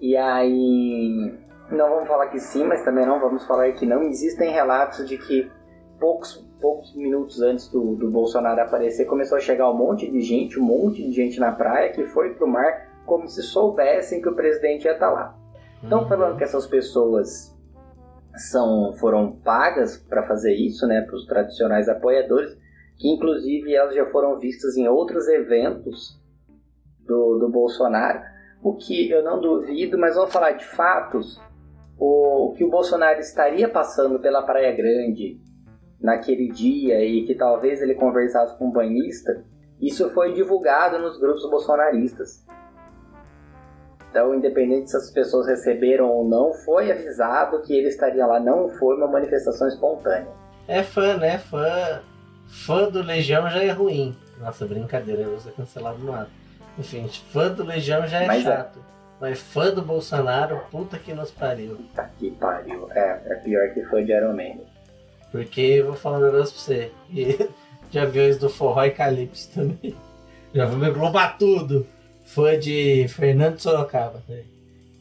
[0.00, 1.38] e aí
[1.70, 4.02] não vamos falar que sim, mas também não vamos falar que não.
[4.02, 5.50] Existem relatos de que
[6.00, 10.58] poucos, poucos minutos antes do, do Bolsonaro aparecer, começou a chegar um monte de gente,
[10.58, 14.34] um monte de gente na praia que foi pro mar como se soubessem que o
[14.34, 15.36] presidente ia estar lá.
[15.82, 17.56] Estão falando que essas pessoas
[18.50, 22.56] são foram pagas para fazer isso, né, para os tradicionais apoiadores,
[22.96, 26.20] que inclusive elas já foram vistas em outros eventos
[27.00, 28.20] do, do Bolsonaro,
[28.62, 31.40] o que eu não duvido, mas vamos falar de fatos,
[31.98, 35.40] o que o Bolsonaro estaria passando pela Praia Grande
[36.00, 39.44] naquele dia e que talvez ele conversasse com um banhista,
[39.80, 42.46] isso foi divulgado nos grupos bolsonaristas.
[44.10, 48.40] Então, independente se as pessoas receberam ou não, foi avisado que ele estaria lá.
[48.40, 50.28] Não foi uma manifestação espontânea.
[50.66, 51.38] É fã, né?
[51.38, 52.02] Fã,
[52.48, 54.16] fã do Legião já é ruim.
[54.40, 56.39] Nossa, brincadeira, eu vou ser cancelado no ato.
[56.80, 58.44] Enfim, fã do Legião já é Mas é.
[58.44, 58.78] chato.
[59.20, 61.78] Mas fã do Bolsonaro, puta que nos pariu.
[61.94, 62.88] Tá que pariu.
[62.92, 64.62] É, é pior que foi de Iron Man.
[65.30, 66.90] Porque eu vou falar um negócio pra você.
[67.10, 67.48] E
[67.90, 69.94] de aviões do Forró e Calypso também.
[70.54, 71.86] Já vou me englobar tudo.
[72.24, 74.22] Fã de Fernando Sorocaba.
[74.28, 74.42] né?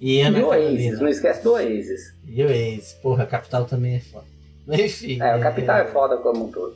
[0.01, 0.47] E Ana E o.
[0.47, 2.13] Oasis, não esquece do Oasis.
[2.27, 2.93] E o Oasis.
[3.01, 4.25] Porra, a capital também é foda.
[4.67, 5.21] Mas, Enfim.
[5.21, 6.75] É, o Capital é foda como um todo.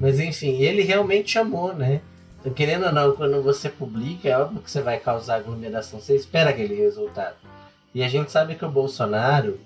[0.00, 2.00] Mas enfim, ele realmente chamou, né?
[2.54, 6.00] Querendo ou não, quando você publica, é óbvio que você vai causar aglomeração.
[6.00, 7.36] Você espera aquele resultado.
[7.94, 9.58] E a gente sabe que o Bolsonaro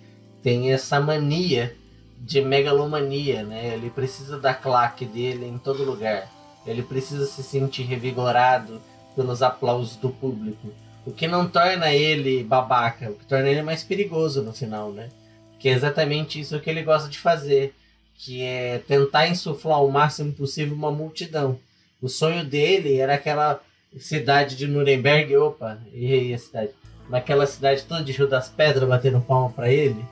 [0.43, 1.77] tem essa mania
[2.19, 3.75] de megalomania, né?
[3.75, 6.29] Ele precisa da claque dele em todo lugar.
[6.67, 8.81] Ele precisa se sentir revigorado
[9.15, 10.69] pelos aplausos do público.
[11.05, 15.09] O que não torna ele babaca, o que torna ele mais perigoso no final, né?
[15.59, 17.75] Que é exatamente isso que ele gosta de fazer,
[18.15, 21.59] que é tentar insuflar o máximo possível uma multidão.
[22.03, 23.61] O sonho dele era aquela
[23.99, 26.71] cidade de Nuremberg, opa, errei a cidade,
[27.09, 30.05] naquela cidade toda de Rio das Pedras batendo palma pra ele,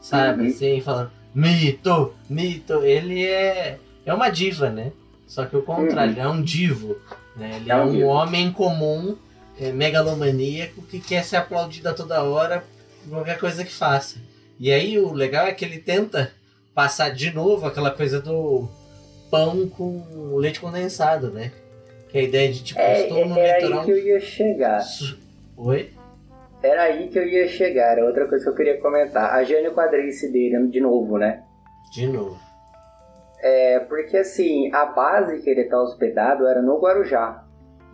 [0.00, 0.48] sabe, Uhum.
[0.48, 2.82] assim, falando mito, mito.
[2.84, 4.92] Ele é, é uma diva, né?
[5.26, 6.22] Só que o contrário, Uhum.
[6.22, 6.96] é um divo,
[7.36, 7.56] né?
[7.56, 8.06] Ele É é, um um divo.
[8.08, 9.16] homem comum,
[9.60, 12.64] é, megalomaníaco, que quer ser aplaudido a toda hora
[13.04, 14.16] por qualquer coisa que faça.
[14.58, 16.32] E aí o legal é que ele tenta
[16.74, 18.68] passar de novo aquela coisa do
[19.30, 21.50] pão com leite condensado, né?
[22.08, 23.84] Que é a ideia de tipo, É, estou no era aí litoral.
[23.84, 24.82] que eu ia chegar.
[25.56, 25.90] Oi?
[26.62, 27.92] Era aí que eu ia chegar.
[27.92, 29.34] Era outra coisa que eu queria comentar.
[29.34, 31.42] A Jânio Quadrice dele, de novo, né?
[31.92, 32.38] De novo.
[33.40, 37.44] É, porque assim, a base que ele tá hospedado era no Guarujá.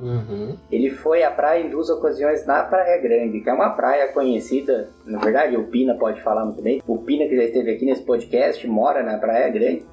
[0.01, 0.56] Uhum.
[0.73, 4.89] Ele foi à praia em duas ocasiões na Praia Grande, que é uma praia conhecida,
[5.06, 6.82] na verdade o Pina pode falar muito bem.
[6.86, 9.85] O Pina que já esteve aqui nesse podcast mora na Praia Grande,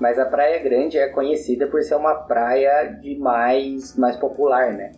[0.00, 4.92] mas a Praia Grande é conhecida por ser uma praia de mais, mais popular, né?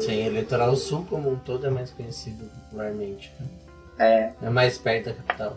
[0.00, 3.32] Sim, o litoral sul como um todo é mais conhecido popularmente.
[3.38, 3.46] né?
[3.98, 4.46] É.
[4.46, 5.56] É mais perto da capital.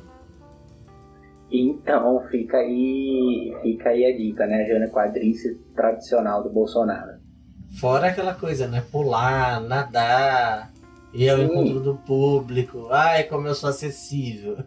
[1.51, 4.65] Então fica aí, fica aí a dica, né?
[4.65, 7.19] Jana Quadrice tradicional do Bolsonaro.
[7.80, 8.84] Fora aquela coisa, né?
[8.91, 10.72] Pular, nadar,
[11.13, 11.43] ir ao Sim.
[11.45, 12.88] encontro do público.
[12.89, 14.57] Ai, como eu sou acessível.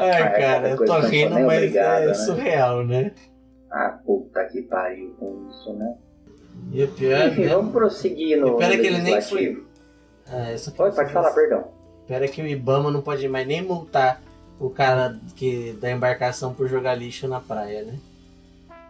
[0.00, 2.14] Ai, Ah, é cara, eu tô rindo, mas obrigado, é né?
[2.14, 3.12] surreal, né?
[3.70, 5.94] Ah, puta que pariu com isso, né?
[6.72, 7.48] E o pior Enfim, né?
[7.54, 8.48] vamos prosseguir no.
[8.48, 9.64] E pera no que ele nem foi.
[10.26, 11.64] Ah, isso Oi, pode falar, perdão.
[12.06, 14.20] Pera que o Ibama não pode mais nem multar
[14.58, 17.94] o cara que da embarcação por jogar lixo na praia, né?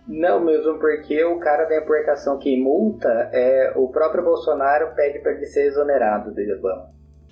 [0.09, 5.32] Não, mesmo porque o cara da embarcação que multa, é, o próprio Bolsonaro pede para
[5.32, 6.89] ele ser exonerado do Ibama.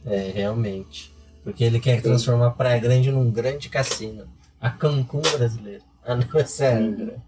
[0.07, 1.13] É, realmente.
[1.43, 4.27] Porque ele quer transformar a Praia Grande num grande cassino.
[4.61, 5.83] A Cancún brasileira.
[6.05, 7.23] Ah, não, é a Angra.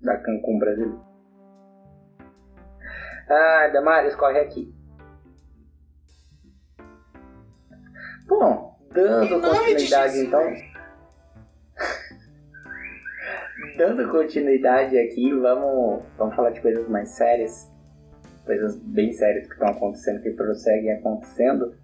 [0.00, 1.00] Da Cancún brasileira.
[3.28, 4.74] Ah, Damares, corre aqui.
[8.26, 10.54] Bom, dando continuidade então.
[13.76, 17.70] dando continuidade aqui, vamos, vamos falar de coisas mais sérias.
[18.44, 21.74] coisas bem sérias que estão acontecendo, que prosseguem acontecendo.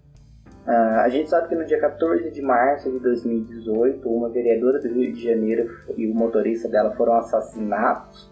[0.67, 4.87] Uh, a gente sabe que no dia 14 de março de 2018, uma vereadora do
[4.87, 8.29] Rio de Janeiro e o motorista dela foram assassinados.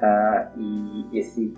[0.00, 1.54] Uh, e esse,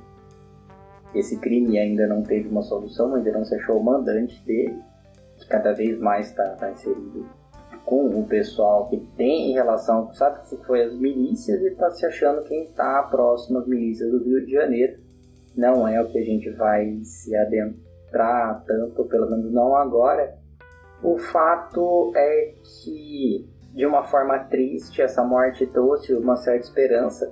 [1.15, 4.79] esse crime ainda não teve uma solução, ainda não se achou o mandante dele,
[5.37, 7.27] que cada vez mais está tá inserido
[7.85, 12.05] com o pessoal que tem em relação, sabe que foi as milícias e está se
[12.05, 14.99] achando quem está próximo às milícias do Rio de Janeiro.
[15.57, 17.86] Não é o que a gente vai se adentrar
[18.67, 20.35] tanto, pelo menos não agora.
[21.03, 22.55] O fato é
[22.85, 27.31] que, de uma forma triste, essa morte trouxe uma certa esperança,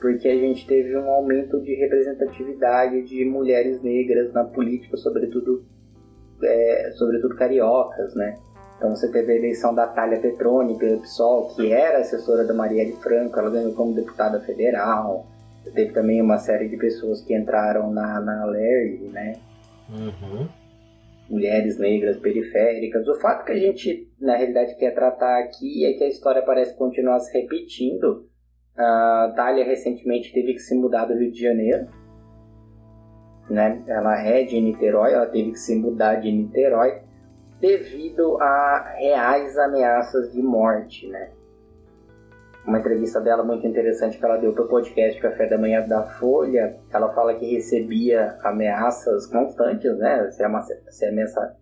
[0.00, 5.64] porque a gente teve um aumento de representatividade de mulheres negras na política, sobretudo,
[6.42, 8.38] é, sobretudo cariocas, né?
[8.76, 12.92] Então você teve a eleição da Thalia Petroni pelo PSOL, que era assessora da Marielle
[12.96, 15.26] Franco, ela ganhou como deputada federal.
[15.74, 19.36] Teve também uma série de pessoas que entraram na, na LERJ, né?
[19.88, 20.48] Uhum.
[21.28, 23.06] Mulheres negras periféricas.
[23.08, 26.76] O fato que a gente, na realidade, quer tratar aqui é que a história parece
[26.76, 28.28] continuar se repetindo.
[28.76, 31.88] A Thalia recentemente teve que se mudar do Rio de Janeiro.
[33.50, 33.82] Né?
[33.86, 37.00] Ela é de Niterói, ela teve que se mudar de Niterói
[37.60, 41.30] devido a reais ameaças de morte, né?
[42.66, 46.02] Uma entrevista dela muito interessante que ela deu para o podcast Café da Manhã da
[46.02, 50.28] Folha, ela fala que recebia ameaças constantes, né?
[50.32, 50.60] Se, é
[50.90, 51.56] se é ameaça...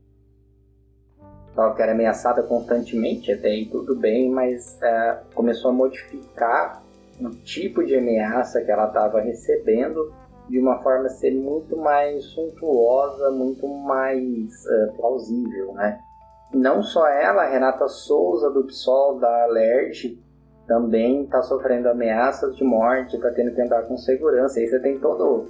[1.55, 6.83] Ela que era ameaçada constantemente, até aí tudo bem, mas é, começou a modificar
[7.21, 10.11] o tipo de ameaça que ela estava recebendo
[10.49, 16.01] de uma forma a ser muito mais suntuosa, muito mais uh, plausível, né?
[16.53, 20.24] Não só ela, Renata Souza do PSOL da Alerj
[20.67, 24.59] também está sofrendo ameaças de morte, está tendo que andar com segurança.
[24.59, 25.47] Aí você tem todo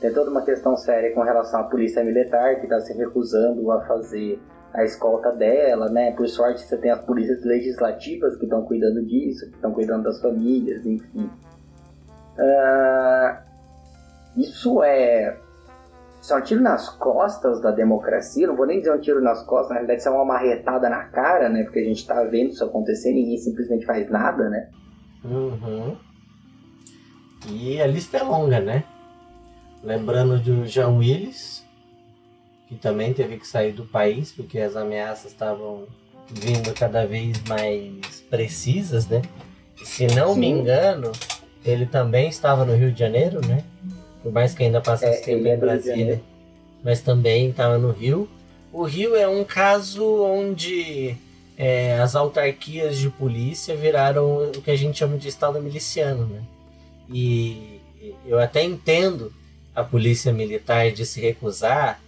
[0.00, 3.82] tem toda uma questão séria com relação à polícia militar que está se recusando a
[3.82, 4.40] fazer
[4.72, 6.12] a escolta dela, né?
[6.12, 10.20] Por sorte você tem as polícias legislativas que estão cuidando disso, que estão cuidando das
[10.20, 11.28] famílias, enfim.
[12.38, 13.36] Uh,
[14.36, 15.36] isso é.
[16.20, 18.46] Isso é um tiro nas costas da democracia.
[18.46, 21.04] Não vou nem dizer um tiro nas costas, na realidade, isso é uma marretada na
[21.04, 21.62] cara, né?
[21.62, 24.68] Porque a gente tá vendo isso acontecer e ninguém simplesmente faz nada, né?
[25.24, 25.96] Uhum.
[27.48, 28.84] E a lista é longa, né?
[29.82, 31.64] Lembrando do Jean Willis,
[32.68, 35.86] que também teve que sair do país porque as ameaças estavam
[36.30, 39.22] vindo cada vez mais precisas, né?
[39.82, 40.40] Se não Sim.
[40.40, 41.12] me engano,
[41.64, 43.64] ele também estava no Rio de Janeiro, né?
[44.22, 46.22] Por mais que ainda passasse é, tempo em é Brasília,
[46.82, 48.28] mas também estava no Rio.
[48.72, 51.16] O Rio é um caso onde
[51.56, 56.42] é, as autarquias de polícia viraram o que a gente chama de estado miliciano, né?
[57.12, 57.80] E
[58.24, 59.32] eu até entendo
[59.74, 62.00] a polícia militar de se recusar,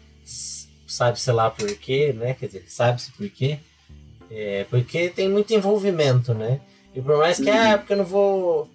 [0.86, 2.34] sabe-se lá por quê, né?
[2.34, 3.59] Quer dizer, sabe-se por quê?
[4.30, 6.60] É, porque tem muito envolvimento, né?
[6.94, 8.70] E por mais que, ah, porque eu não vou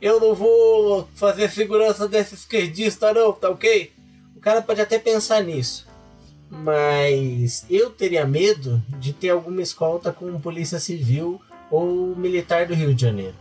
[0.00, 3.92] eu não vou fazer segurança desse esquerdista, não, tá ok?
[4.36, 5.86] O cara pode até pensar nisso.
[6.48, 11.40] Mas eu teria medo de ter alguma escolta com polícia civil
[11.70, 13.34] ou militar do Rio de Janeiro.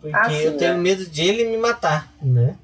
[0.00, 0.76] Porque ah, sim, eu tenho é.
[0.76, 2.56] medo de ele me matar, né?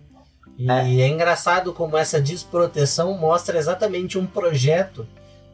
[0.59, 1.03] E é.
[1.03, 5.07] é engraçado como essa desproteção mostra exatamente um projeto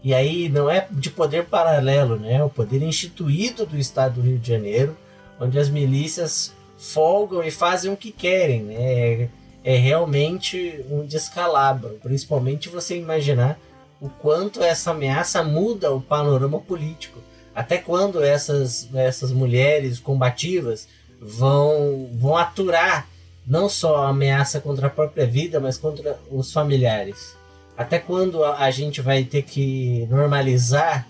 [0.02, 2.36] e aí não é de poder paralelo, né?
[2.36, 4.96] É o poder instituído do Estado do Rio de Janeiro,
[5.38, 6.54] onde as milícias
[6.92, 8.74] folgam e fazem o que querem, né?
[8.74, 9.28] É,
[9.64, 13.58] é realmente um descalabro, principalmente você imaginar
[14.00, 17.18] o quanto essa ameaça muda o panorama político.
[17.54, 20.86] Até quando essas, essas mulheres combativas
[21.20, 23.08] vão, vão aturar
[23.46, 27.34] não só a ameaça contra a própria vida, mas contra os familiares.
[27.76, 31.06] Até quando a, gente vai ter que normalizar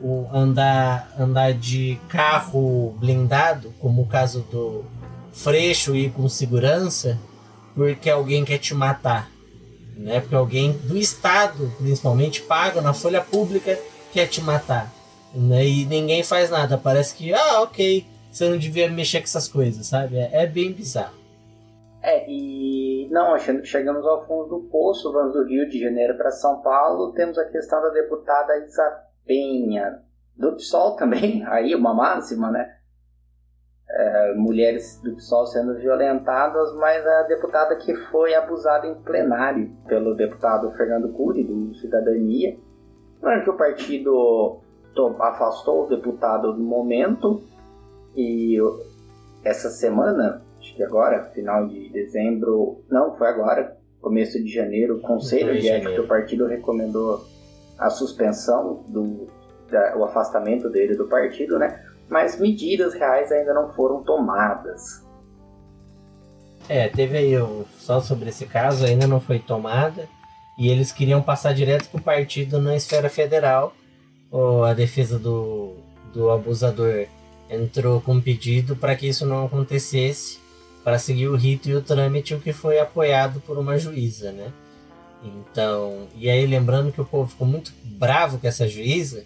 [0.00, 4.84] o andar, andar de carro blindado, como o caso do,
[5.38, 7.18] freixo e com segurança
[7.74, 9.30] porque alguém quer te matar,
[9.96, 10.20] né?
[10.20, 13.78] Porque alguém do Estado, principalmente, pago na folha pública,
[14.12, 14.92] quer te matar,
[15.32, 15.64] né?
[15.64, 16.76] E ninguém faz nada.
[16.76, 20.16] Parece que, ah, ok, você não devia mexer com essas coisas, sabe?
[20.16, 21.16] É, é bem bizarro.
[22.02, 26.60] É, e não, chegamos ao fundo do poço, vamos do Rio de Janeiro para São
[26.60, 30.00] Paulo, temos a questão da deputada Isa Penha,
[30.36, 32.77] do PSOL também, aí uma máxima, né?
[33.90, 40.14] É, mulheres do PSOL sendo violentadas, mas a deputada que foi abusada em plenário pelo
[40.14, 42.56] deputado Fernando Cury, do Cidadania,
[43.44, 44.60] que o partido
[45.20, 47.42] afastou o deputado no momento
[48.16, 48.58] e
[49.44, 55.00] essa semana, acho que agora, final de dezembro, não, foi agora, começo de janeiro, o
[55.00, 57.24] Conselho de Ética do partido recomendou
[57.78, 59.28] a suspensão do
[59.70, 61.84] da, o afastamento dele do partido, né?
[62.08, 65.06] Mas medidas reais ainda não foram tomadas.
[66.68, 70.08] É, teve aí um, só sobre esse caso, ainda não foi tomada
[70.58, 73.72] e eles queriam passar direto para o partido na esfera federal.
[74.30, 75.76] Ou a defesa do,
[76.12, 77.06] do abusador
[77.48, 80.38] entrou com um pedido para que isso não acontecesse,
[80.84, 84.52] para seguir o rito e o trâmite, o que foi apoiado por uma juíza, né?
[85.22, 89.24] Então, e aí lembrando que o povo ficou muito bravo com essa juíza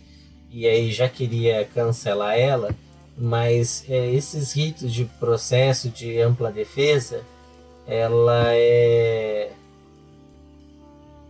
[0.53, 2.75] e aí já queria cancelar ela,
[3.17, 7.25] mas é, esses ritos de processo de ampla defesa,
[7.87, 9.51] ela é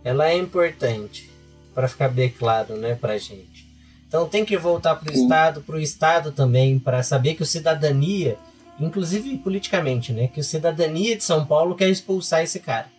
[0.03, 1.31] ela é importante
[1.73, 3.65] para ficar bem claro, né, para gente.
[4.07, 7.45] Então tem que voltar para o Estado, para o Estado também, para saber que o
[7.45, 8.37] cidadania,
[8.79, 12.91] inclusive politicamente, né, que o cidadania de São Paulo quer expulsar esse cara.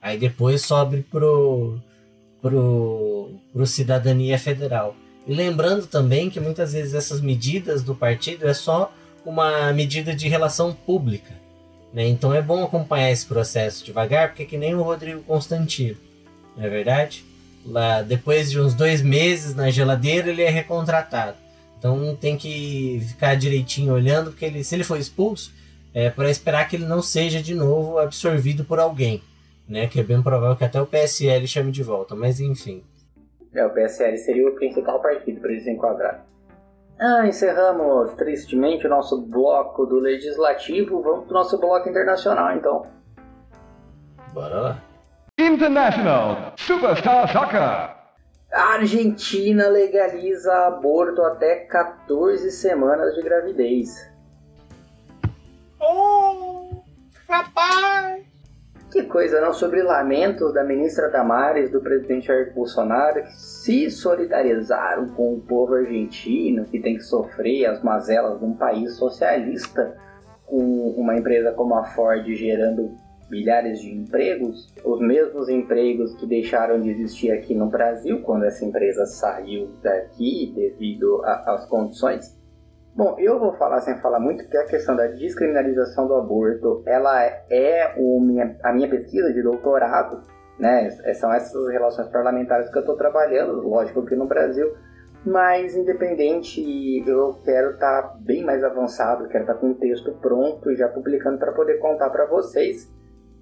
[0.00, 1.78] Aí depois sobe pro
[2.40, 4.96] pro, pro cidadania federal.
[5.28, 8.92] E lembrando também que muitas vezes essas medidas do partido é só
[9.24, 11.34] uma medida de relação pública.
[11.92, 12.08] Né?
[12.08, 15.96] Então é bom acompanhar esse processo devagar, porque é que nem o Rodrigo Constantino,
[16.56, 17.28] não é verdade?
[17.68, 21.36] lá depois de uns dois meses na geladeira ele é recontratado.
[21.78, 25.52] Então tem que ficar direitinho olhando, porque ele, se ele for expulso,
[25.94, 29.22] é para esperar que ele não seja de novo absorvido por alguém,
[29.68, 29.86] né?
[29.86, 32.82] Que é bem provável que até o PSL chame de volta, mas enfim.
[33.54, 36.24] É, o PSL seria o principal partido para eles enquadrar.
[36.98, 41.00] Ah, encerramos tristemente o nosso bloco do legislativo.
[41.00, 42.86] Vamos para o nosso bloco internacional, então.
[44.32, 44.82] Bora lá.
[45.38, 47.60] International Superstar Soccer.
[48.52, 54.10] A Argentina legaliza aborto até 14 semanas de gravidez.
[55.80, 56.82] Oh,
[57.28, 58.27] rapaz!
[58.90, 59.52] Que coisa, não?
[59.52, 65.74] Sobre lamentos da ministra Damares, do presidente Jair Bolsonaro, que se solidarizaram com o povo
[65.74, 69.94] argentino, que tem que sofrer as mazelas de um país socialista,
[70.46, 72.96] com uma empresa como a Ford gerando
[73.30, 78.64] milhares de empregos, os mesmos empregos que deixaram de existir aqui no Brasil quando essa
[78.64, 82.37] empresa saiu daqui devido às condições.
[82.98, 87.24] Bom, eu vou falar sem falar muito que a questão da descriminalização do aborto, ela
[87.48, 90.20] é o minha, a minha pesquisa de doutorado,
[90.58, 90.90] né?
[91.14, 94.74] São essas relações parlamentares que eu estou trabalhando, lógico que no Brasil,
[95.24, 96.60] mas independente,
[97.06, 100.74] eu quero estar tá bem mais avançado, quero estar tá com o texto pronto e
[100.74, 102.92] já publicando para poder contar para vocês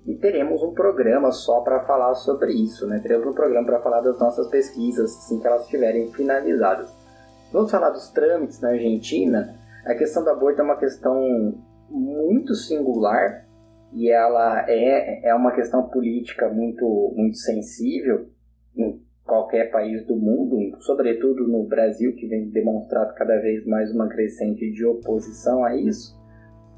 [0.06, 3.00] e teremos um programa só para falar sobre isso, né?
[3.02, 7.05] Teremos um programa para falar das nossas pesquisas assim que elas estiverem finalizadas.
[7.52, 9.54] Vamos falar dos trâmites na Argentina.
[9.84, 11.54] A questão do aborto é uma questão
[11.88, 13.46] muito singular
[13.92, 18.28] e ela é, é uma questão política muito, muito sensível
[18.76, 24.08] em qualquer país do mundo, sobretudo no Brasil, que vem demonstrado cada vez mais uma
[24.08, 26.16] crescente de oposição a isso.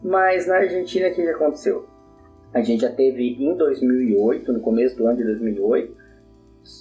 [0.03, 1.87] Mas na Argentina, o que aconteceu?
[2.55, 5.97] A gente já teve em 2008, no começo do ano de 2008,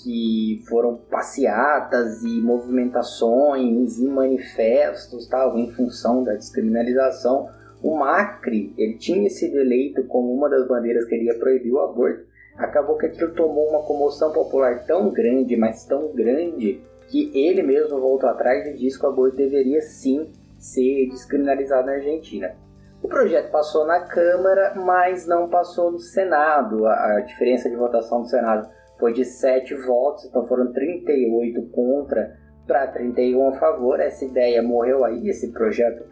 [0.03, 7.49] que foram passeatas e movimentações e manifestos tal, em função da descriminalização.
[7.81, 12.25] O Macri, ele tinha sido eleito como uma das bandeiras que iria proibir o aborto.
[12.57, 17.99] Acabou que aquilo tomou uma comoção popular tão grande, mas tão grande, que ele mesmo
[17.99, 22.55] voltou atrás e disse que o aborto deveria sim ser descriminalizado na Argentina.
[23.01, 26.85] O projeto passou na Câmara, mas não passou no Senado.
[26.87, 28.67] A, diferença de votação do Senado
[28.99, 33.99] foi de 7 votos, então foram 38 contra para 31 a favor.
[33.99, 36.03] Essa ideia morreu aí, esse projeto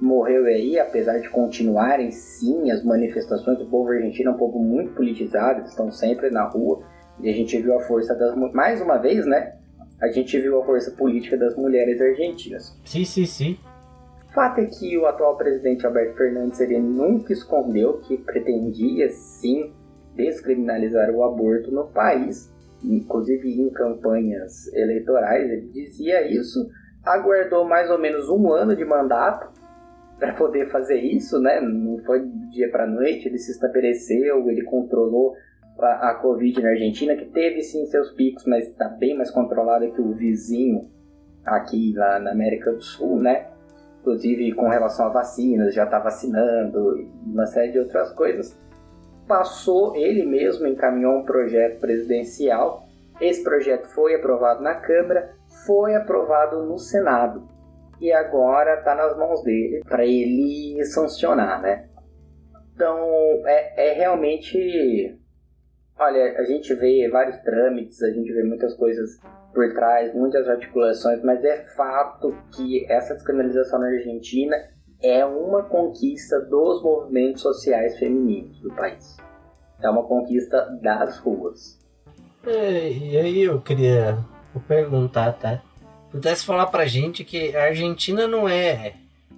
[0.00, 3.60] morreu aí, apesar de continuarem sim as manifestações.
[3.60, 6.82] O povo argentino é um povo muito politizado, eles estão sempre na rua.
[7.20, 9.54] E a gente viu a força das mais uma vez, né?
[10.00, 12.76] A gente viu a força política das mulheres argentinas.
[12.84, 13.58] Sim, sim, sim.
[14.34, 19.72] Fato é que o atual presidente Alberto Fernandes ele nunca escondeu que pretendia sim
[20.14, 22.52] descriminalizar o aborto no país,
[22.82, 26.68] inclusive em campanhas eleitorais, ele dizia isso,
[27.04, 29.50] aguardou mais ou menos um ano de mandato
[30.18, 31.60] para poder fazer isso, né?
[31.60, 35.34] Não foi dia para noite, ele se estabeleceu, ele controlou
[35.78, 39.90] a, a Covid na Argentina, que teve sim seus picos, mas está bem mais controlada
[39.90, 40.88] que o vizinho
[41.44, 43.52] aqui lá na América do Sul, né?
[44.02, 48.60] inclusive com relação a vacinas, já está vacinando, uma série de outras coisas.
[49.32, 52.84] Passou, ele mesmo encaminhou um projeto presidencial.
[53.18, 55.34] Esse projeto foi aprovado na Câmara,
[55.64, 57.48] foi aprovado no Senado
[57.98, 61.88] e agora está nas mãos dele para ele sancionar, né?
[62.74, 62.98] Então
[63.46, 65.18] é, é realmente
[65.98, 69.18] Olha, a gente vê vários trâmites, a gente vê muitas coisas
[69.54, 74.56] por trás, muitas articulações, mas é fato que essa descriminalização na Argentina
[75.02, 79.16] é uma conquista dos movimentos sociais femininos do país.
[79.80, 81.78] É uma conquista das ruas.
[82.46, 84.18] É, e aí eu queria
[84.68, 85.60] perguntar, tá?
[86.10, 88.94] Pudesse falar pra gente que a Argentina não é,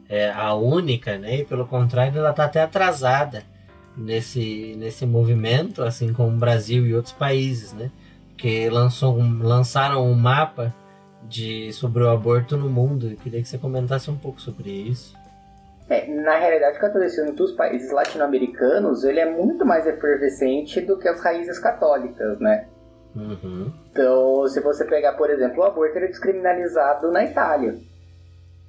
[0.08, 1.36] é a única, né?
[1.38, 3.42] E pelo contrário, ela tá até atrasada
[3.96, 7.90] nesse, nesse movimento, assim como o Brasil e outros países, né?
[8.36, 10.74] Que lançou lançaram um mapa
[11.28, 13.10] de, sobre o aborto no mundo.
[13.10, 15.14] Eu queria que você comentasse um pouco sobre isso.
[15.88, 21.06] É, na realidade, o catolicismo dos países latino-americanos ele é muito mais efervescente do que
[21.06, 22.66] as raízes católicas, né?
[23.14, 23.72] Uhum.
[23.90, 27.76] Então, se você pegar, por exemplo, o aborto ele é descriminalizado na Itália.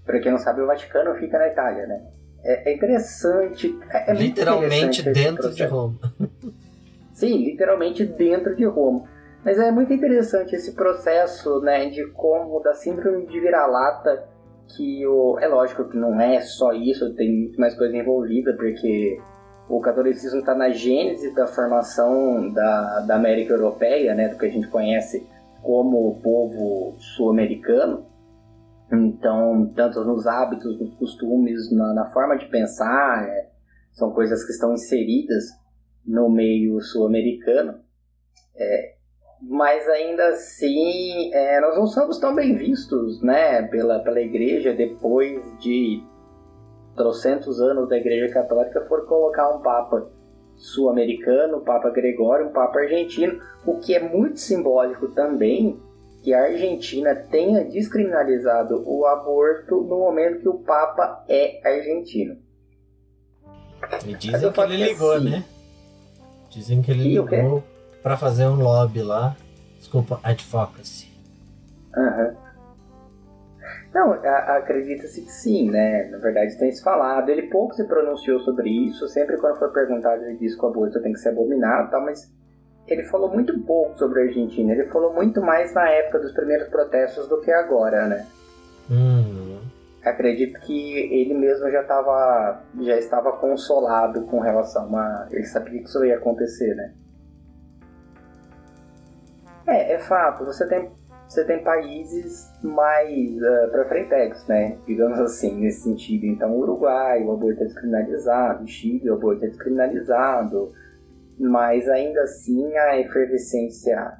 [0.05, 2.01] Para quem não sabe, o Vaticano fica na Itália, né?
[2.43, 3.79] É, é interessante.
[3.89, 5.99] É, é literalmente interessante dentro de Roma.
[7.13, 9.07] Sim, literalmente dentro de Roma.
[9.43, 14.27] Mas é muito interessante esse processo, né, de como da síndrome de vira-lata
[14.75, 19.19] que o é lógico que não é só isso, tem muito mais coisa envolvida, porque
[19.69, 24.49] o catolicismo está na gênese da formação da, da América Europeia, né, do que a
[24.49, 25.27] gente conhece
[25.61, 28.05] como o povo sul-americano.
[28.91, 33.49] Então, tanto nos hábitos, nos costumes, na, na forma de pensar, é,
[33.93, 35.45] são coisas que estão inseridas
[36.05, 37.79] no meio sul-americano.
[38.55, 38.94] É,
[39.41, 45.41] mas ainda assim, é, nós não somos tão bem vistos né, pela, pela igreja depois
[45.59, 46.03] de
[46.95, 50.07] trocentos anos da igreja católica for colocar um papa
[50.55, 55.77] sul-americano, o Papa Gregório, um Papa argentino, o que é muito simbólico também
[56.23, 62.37] que a Argentina tenha descriminalizado o aborto no momento que o Papa é argentino.
[64.07, 65.45] E dizem que ele ligou, assim, né?
[66.49, 67.63] Dizem que ele ligou
[68.05, 69.35] para fazer um lobby lá.
[69.79, 71.11] Desculpa, advocacy.
[71.97, 72.27] Aham.
[72.27, 72.35] Uhum.
[73.95, 76.07] Não, acredita-se que sim, né?
[76.11, 77.29] Na verdade tem se falado.
[77.29, 79.07] Ele pouco se pronunciou sobre isso.
[79.07, 82.31] Sempre quando foi perguntado, ele disse que o aborto tem que ser abominado, tal, mas
[82.87, 84.73] ele falou muito pouco sobre a Argentina.
[84.73, 88.27] Ele falou muito mais na época dos primeiros protestos do que agora, né?
[88.87, 89.61] Uhum.
[90.03, 95.89] Acredito que ele mesmo já estava já estava consolado com relação a ele sabia que
[95.89, 96.93] isso ia acontecer, né?
[99.67, 100.45] É, é fato.
[100.45, 100.91] Você tem
[101.27, 104.77] você tem países mais uh, para frentex, né?
[104.85, 106.27] Digamos assim, nesse sentido.
[106.27, 110.71] Então, Uruguai, o aborto é descriminalizado, Chile, o aborto é descriminalizado
[111.39, 114.17] mas ainda assim a efervescência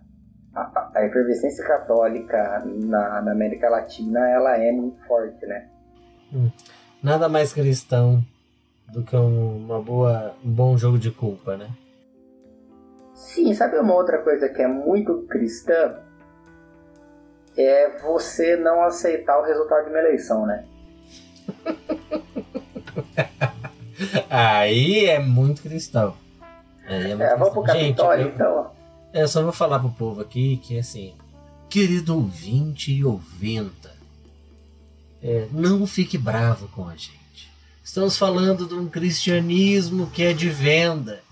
[0.54, 5.68] a, a efervescência católica na, na, América Latina ela é muito forte, né?
[6.34, 6.50] Hum.
[7.04, 8.24] Nada mais cristão
[8.92, 11.70] do que um, uma boa, um bom jogo de culpa, né?
[13.16, 15.96] Sim, sabe uma outra coisa que é muito cristã?
[17.58, 20.66] É você não aceitar o resultado de uma eleição, né?
[24.30, 26.18] Aí é muito cristão.
[26.86, 28.72] É, é vamos pro Capitólio, Gente, então.
[29.14, 31.16] Eu só vou falar pro povo aqui que, assim,
[31.70, 33.94] querido ouvinte e ouventa,
[35.24, 37.50] é, não fique bravo com a gente.
[37.82, 41.24] Estamos falando de um cristianismo que é de venda.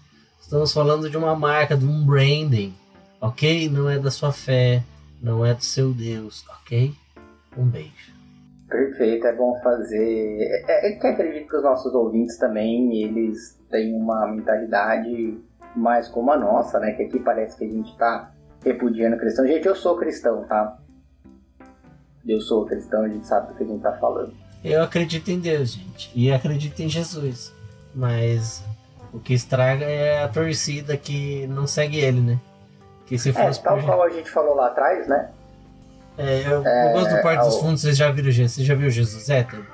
[0.53, 2.75] Estamos falando de uma marca, de um branding,
[3.19, 3.67] ok?
[3.71, 4.83] Não é da sua fé,
[5.19, 6.93] não é do seu Deus, ok?
[7.57, 8.13] Um beijo.
[8.69, 10.37] Perfeito, é bom fazer.
[10.67, 15.39] É, é que acredito que os nossos ouvintes também eles têm uma mentalidade
[15.75, 16.91] mais como a nossa, né?
[16.91, 18.31] Que aqui parece que a gente está
[18.63, 19.47] repudiando cristão.
[19.47, 20.77] Gente, eu sou cristão, tá?
[22.27, 24.35] Eu sou cristão, a gente sabe do que a gente tá falando.
[24.63, 26.11] Eu acredito em Deus, gente.
[26.13, 27.51] E acredito em Jesus.
[27.95, 28.63] Mas
[29.13, 32.39] o que estraga é a torcida que não segue ele, né?
[33.05, 33.85] Que se é, fosse tal por...
[33.85, 35.29] qual a gente falou lá atrás, né?
[36.17, 38.53] É, eu, é, eu gosto do Porto dos Fundos, vocês já viram Jesus?
[38.53, 39.65] Você já viu Jesus Hétero?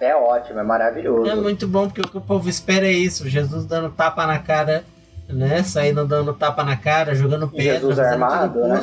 [0.00, 1.30] É ótimo, é maravilhoso.
[1.30, 4.38] É muito bom porque o que o povo espera é isso, Jesus dando tapa na
[4.38, 4.84] cara,
[5.28, 5.62] né?
[5.62, 8.80] Saindo dando tapa na cara, jogando pedra, Jesus armado, né?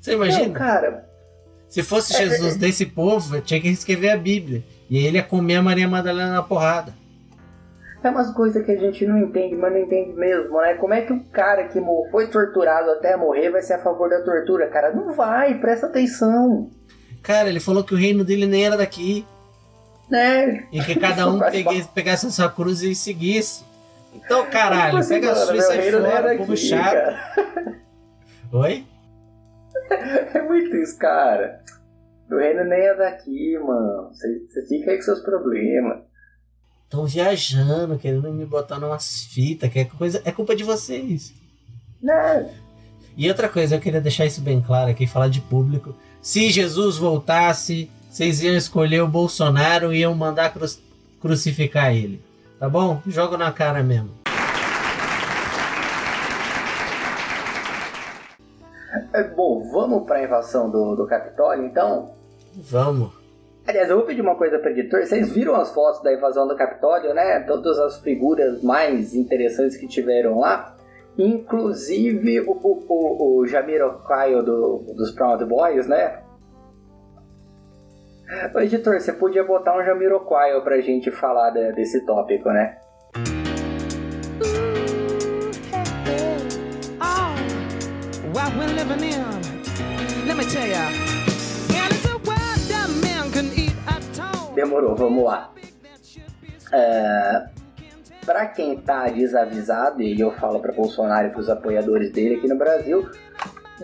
[0.00, 0.46] Você imagina?
[0.46, 1.06] Não, cara.
[1.68, 4.62] Se fosse é, Jesus desse povo, tinha que escrever a Bíblia.
[4.88, 6.94] E ele ia comer a Maria Madalena na porrada.
[8.02, 10.74] É umas coisas que a gente não entende, mas não entende mesmo, né?
[10.74, 14.22] Como é que o cara que foi torturado até morrer vai ser a favor da
[14.22, 14.92] tortura, cara?
[14.92, 16.70] Não vai, presta atenção.
[17.22, 19.26] Cara, ele falou que o reino dele nem era daqui.
[20.08, 20.66] Né?
[20.70, 23.64] E que cada um peguesse, pegasse a sua cruz e seguisse.
[24.14, 26.92] Então, caralho, assim, pega a sua e sai fora, povo chato.
[26.94, 27.76] Cara.
[28.52, 28.86] Oi?
[30.34, 31.60] É muito isso, cara.
[32.30, 34.10] O reino nem é daqui, mano.
[34.12, 36.02] Você fica aí com seus problemas.
[36.86, 40.22] Estão viajando, querendo me botar numas fitas, que é coisa.
[40.24, 41.34] É culpa de vocês.
[42.00, 42.48] Né?
[43.16, 45.96] E outra coisa, eu queria deixar isso bem claro aqui, falar de público.
[46.22, 50.66] Se Jesus voltasse, vocês iam escolher o Bolsonaro e iam mandar cru
[51.20, 52.22] crucificar ele.
[52.58, 53.02] Tá bom?
[53.04, 54.10] Jogo na cara mesmo.
[59.12, 62.14] É, bom, vamos para a invasão do, do Capitólio, então?
[62.54, 63.25] Vamos.
[63.66, 65.04] Aliás, eu vou pedir uma coisa para editor.
[65.04, 67.40] Vocês viram as fotos da invasão do Capitólio, né?
[67.40, 70.76] Todas as figuras mais interessantes que tiveram lá.
[71.18, 76.22] Inclusive o, o, o, Jamiroquai do, dos Proud Boys, né?
[78.54, 82.78] Ô, editor, você podia botar um Jamiroquai pra gente falar de, desse tópico, né?
[88.32, 90.26] what we're living in.
[90.26, 91.35] Let me tell ya.
[94.56, 95.52] Demorou, vamos lá.
[96.72, 97.46] É,
[98.24, 102.48] para quem tá desavisado, e eu falo para Bolsonaro e para os apoiadores dele aqui
[102.48, 103.06] no Brasil,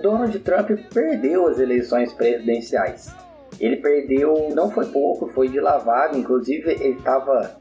[0.01, 3.15] Donald Trump perdeu as eleições presidenciais.
[3.61, 7.61] Ele perdeu, não foi pouco, foi de lavado, inclusive ele estava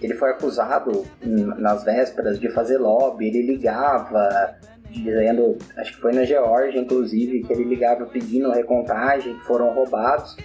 [0.00, 4.56] ele foi acusado nas vésperas de fazer lobby, ele ligava
[4.88, 10.36] dizendo, acho que foi na Geórgia, inclusive, que ele ligava pedindo recontagem, que foram roubados,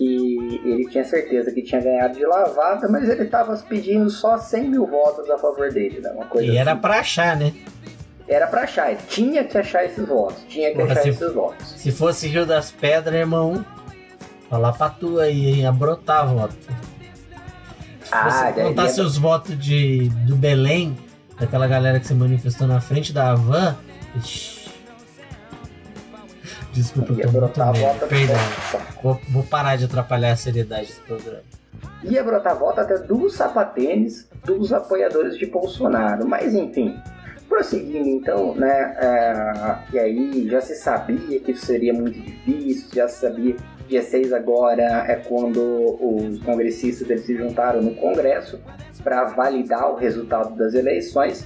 [0.00, 4.70] e ele tinha certeza que tinha ganhado de lavada, mas ele estava pedindo só 100
[4.70, 6.10] mil votos a favor dele, né?
[6.10, 6.80] Uma coisa e era assim.
[6.80, 7.52] pra achar, né?
[8.26, 11.32] Era pra achar, ele tinha que achar esses votos, tinha que Porra, achar se- esses
[11.34, 11.68] votos.
[11.76, 13.64] Se fosse Rio das Pedras, irmão,
[14.48, 15.56] falar pra tu aí, hein?
[15.62, 16.54] Ia brotar voto.
[18.02, 20.96] Se Ah, você contasse ia- os votos de, do Belém,
[21.38, 23.76] daquela galera que se manifestou na frente da Havan,
[24.16, 24.59] ixi.
[26.72, 28.36] Desculpa, eu Ia tô muito brotar merda, voto perdão.
[29.02, 31.42] Vou, vou parar de atrapalhar a seriedade do programa.
[32.02, 36.26] Ia brotar volta até dos sapatênis dos apoiadores de Bolsonaro.
[36.26, 36.96] Mas enfim,
[37.48, 38.96] prosseguindo então, né?
[38.98, 43.56] é, e aí já se sabia que isso seria muito difícil, já se sabia.
[43.88, 45.60] Dia 6 agora é quando
[46.00, 48.60] os congressistas eles se juntaram no Congresso
[49.02, 51.44] para validar o resultado das eleições.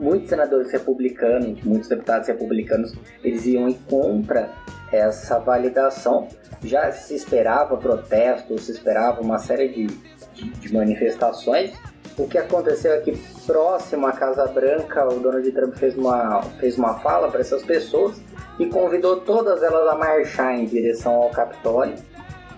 [0.00, 4.50] Muitos senadores republicanos, muitos deputados republicanos, eles iam em contra
[4.90, 6.26] essa validação.
[6.64, 9.86] Já se esperava protestos, se esperava uma série de,
[10.34, 11.72] de, de manifestações.
[12.16, 13.12] O que aconteceu é que
[13.46, 18.20] próximo à Casa Branca, o Donald Trump fez uma, fez uma fala para essas pessoas
[18.58, 21.94] e convidou todas elas a marchar em direção ao Capitólio,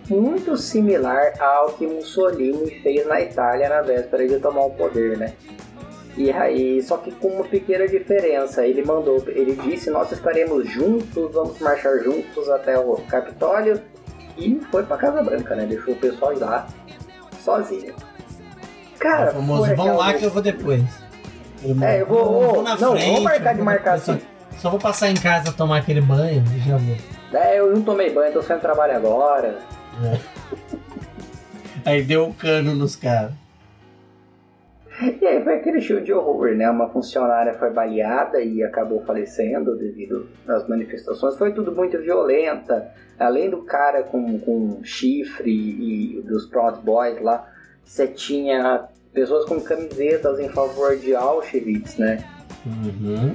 [0.09, 5.35] muito similar ao que Mussolini fez na Itália na véspera de tomar o poder, né?
[6.17, 11.33] E aí, só que com uma pequena diferença, ele mandou, ele disse, nós estaremos juntos,
[11.33, 13.81] vamos marchar juntos até o Capitólio
[14.37, 15.65] e foi pra Casa Branca, né?
[15.65, 16.67] Deixou o pessoal ir lá
[17.41, 17.95] sozinho.
[18.99, 20.83] Cara, o famoso, foi vão lá que eu vou depois.
[21.83, 24.23] É, eu vou- eu ô, não, vamos marcar de marcar só, assim.
[24.59, 26.97] Só vou passar em casa tomar aquele banho e já vou.
[27.41, 29.59] É, eu não tomei banho, tô saindo do trabalho agora.
[31.85, 33.33] Aí deu o cano nos caras.
[35.21, 36.69] E aí foi aquele show de horror, né?
[36.71, 41.37] Uma funcionária foi baleada e acabou falecendo devido às manifestações.
[41.37, 42.93] Foi tudo muito violenta.
[43.19, 47.49] Além do cara com, com chifre e dos Proud Boys lá,
[47.85, 52.25] você tinha pessoas com camisetas em favor de Auschwitz, né?
[52.65, 53.35] Uhum.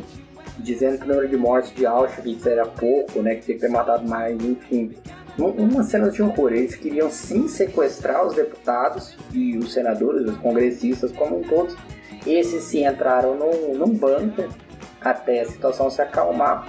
[0.60, 3.36] Dizendo que o número de mortes de Auschwitz era pouco, né?
[3.36, 4.96] Que tinha que ter matado mais, enfim.
[5.40, 6.52] Um- Uma cena de horror.
[6.54, 11.76] Eles queriam sim sequestrar os deputados e os senadores, os congressistas como um todo.
[12.26, 14.50] Esses sim entraram num, num bunker
[15.02, 16.68] até a situação se acalmar.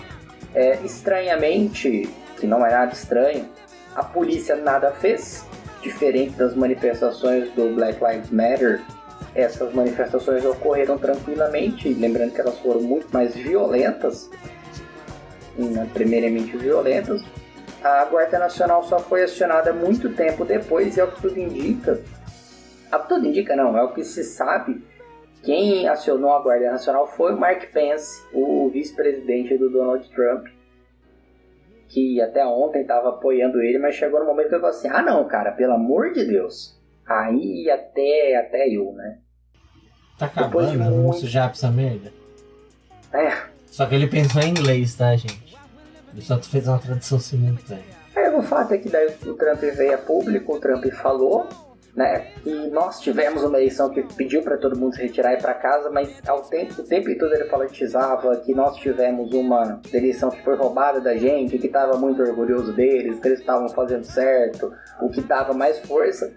[0.55, 2.09] É, estranhamente,
[2.39, 3.47] que não é nada estranho,
[3.95, 5.45] a polícia nada fez.
[5.83, 8.83] Diferente das manifestações do Black Lives Matter,
[9.35, 14.29] essas manifestações ocorreram tranquilamente, lembrando que elas foram muito mais violentas,
[15.95, 17.23] primeiramente violentas.
[17.89, 22.01] A Guarda Nacional só foi acionada muito tempo depois e é o que tudo indica.
[22.93, 24.83] A tudo indica não, é o que se sabe.
[25.43, 30.47] Quem acionou a Guarda Nacional foi o Mark Pence, o vice-presidente do Donald Trump,
[31.89, 35.03] que até ontem estava apoiando ele, mas chegou no momento que ele falou assim: ah
[35.03, 36.77] não, cara, pelo amor de Deus.
[37.07, 39.19] Aí até, até eu, né?
[40.19, 42.13] Tá Depois de acabando, muito- sujar pra essa merda.
[43.15, 43.33] É,
[43.67, 45.48] Só que ele pensou em inglês, tá, gente?
[46.21, 47.85] Só fez uma tradução simultânea.
[48.17, 51.47] Aí o fato é que daí o Trump veio a público, o Trump falou,
[51.95, 52.29] né?
[52.45, 55.55] E nós tivemos uma eleição que pediu para todo mundo se retirar e ir para
[55.55, 60.43] casa, mas ao tempo, o tempo todo ele falatizava que nós tivemos uma eleição que
[60.43, 65.09] foi roubada da gente, que estava muito orgulhoso deles, que eles estavam fazendo certo, o
[65.09, 66.33] que dava mais força.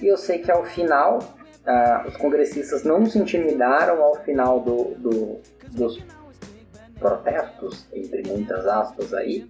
[0.00, 1.18] E eu sei que ao final,
[1.66, 5.40] ah, os congressistas não se intimidaram ao final do, do-
[5.70, 5.98] dos
[6.98, 9.48] protestos, entre muitas aspas aí,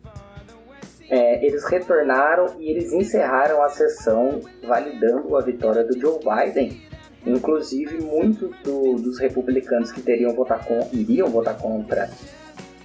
[1.10, 6.80] é, eles retornaram e eles encerraram a sessão validando a vitória do Joe Biden.
[7.26, 12.10] Inclusive, muitos do, dos republicanos que teriam votar com, iriam votar contra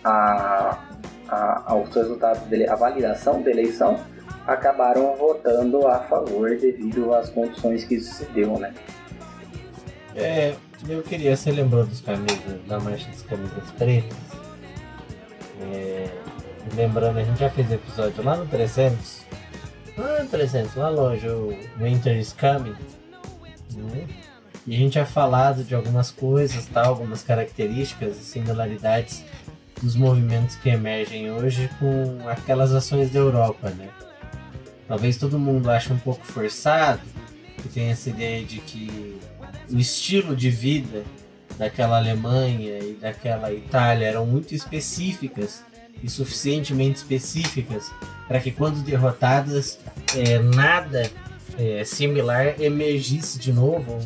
[0.04, 0.86] a,
[1.28, 4.00] a, aos resultados dele, a validação da eleição,
[4.48, 8.74] acabaram votando a favor devido às condições que isso se deu, né?
[10.16, 10.56] É,
[10.88, 14.18] eu queria, você lembrou dos camisas, da marcha das camisas pretas?
[15.62, 16.10] É,
[16.76, 19.26] lembrando, a gente já fez episódio lá no 300,
[19.98, 22.76] lá no 300, lá longe, o Winter is Coming,
[23.76, 24.08] né?
[24.66, 29.24] E a gente tinha falado de algumas coisas, tal, algumas características e similaridades
[29.82, 33.90] dos movimentos que emergem hoje com aquelas ações da Europa, né?
[34.88, 37.02] Talvez todo mundo ache um pouco forçado,
[37.62, 39.20] que tem essa ideia de que
[39.72, 41.04] o estilo de vida
[41.60, 45.62] daquela Alemanha e daquela Itália eram muito específicas
[46.02, 47.92] e suficientemente específicas
[48.28, 49.78] para que quando derrotadas
[50.16, 51.12] é, nada
[51.58, 54.00] é, similar emergisse de novo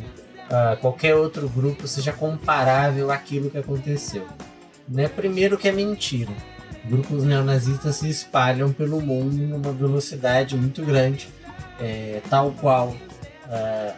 [0.50, 4.26] a qualquer outro grupo seja comparável àquilo que aconteceu.
[4.88, 5.08] Né?
[5.08, 6.32] Primeiro que é mentira.
[6.84, 11.28] Grupos neonazistas se espalham pelo mundo numa velocidade muito grande,
[11.80, 12.94] é, tal qual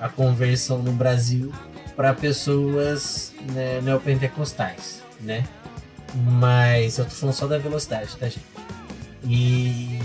[0.00, 1.52] a conversão no Brasil
[1.97, 5.44] para pessoas né, neopentecostais, né?
[6.14, 8.44] Mas eu tô falando só da velocidade, tá, gente?
[9.24, 9.98] E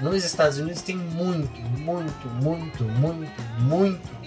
[0.00, 4.22] nos Estados Unidos tem muito, muito, muito, muito, muito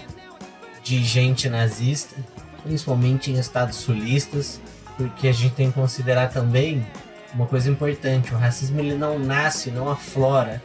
[0.83, 2.15] de gente nazista,
[2.63, 4.61] principalmente em estados sulistas,
[4.95, 6.85] porque a gente tem que considerar também
[7.33, 10.61] uma coisa importante: o racismo ele não nasce, não aflora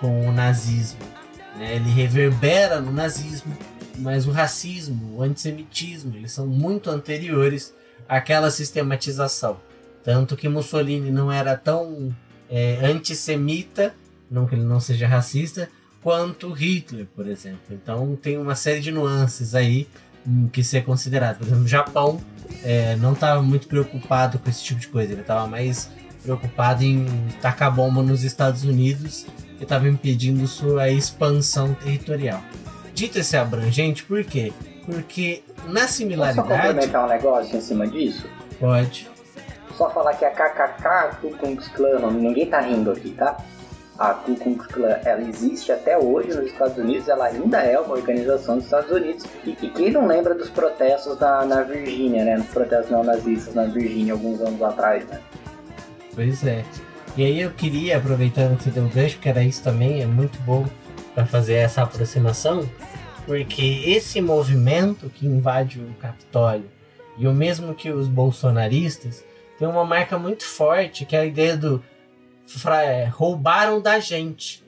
[0.00, 1.00] com o nazismo.
[1.56, 1.76] Né?
[1.76, 3.56] Ele reverbera no nazismo,
[3.98, 7.74] mas o racismo, o antissemitismo, eles são muito anteriores
[8.08, 9.58] àquela sistematização.
[10.04, 12.14] Tanto que Mussolini não era tão
[12.50, 13.94] é, antissemita,
[14.30, 15.68] não que ele não seja racista,
[16.02, 17.60] quanto Hitler, por exemplo.
[17.70, 19.86] Então tem uma série de nuances aí
[20.26, 21.38] hum, que ser considerado.
[21.38, 22.20] Por exemplo, o Japão
[22.62, 25.88] é, não estava muito preocupado com esse tipo de coisa, ele estava mais
[26.22, 27.06] preocupado em
[27.40, 29.26] tacar bomba nos Estados Unidos
[29.58, 32.42] e estava impedindo sua expansão territorial.
[32.94, 34.52] Dito esse abrangente, por quê?
[34.84, 36.48] Porque na similaridade.
[36.48, 38.26] Posso complementar um negócio em cima disso?
[38.58, 39.10] Pode.
[39.76, 43.36] Só falar que a KKK, Ku Klux Klan, ninguém tá rindo aqui, tá?
[43.98, 47.94] A Ku Klux Klan, ela existe até hoje nos Estados Unidos, ela ainda é uma
[47.94, 49.24] organização dos Estados Unidos.
[49.44, 52.36] E, e quem não lembra dos protestos na, na Virgínia, né?
[52.36, 55.20] Dos protestos neonazistas na Virgínia alguns anos atrás, né?
[56.14, 56.64] Pois é.
[57.16, 60.06] E aí eu queria, aproveitando que você deu um gancho, porque era isso também, é
[60.06, 60.66] muito bom
[61.14, 62.68] para fazer essa aproximação,
[63.26, 66.70] porque esse movimento que invade o Capitólio
[67.18, 69.24] e o mesmo que os bolsonaristas
[69.58, 71.82] tem uma marca muito forte que é a ideia do
[72.66, 74.62] é, roubaram da gente.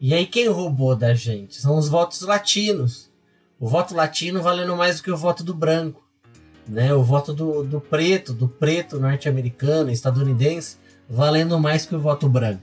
[0.00, 1.60] E aí quem roubou da gente?
[1.60, 3.10] São os votos latinos.
[3.58, 6.04] O voto latino valendo mais do que o voto do branco.
[6.68, 6.92] Né?
[6.92, 10.78] O voto do, do preto, do preto norte-americano, estadunidense,
[11.08, 12.62] valendo mais que o voto branco.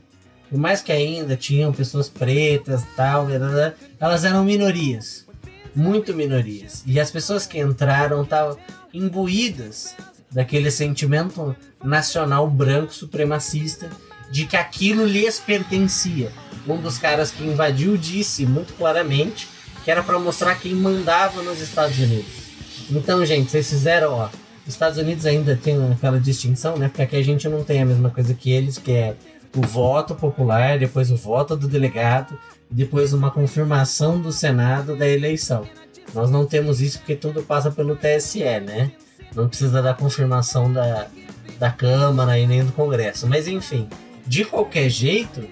[0.52, 3.28] Por mais que ainda tinham pessoas pretas tal,
[3.98, 5.26] elas eram minorias.
[5.74, 6.84] Muito minorias.
[6.86, 8.58] E as pessoas que entraram estavam
[8.94, 9.96] imbuídas
[10.30, 13.90] daquele sentimento nacional branco supremacista
[14.30, 16.30] de que aquilo lhes pertencia.
[16.68, 19.48] Um dos caras que invadiu disse muito claramente
[19.86, 22.32] que era para mostrar quem mandava nos Estados Unidos.
[22.90, 24.30] Então, gente, vocês fizeram, ó.
[24.68, 26.90] Os Estados Unidos ainda tem aquela distinção, né?
[26.90, 29.16] Porque aqui a gente não tem a mesma coisa que eles, que é
[29.56, 32.38] o voto popular, depois o voto do delegado,
[32.70, 35.68] depois uma confirmação do Senado da eleição.
[36.14, 38.92] Nós não temos isso porque tudo passa pelo TSE, né?
[39.36, 41.08] Não precisa da confirmação da,
[41.60, 43.28] da Câmara e nem do Congresso.
[43.28, 43.88] Mas enfim,
[44.26, 45.48] de qualquer jeito,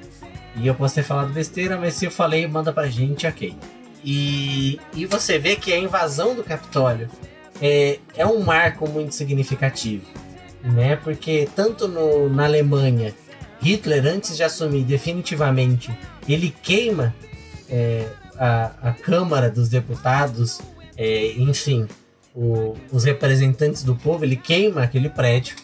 [0.55, 3.55] e eu posso ter falado besteira, mas se eu falei, manda pra gente, ok.
[4.03, 7.09] E, e você vê que a invasão do Capitólio
[7.61, 10.05] é, é um marco muito significativo,
[10.63, 10.95] né?
[10.97, 13.13] Porque tanto no, na Alemanha
[13.61, 15.91] Hitler, antes de assumir definitivamente,
[16.27, 17.13] ele queima
[17.69, 18.07] é,
[18.37, 20.61] a, a Câmara dos Deputados,
[20.97, 21.87] é, enfim,
[22.33, 25.55] o, os representantes do povo, ele queima aquele prédio,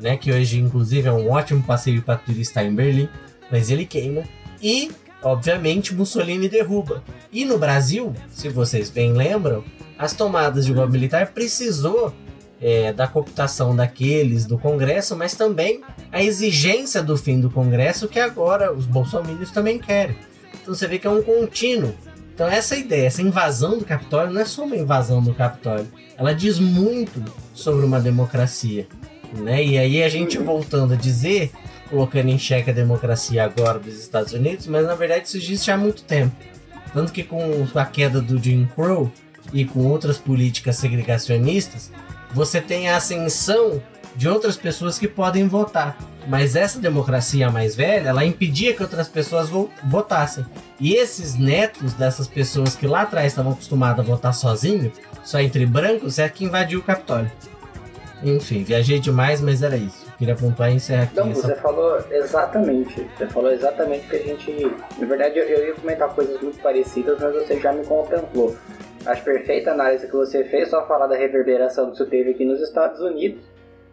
[0.00, 3.08] né, que hoje inclusive é um ótimo passeio para turista em Berlim,
[3.50, 4.24] mas ele queima
[4.60, 4.90] e,
[5.22, 7.02] obviamente, Mussolini derruba.
[7.32, 9.64] E no Brasil, se vocês bem lembram,
[9.98, 12.12] as tomadas de golpe militar precisou
[12.60, 15.82] é, da cooptação daqueles do Congresso, mas também
[16.16, 20.16] a exigência do fim do Congresso que agora os bolsominions também querem.
[20.62, 21.94] Então você vê que é um contínuo.
[22.34, 25.86] Então essa ideia, essa invasão do Capitólio não é só uma invasão do Capitólio.
[26.16, 27.22] Ela diz muito
[27.52, 28.86] sobre uma democracia.
[29.36, 29.62] Né?
[29.62, 31.50] E aí a gente voltando a dizer,
[31.90, 35.76] colocando em xeque a democracia agora dos Estados Unidos, mas na verdade isso existe há
[35.76, 36.34] muito tempo.
[36.94, 39.12] Tanto que com a queda do Jim Crow
[39.52, 41.92] e com outras políticas segregacionistas,
[42.32, 43.82] você tem a ascensão
[44.16, 45.96] de outras pessoas que podem votar.
[46.26, 50.44] Mas essa democracia mais velha, ela impedia que outras pessoas vo votassem.
[50.80, 54.90] E esses netos dessas pessoas que lá atrás estavam acostumados a votar sozinho,
[55.22, 57.30] só entre brancos, é que invadiu o Capitólio.
[58.22, 60.06] Enfim, viajei demais, mas era isso.
[60.18, 61.16] Queria pontuar e encerrar aqui.
[61.16, 63.06] Não, essa- você falou exatamente.
[63.18, 64.66] Você falou exatamente que a gente.
[64.98, 68.56] Na verdade, eu, eu ia comentar coisas muito parecidas, mas você já me contemplou.
[69.04, 72.44] Acho perfeita a análise que você fez, só falar da reverberação que isso teve aqui
[72.46, 73.40] nos Estados Unidos.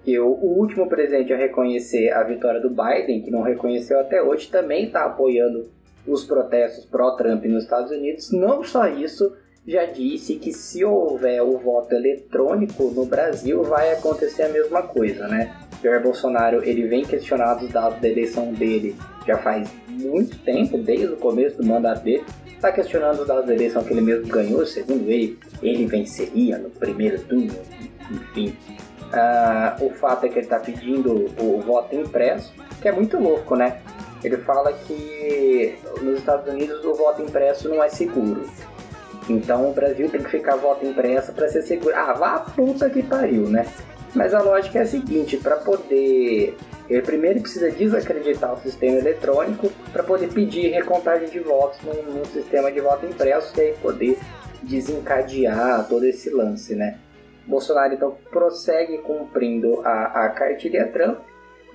[0.05, 4.49] O, o último presidente a reconhecer a vitória do Biden, que não reconheceu até hoje,
[4.49, 5.69] também está apoiando
[6.05, 8.31] os protestos pró-Trump nos Estados Unidos.
[8.31, 9.35] Não só isso,
[9.65, 15.27] já disse que se houver o voto eletrônico no Brasil, vai acontecer a mesma coisa,
[15.27, 15.55] né?
[15.81, 21.07] Jair Bolsonaro ele vem questionado os dados da eleição dele já faz muito tempo, desde
[21.07, 22.23] o começo do mandato dele.
[22.45, 26.69] Está questionando os dados da eleição que ele mesmo ganhou, segundo ele, ele venceria no
[26.69, 27.53] primeiro turno,
[28.09, 28.55] enfim.
[29.13, 33.55] Ah, o fato é que ele está pedindo o voto impresso, que é muito louco,
[33.55, 33.79] né?
[34.23, 38.49] Ele fala que nos Estados Unidos o voto impresso não é seguro.
[39.29, 41.95] Então o Brasil tem que ficar voto impresso para ser seguro.
[41.95, 43.65] Ah, vá a puta que pariu, né?
[44.15, 46.57] Mas a lógica é a seguinte, para poder
[46.89, 52.25] ele primeiro precisa desacreditar o sistema eletrônico para poder pedir recontagem de votos num, num
[52.25, 54.19] sistema de voto impresso e aí poder
[54.61, 56.97] desencadear todo esse lance, né?
[57.45, 61.19] Bolsonaro então prossegue cumprindo a, a cartilha Trump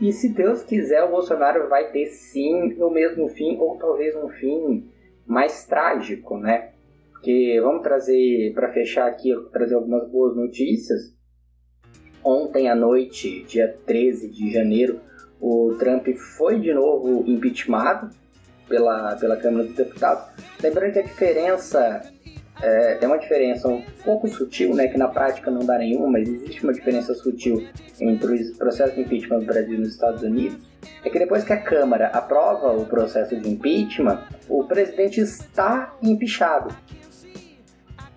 [0.00, 4.28] e se Deus quiser o Bolsonaro vai ter sim o mesmo fim ou talvez um
[4.28, 4.88] fim
[5.26, 6.70] mais trágico, né?
[7.10, 11.16] Porque vamos trazer para fechar aqui trazer algumas boas notícias.
[12.24, 15.00] Ontem à noite, dia 13 de janeiro,
[15.40, 18.10] o Trump foi de novo impeachmentado
[18.68, 20.24] pela, pela Câmara dos Deputados.
[20.62, 22.12] Lembrando que a diferença
[22.60, 26.28] é, tem uma diferença um pouco sutil, né, que na prática não dá nenhuma, mas
[26.28, 27.66] existe uma diferença sutil
[28.00, 30.58] entre o processo de impeachment no Brasil e nos Estados Unidos,
[31.04, 36.74] é que depois que a Câmara aprova o processo de impeachment, o presidente está empichado.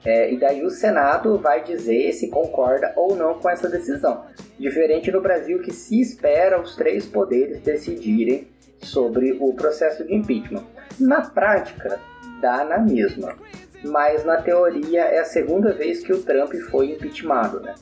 [0.03, 4.25] É, e daí o Senado vai dizer se concorda ou não com essa decisão.
[4.57, 8.47] Diferente no Brasil que se espera os três poderes decidirem
[8.79, 10.65] sobre o processo de impeachment.
[10.99, 11.99] Na prática,
[12.41, 13.35] dá na mesma.
[13.83, 17.75] Mas na teoria é a segunda vez que o Trump foi impeachmentado, né?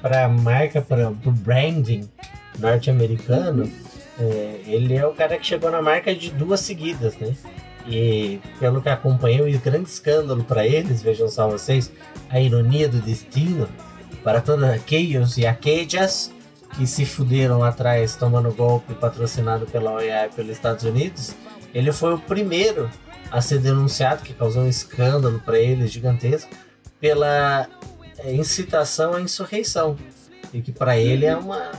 [0.00, 2.08] Para a marca, para o branding
[2.58, 3.70] norte-americano,
[4.18, 7.34] é, ele é o cara que chegou na marca de duas seguidas, né?
[7.86, 11.92] E pelo que acompanhei, o grande escândalo para eles, vejam só vocês,
[12.28, 13.68] a ironia do destino,
[14.24, 16.32] para todos aqueles e aquelas
[16.76, 21.34] que se fuderam atrás tomando golpe patrocinado pela OEA e pelos Estados Unidos,
[21.72, 22.90] ele foi o primeiro
[23.30, 26.50] a ser denunciado, que causou um escândalo para eles gigantesco,
[27.00, 27.68] pela
[28.18, 29.96] é, incitação à insurreição.
[30.52, 31.72] E que para ele é uma.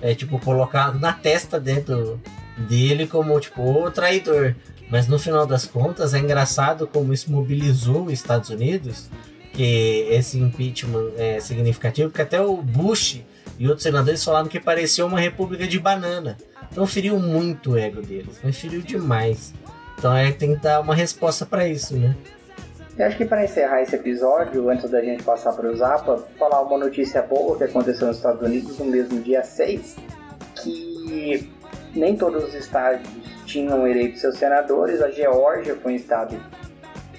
[0.00, 2.20] É tipo colocado na testa dentro
[2.56, 4.54] dele como tipo o traidor.
[4.90, 9.08] Mas no final das contas é engraçado como isso mobilizou os Estados Unidos,
[9.52, 13.22] que esse impeachment é significativo, que até o Bush
[13.58, 16.36] e outros senadores falaram que parecia uma república de banana.
[16.70, 19.54] Então feriu muito o ego deles, mas feriu demais.
[19.98, 22.14] Então é tem que dar uma resposta para isso, né?
[22.96, 26.60] Eu acho que para encerrar esse episódio, antes da gente passar para o Zapa, falar
[26.62, 29.96] uma notícia boa que aconteceu nos Estados Unidos no mesmo dia 6,
[30.62, 31.50] que
[31.92, 33.02] nem todos os estados
[33.46, 35.02] tinham eleito seus senadores.
[35.02, 36.36] A Geórgia foi um estado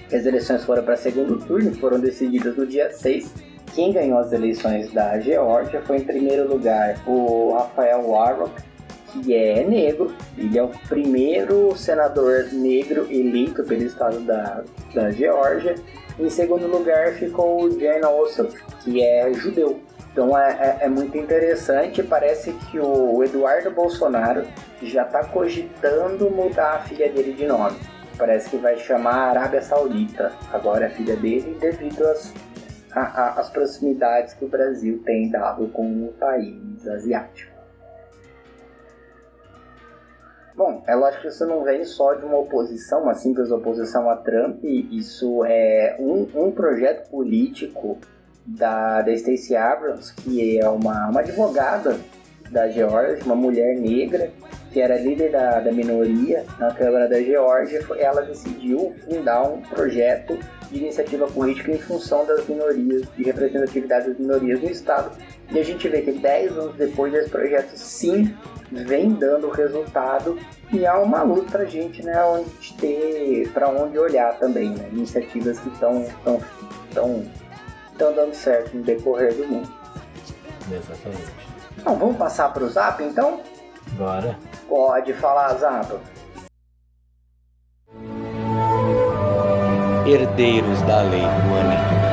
[0.08, 3.34] que as eleições foram para segundo turno, foram decididas no dia 6.
[3.74, 8.62] Quem ganhou as eleições da Geórgia foi, em primeiro lugar, o Rafael Warnock,
[9.22, 10.14] que é negro.
[10.36, 14.62] Ele é o primeiro senador negro eleito pelo estado da,
[14.94, 15.74] da Geórgia.
[16.18, 19.80] Em segundo lugar ficou o Jan Ossoff, que é judeu.
[20.12, 22.02] Então é, é, é muito interessante.
[22.02, 24.44] Parece que o Eduardo Bolsonaro
[24.82, 27.76] já está cogitando mudar a filha dele de nome.
[28.16, 32.32] Parece que vai chamar Arábia Saudita agora a filha dele, devido às,
[32.92, 37.55] a, a, às proximidades que o Brasil tem dado com o país asiático.
[40.56, 44.16] Bom, é lógico que isso não vem só de uma oposição, uma simples oposição a
[44.16, 47.98] Trump, isso é um, um projeto político
[48.46, 51.98] da, da Stacey Abrams, que é uma, uma advogada
[52.50, 54.30] da Geórgia, uma mulher negra,
[54.72, 59.60] que era líder da, da minoria na Câmara da Geórgia, foi- ela decidiu fundar um
[59.60, 60.38] projeto
[60.70, 65.10] de iniciativa política em função das minorias, de representatividade das minorias no Estado.
[65.50, 68.36] E a gente vê que 10 anos depois esse projeto sim
[68.70, 70.38] vem dando resultado
[70.72, 75.58] e há uma luz pra gente, né, onde ter, para onde olhar também, né, iniciativas
[75.60, 76.40] que estão estão
[76.88, 77.24] estão
[77.92, 79.72] estão dando certo no decorrer do mundo.
[80.70, 81.32] Exatamente.
[81.78, 83.40] Então, vamos passar para o Zap, então?
[83.92, 84.36] Bora.
[84.68, 85.94] Pode falar, Zap.
[90.06, 92.05] Herdeiros da lei do.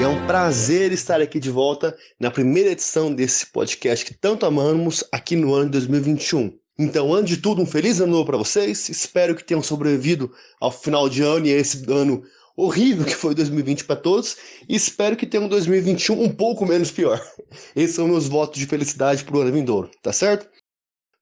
[0.00, 4.46] E é um prazer estar aqui de volta na primeira edição desse podcast que tanto
[4.46, 6.58] amamos aqui no ano de 2021.
[6.78, 8.88] Então, antes de tudo, um feliz ano novo para vocês.
[8.88, 12.22] Espero que tenham sobrevivido ao final de ano e a esse ano
[12.56, 14.38] horrível que foi 2020 para todos.
[14.66, 17.22] E espero que tenham um 2021 um pouco menos pior.
[17.76, 20.48] Esses são meus votos de felicidade para o ano vindouro, tá certo?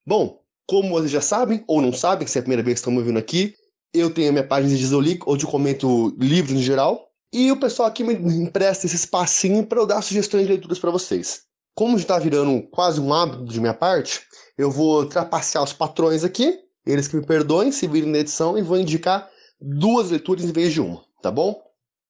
[0.05, 2.93] Bom, como vocês já sabem, ou não sabem, se é a primeira vez que estão
[2.93, 3.55] me ouvindo aqui,
[3.93, 7.59] eu tenho a minha página de Zolic, onde eu comento livros em geral, e o
[7.59, 11.43] pessoal aqui me empresta esse espacinho para eu dar sugestões de leituras para vocês.
[11.75, 14.21] Como já está virando quase um hábito de minha parte,
[14.57, 18.61] eu vou trapacear os patrões aqui, eles que me perdoem se virem na edição, e
[18.61, 19.29] vou indicar
[19.61, 21.61] duas leituras em vez de uma, tá bom?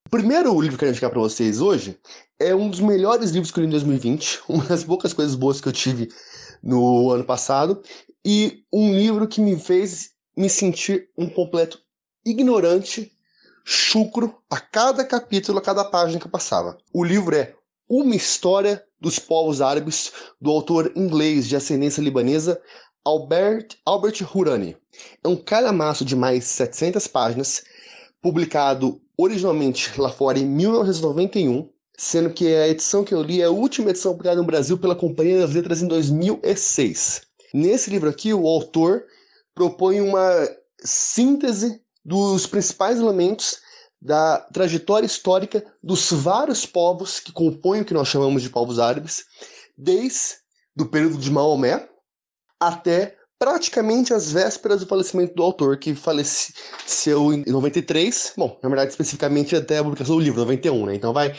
[0.08, 2.00] O primeiro livro que eu quero indicar para vocês hoje
[2.40, 5.60] é um dos melhores livros que eu li em 2020, uma das poucas coisas boas
[5.62, 6.10] que eu tive
[6.64, 7.84] no ano passado,
[8.26, 11.80] e um livro que me fez me sentir um completo
[12.26, 13.12] ignorante,
[13.72, 16.76] chucro, a cada capítulo, a cada página que passava.
[16.92, 17.54] O livro é
[17.88, 22.60] Uma História dos Povos Árabes, do autor inglês de ascendência libanesa
[23.06, 24.76] Albert, Albert Hurani.
[25.24, 27.64] É um calhamaço de mais 700 páginas,
[28.20, 33.52] publicado originalmente lá fora em 1991, sendo que a edição que eu li é a
[33.52, 37.22] última edição publicada no Brasil pela Companhia das Letras em 2006.
[37.54, 39.04] Nesse livro aqui, o autor
[39.54, 40.50] propõe uma
[40.84, 43.60] síntese dos principais elementos
[44.02, 49.26] da trajetória histórica dos vários povos que compõem o que nós chamamos de povos árabes,
[49.78, 50.38] desde
[50.80, 51.90] o período de Maomé
[52.60, 58.92] até praticamente as vésperas do falecimento do autor, que faleceu em 93, bom, na verdade
[58.92, 60.96] especificamente até a publicação do livro, 91, né?
[60.96, 61.36] Então vai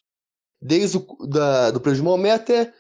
[0.61, 2.73] desde o da, do período de Maomé até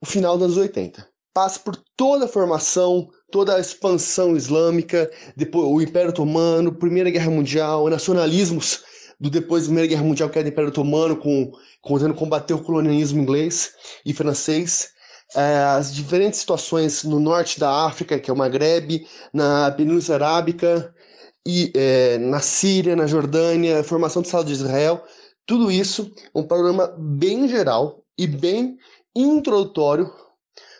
[0.00, 1.06] o final dos anos 80.
[1.32, 7.30] Passa por toda a formação, toda a expansão islâmica, depois o Império Otomano, Primeira Guerra
[7.30, 8.84] Mundial, nacionalismos
[9.20, 12.62] do depois da Primeira Guerra Mundial, que era o Império Otomano, com, tentando combater o
[12.62, 13.72] colonialismo inglês
[14.04, 14.90] e francês,
[15.34, 20.94] é, as diferentes situações no norte da África, que é o Maghreb, na Península Arábica,
[21.46, 25.02] e é, na Síria, na Jordânia, a formação do Estado de Israel,
[25.46, 28.76] tudo isso um panorama bem geral e bem
[29.16, 30.12] introdutório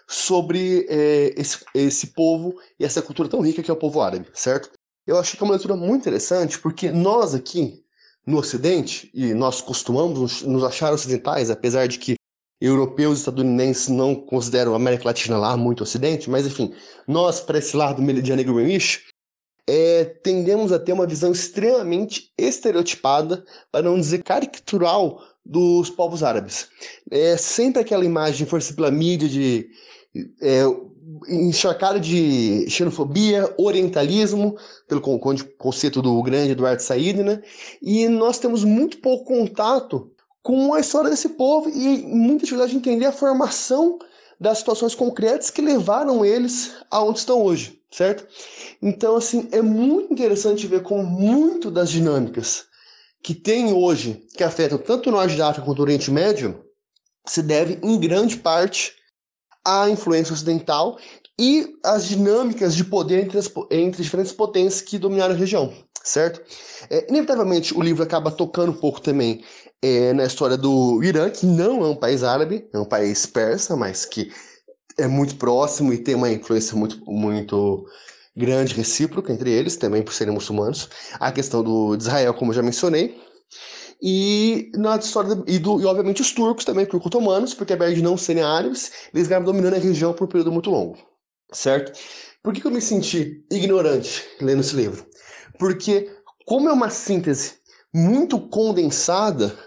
[0.09, 4.27] sobre é, esse, esse povo e essa cultura tão rica que é o povo árabe,
[4.33, 4.71] certo?
[5.07, 7.85] Eu achei que é uma leitura muito interessante porque nós aqui
[8.27, 12.15] no Ocidente, e nós costumamos nos, achar ocidentais, apesar de que
[12.61, 16.75] europeus e estadunidenses não consideram a América Latina lá muito Ocidente, mas enfim,
[17.07, 19.07] nós, para esse lado meridiano e Greenwich,
[19.67, 26.69] é, tendemos a ter uma visão extremamente estereotipada, para não dizer caricatural, dos povos árabes.
[27.11, 29.71] É sempre aquela imagem força pela mídia de
[30.41, 30.63] é,
[31.29, 34.57] encharcada de xenofobia, orientalismo,
[34.87, 35.01] pelo
[35.59, 37.43] conceito do grande Eduardo Said, né?
[37.83, 40.11] E nós temos muito pouco contato
[40.43, 43.99] com a história desse povo e muita dificuldade de entender a formação
[44.41, 48.27] das situações concretas que levaram eles aonde estão hoje, certo?
[48.81, 52.67] Então, assim, é muito interessante ver como muito das dinâmicas
[53.23, 56.65] que tem hoje, que afetam tanto o norte da África quanto o Oriente Médio,
[57.27, 58.93] se deve em grande parte
[59.69, 60.99] à influência ocidental
[61.39, 65.73] e às dinâmicas de poder entre, as, entre diferentes potências que dominaram a região,
[66.03, 66.41] certo?
[66.91, 69.45] É, inevitavelmente, o livro acaba tocando um pouco também
[69.83, 73.77] é, na história do Irã, que não é um país árabe, é um país persa,
[73.77, 74.33] mas que
[74.99, 77.87] é muito próximo e tem uma influência muito, muito
[78.37, 80.89] grande recíproca entre eles, também por serem muçulmanos.
[81.21, 83.21] A questão do, Israel, como eu já mencionei.
[84.01, 88.17] E na história e, do, e obviamente os turcos também, turco-otomanos, porque apesar de não
[88.17, 90.97] serem árabes, eles ganharam dominando a região por um período muito longo,
[91.53, 91.99] certo?
[92.43, 95.05] Por que, que eu me senti ignorante lendo esse livro?
[95.59, 96.09] Porque
[96.47, 97.55] como é uma síntese
[97.93, 99.59] muito condensada,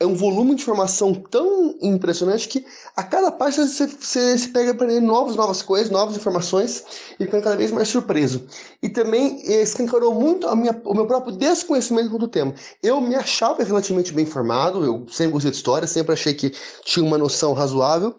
[0.00, 2.64] é um volume de informação tão impressionante que
[2.96, 6.84] a cada página você, você se pega para novas, novas coisas, novas informações
[7.18, 8.44] e fica cada vez mais surpreso.
[8.82, 12.54] E também eh, escancarou muito a minha, o meu próprio desconhecimento do tema.
[12.82, 16.52] Eu me achava relativamente bem informado, eu sempre gostei de história, sempre achei que
[16.84, 18.16] tinha uma noção razoável.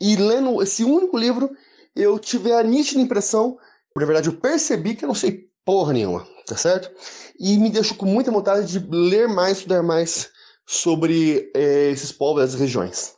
[0.00, 1.50] E lendo esse único livro,
[1.94, 3.58] eu tive a nítida impressão,
[3.94, 6.90] na verdade eu percebi que eu não sei porra nenhuma, tá certo?
[7.38, 10.30] E me deixou com muita vontade de ler mais, estudar mais
[10.70, 13.14] sobre é, esses povos, essas regiões.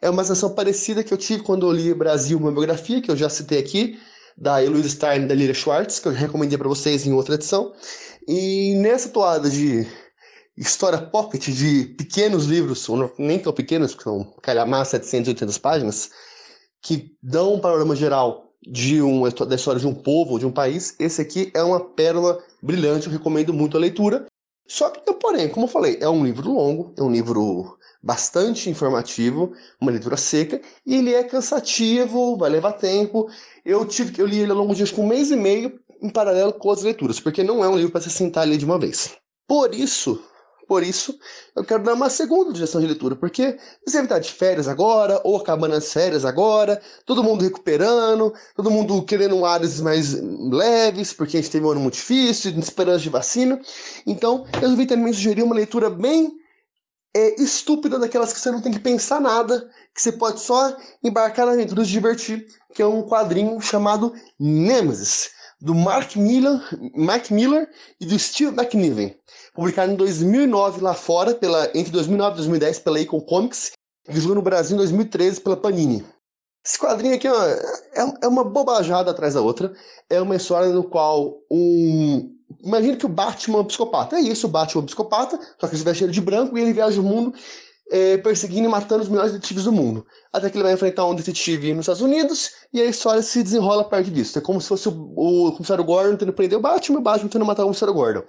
[0.00, 3.16] É uma sensação parecida que eu tive quando eu li Brasil, uma biografia, que eu
[3.16, 3.98] já citei aqui,
[4.34, 7.74] da Eloise Stein e da Lira Schwartz, que eu recomendei para vocês em outra edição.
[8.26, 9.86] E nessa toada de
[10.56, 16.10] história pocket, de pequenos livros, ou nem tão pequenos, porque são calhamar 780 páginas,
[16.80, 20.96] que dão um panorama geral de um, da história de um povo, de um país,
[20.98, 24.24] esse aqui é uma pérola brilhante, eu recomendo muito a leitura.
[24.66, 29.52] Só que, porém, como eu falei, é um livro longo, é um livro bastante informativo,
[29.80, 33.28] uma leitura seca, e ele é cansativo, vai levar tempo.
[33.64, 36.70] Eu tive eu li ele ao longo de um mês e meio em paralelo com
[36.70, 39.16] as leituras, porque não é um livro para se sentar ali de uma vez.
[39.46, 40.22] Por isso,
[40.66, 41.18] por isso,
[41.54, 45.36] eu quero dar uma segunda direção de leitura, porque você estar de férias agora, ou
[45.36, 51.40] acabando as férias agora, todo mundo recuperando, todo mundo querendo áreas mais leves, porque a
[51.40, 53.60] gente teve um ano muito difícil, esperança de vacina.
[54.06, 56.32] Então, eu resolvi também sugerir uma leitura bem
[57.14, 61.46] é, estúpida, daquelas que você não tem que pensar nada, que você pode só embarcar
[61.46, 65.30] na aventura e se divertir, que é um quadrinho chamado Nemesis,
[65.64, 66.60] do Mark Miller,
[66.94, 67.68] Mark Miller
[68.00, 69.16] e do Steve McNiven
[69.54, 73.70] publicado em 2009 lá fora, pela, entre 2009 e 2010 pela Icon Comics,
[74.08, 76.04] e no Brasil em 2013 pela Panini.
[76.66, 79.72] Esse quadrinho aqui ó, é, é uma bobajada atrás da outra.
[80.10, 82.34] É uma história no qual um.
[82.62, 84.16] Imagina que o Batman é um psicopata.
[84.16, 86.62] É isso, o Batman é um psicopata, só que ele veste ele de branco e
[86.62, 87.34] ele viaja o mundo
[87.90, 90.06] é, perseguindo e matando os melhores detetives do mundo.
[90.32, 93.84] Até que ele vai enfrentar um detetive nos Estados Unidos e a história se desenrola
[93.84, 94.38] perto disso.
[94.38, 97.28] É como se fosse o, o comissário Gordon tentando prender o Batman e o Batman
[97.28, 98.22] tentando matar o comissário Gordon.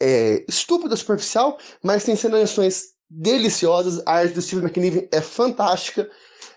[0.00, 2.56] É estúpido, superficial, mas tem cenas
[3.08, 4.02] deliciosas.
[4.06, 6.08] A arte do Steve McNiven é fantástica.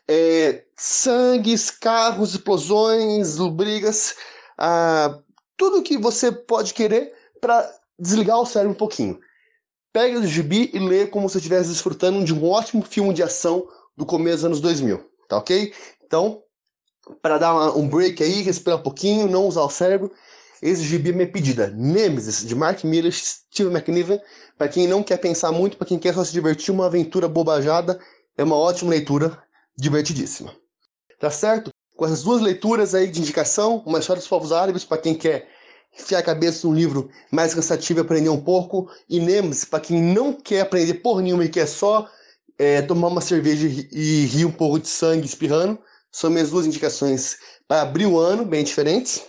[0.08, 4.16] É, sangues, carros, explosões, brigas,
[4.58, 5.19] ah,
[5.56, 7.69] tudo que você pode querer para
[8.00, 9.19] desligar o cérebro um pouquinho.
[9.92, 13.68] Pega o gibi e lê como se estivesse desfrutando de um ótimo filme de ação
[13.98, 15.74] do começo dos anos 2000, tá ok?
[16.06, 16.42] Então,
[17.22, 20.11] para dar um break aí, respirar um pouquinho, não usar o cérebro,
[20.61, 21.69] esse gibi é minha pedida.
[21.69, 24.19] Nemesis, de Mark Miller, Steve McNiven.
[24.58, 28.00] Para quem não quer pensar muito, para quem quer só se divertir, uma aventura bobajada,
[28.38, 29.42] é uma ótima leitura,
[29.77, 30.53] divertidíssima.
[31.18, 31.72] Tá certo?
[31.95, 35.50] Com essas duas leituras aí de indicação, uma história dos povos árabes, para quem quer
[35.98, 38.90] enfiar a cabeça num livro mais cansativo e aprender um pouco.
[39.09, 42.09] E Nemesis, para quem não quer aprender por nenhuma e quer só
[42.58, 45.80] é, tomar uma cerveja e rir um pouco de sangue espirrando,
[46.11, 47.38] são minhas duas indicações
[47.68, 49.24] para abrir o ano, bem diferentes.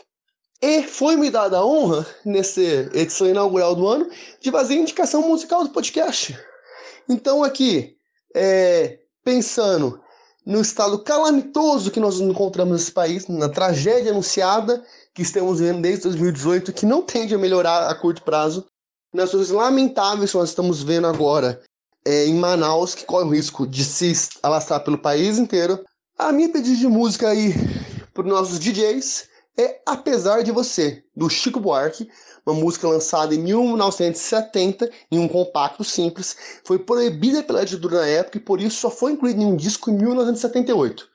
[0.62, 5.64] E foi me dada a honra, nessa edição inaugural do ano, de fazer indicação musical
[5.64, 6.38] do podcast.
[7.08, 7.96] Então, aqui,
[8.34, 10.00] é, pensando
[10.44, 16.04] no estado calamitoso que nós encontramos nesse país, na tragédia anunciada que estamos vendo desde
[16.04, 18.66] 2018, que não tende a melhorar a curto prazo,
[19.12, 21.60] nas coisas lamentáveis que nós estamos vendo agora
[22.04, 25.84] é, em Manaus, que corre o risco de se alastrar pelo país inteiro.
[26.18, 27.54] A minha pedido de música aí
[28.14, 32.08] para os nossos DJs é Apesar de Você, do Chico Buarque,
[32.46, 38.38] uma música lançada em 1970 em um compacto simples, foi proibida pela ditadura na época
[38.38, 41.09] e por isso só foi incluída em um disco em 1978.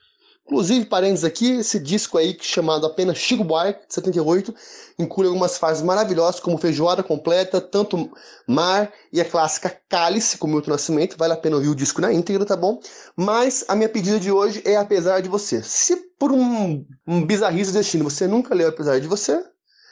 [0.46, 4.54] Inclusive, parênteses aqui, esse disco aí chamado apenas Chico Buarque, de 78,
[5.00, 8.12] inclui algumas fases maravilhosas, como Feijoada Completa, Tanto
[8.48, 11.18] Mar e a clássica Cálice, com Milton Nascimento.
[11.18, 12.80] Vale a pena ouvir o disco na íntegra, tá bom?
[13.18, 15.64] Mas a minha pedida de hoje é Apesar de Você.
[15.64, 19.44] Se por um, um bizarrice destino você nunca leu Apesar de Você,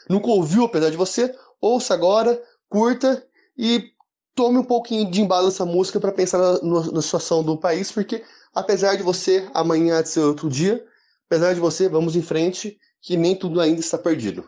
[0.07, 3.25] nunca ouviu Apesar de Você, ouça agora, curta
[3.57, 3.91] e
[4.35, 8.23] tome um pouquinho de embalo dessa música para pensar na, na situação do país, porque
[8.53, 10.83] Apesar de você, amanhã de ser outro dia,
[11.27, 14.48] apesar de você, vamos em frente, que nem tudo ainda está perdido.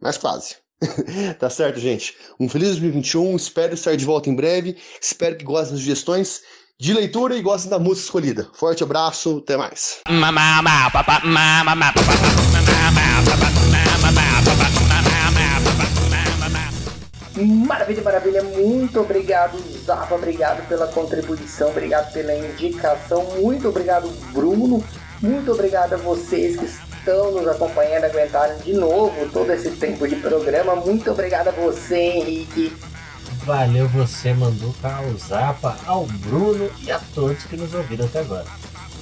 [0.00, 0.56] Mas quase.
[1.38, 2.16] tá certo, gente?
[2.38, 6.42] Um feliz 2021, espero estar de volta em breve, espero que gostem das sugestões
[6.80, 8.50] de leitura e gostem da música escolhida.
[8.54, 10.00] Forte abraço, até mais.
[17.44, 18.42] Maravilha, maravilha.
[18.42, 20.14] Muito obrigado, Zapa.
[20.14, 23.22] Obrigado pela contribuição, obrigado pela indicação.
[23.40, 24.82] Muito obrigado, Bruno.
[25.20, 30.16] Muito obrigado a vocês que estão nos acompanhando, aguentaram de novo todo esse tempo de
[30.16, 30.74] programa.
[30.74, 32.74] Muito obrigado a você, Henrique.
[33.44, 38.46] Valeu você, Manduca, ao Zapa, ao Bruno e a todos que nos ouviram até agora.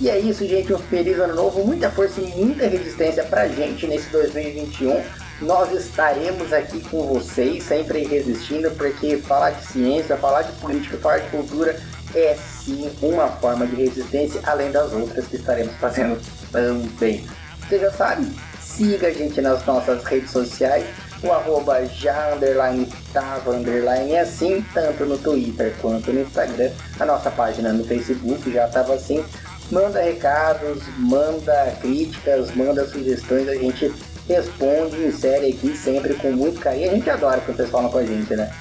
[0.01, 0.73] E é isso, gente.
[0.73, 5.01] Um feliz ano novo, muita força e muita resistência pra gente nesse 2021.
[5.43, 11.19] Nós estaremos aqui com vocês, sempre resistindo, porque falar de ciência, falar de política, falar
[11.19, 11.77] de cultura
[12.15, 16.21] é sim uma forma de resistência, além das outras que estaremos fazendo
[16.53, 17.27] também.
[17.69, 18.31] Você já sabe,
[18.61, 20.85] siga a gente nas nossas redes sociais,
[21.25, 26.71] o arroba já underline tava underline assim, tanto no Twitter quanto no Instagram.
[27.01, 29.25] A nossa página no Facebook já estava assim.
[29.71, 33.93] Manda recados, manda críticas, manda sugestões, a gente
[34.33, 36.91] responde, insere aqui sempre com muito carinho.
[36.91, 38.53] A gente adora quando vocês falam com a gente, né?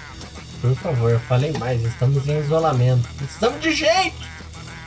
[0.61, 3.07] Por favor, falem mais, estamos em isolamento.
[3.17, 4.29] Precisamos de gente!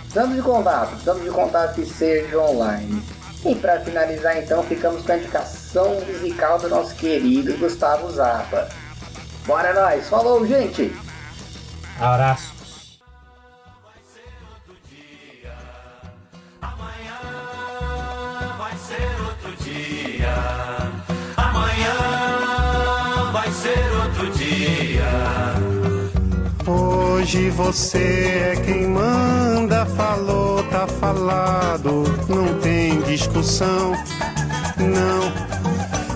[0.02, 3.02] Precisamos de contato, precisamos de contato que seja online.
[3.44, 8.68] E para finalizar então, ficamos com a indicação musical do nosso querido Gustavo Zappa.
[9.44, 10.94] Bora nós, falou gente!
[11.98, 12.53] Abraços.
[20.24, 20.34] Dia.
[21.36, 21.96] Amanhã
[23.32, 25.04] vai ser outro dia.
[26.66, 33.92] Hoje você é quem manda, falou, tá falado, não tem discussão,
[34.78, 35.93] não.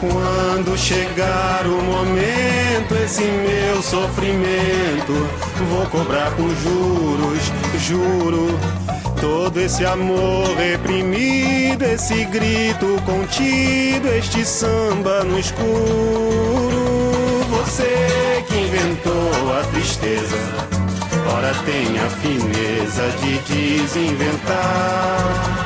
[0.00, 5.12] Quando chegar o momento, esse meu sofrimento,
[5.70, 8.58] vou cobrar com juros, juro.
[9.18, 15.66] Todo esse amor reprimido, esse grito contido, este samba no escuro.
[17.50, 20.36] Você que inventou a tristeza,
[21.34, 23.38] ora tem a fineza de
[23.80, 25.65] desinventar.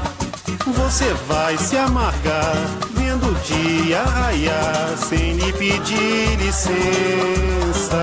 [0.73, 2.55] Você vai se amargar
[2.93, 8.01] vendo o dia raiar sem lhe pedir licença.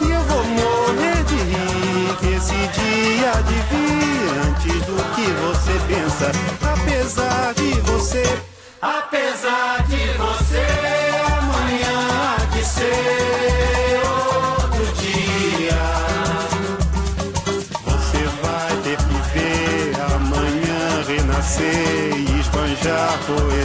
[0.00, 5.72] E eu vou morrer de rir que esse dia de vir antes do que você
[5.88, 6.32] pensa.
[6.72, 8.38] Apesar de você,
[8.82, 10.49] Apesar de você,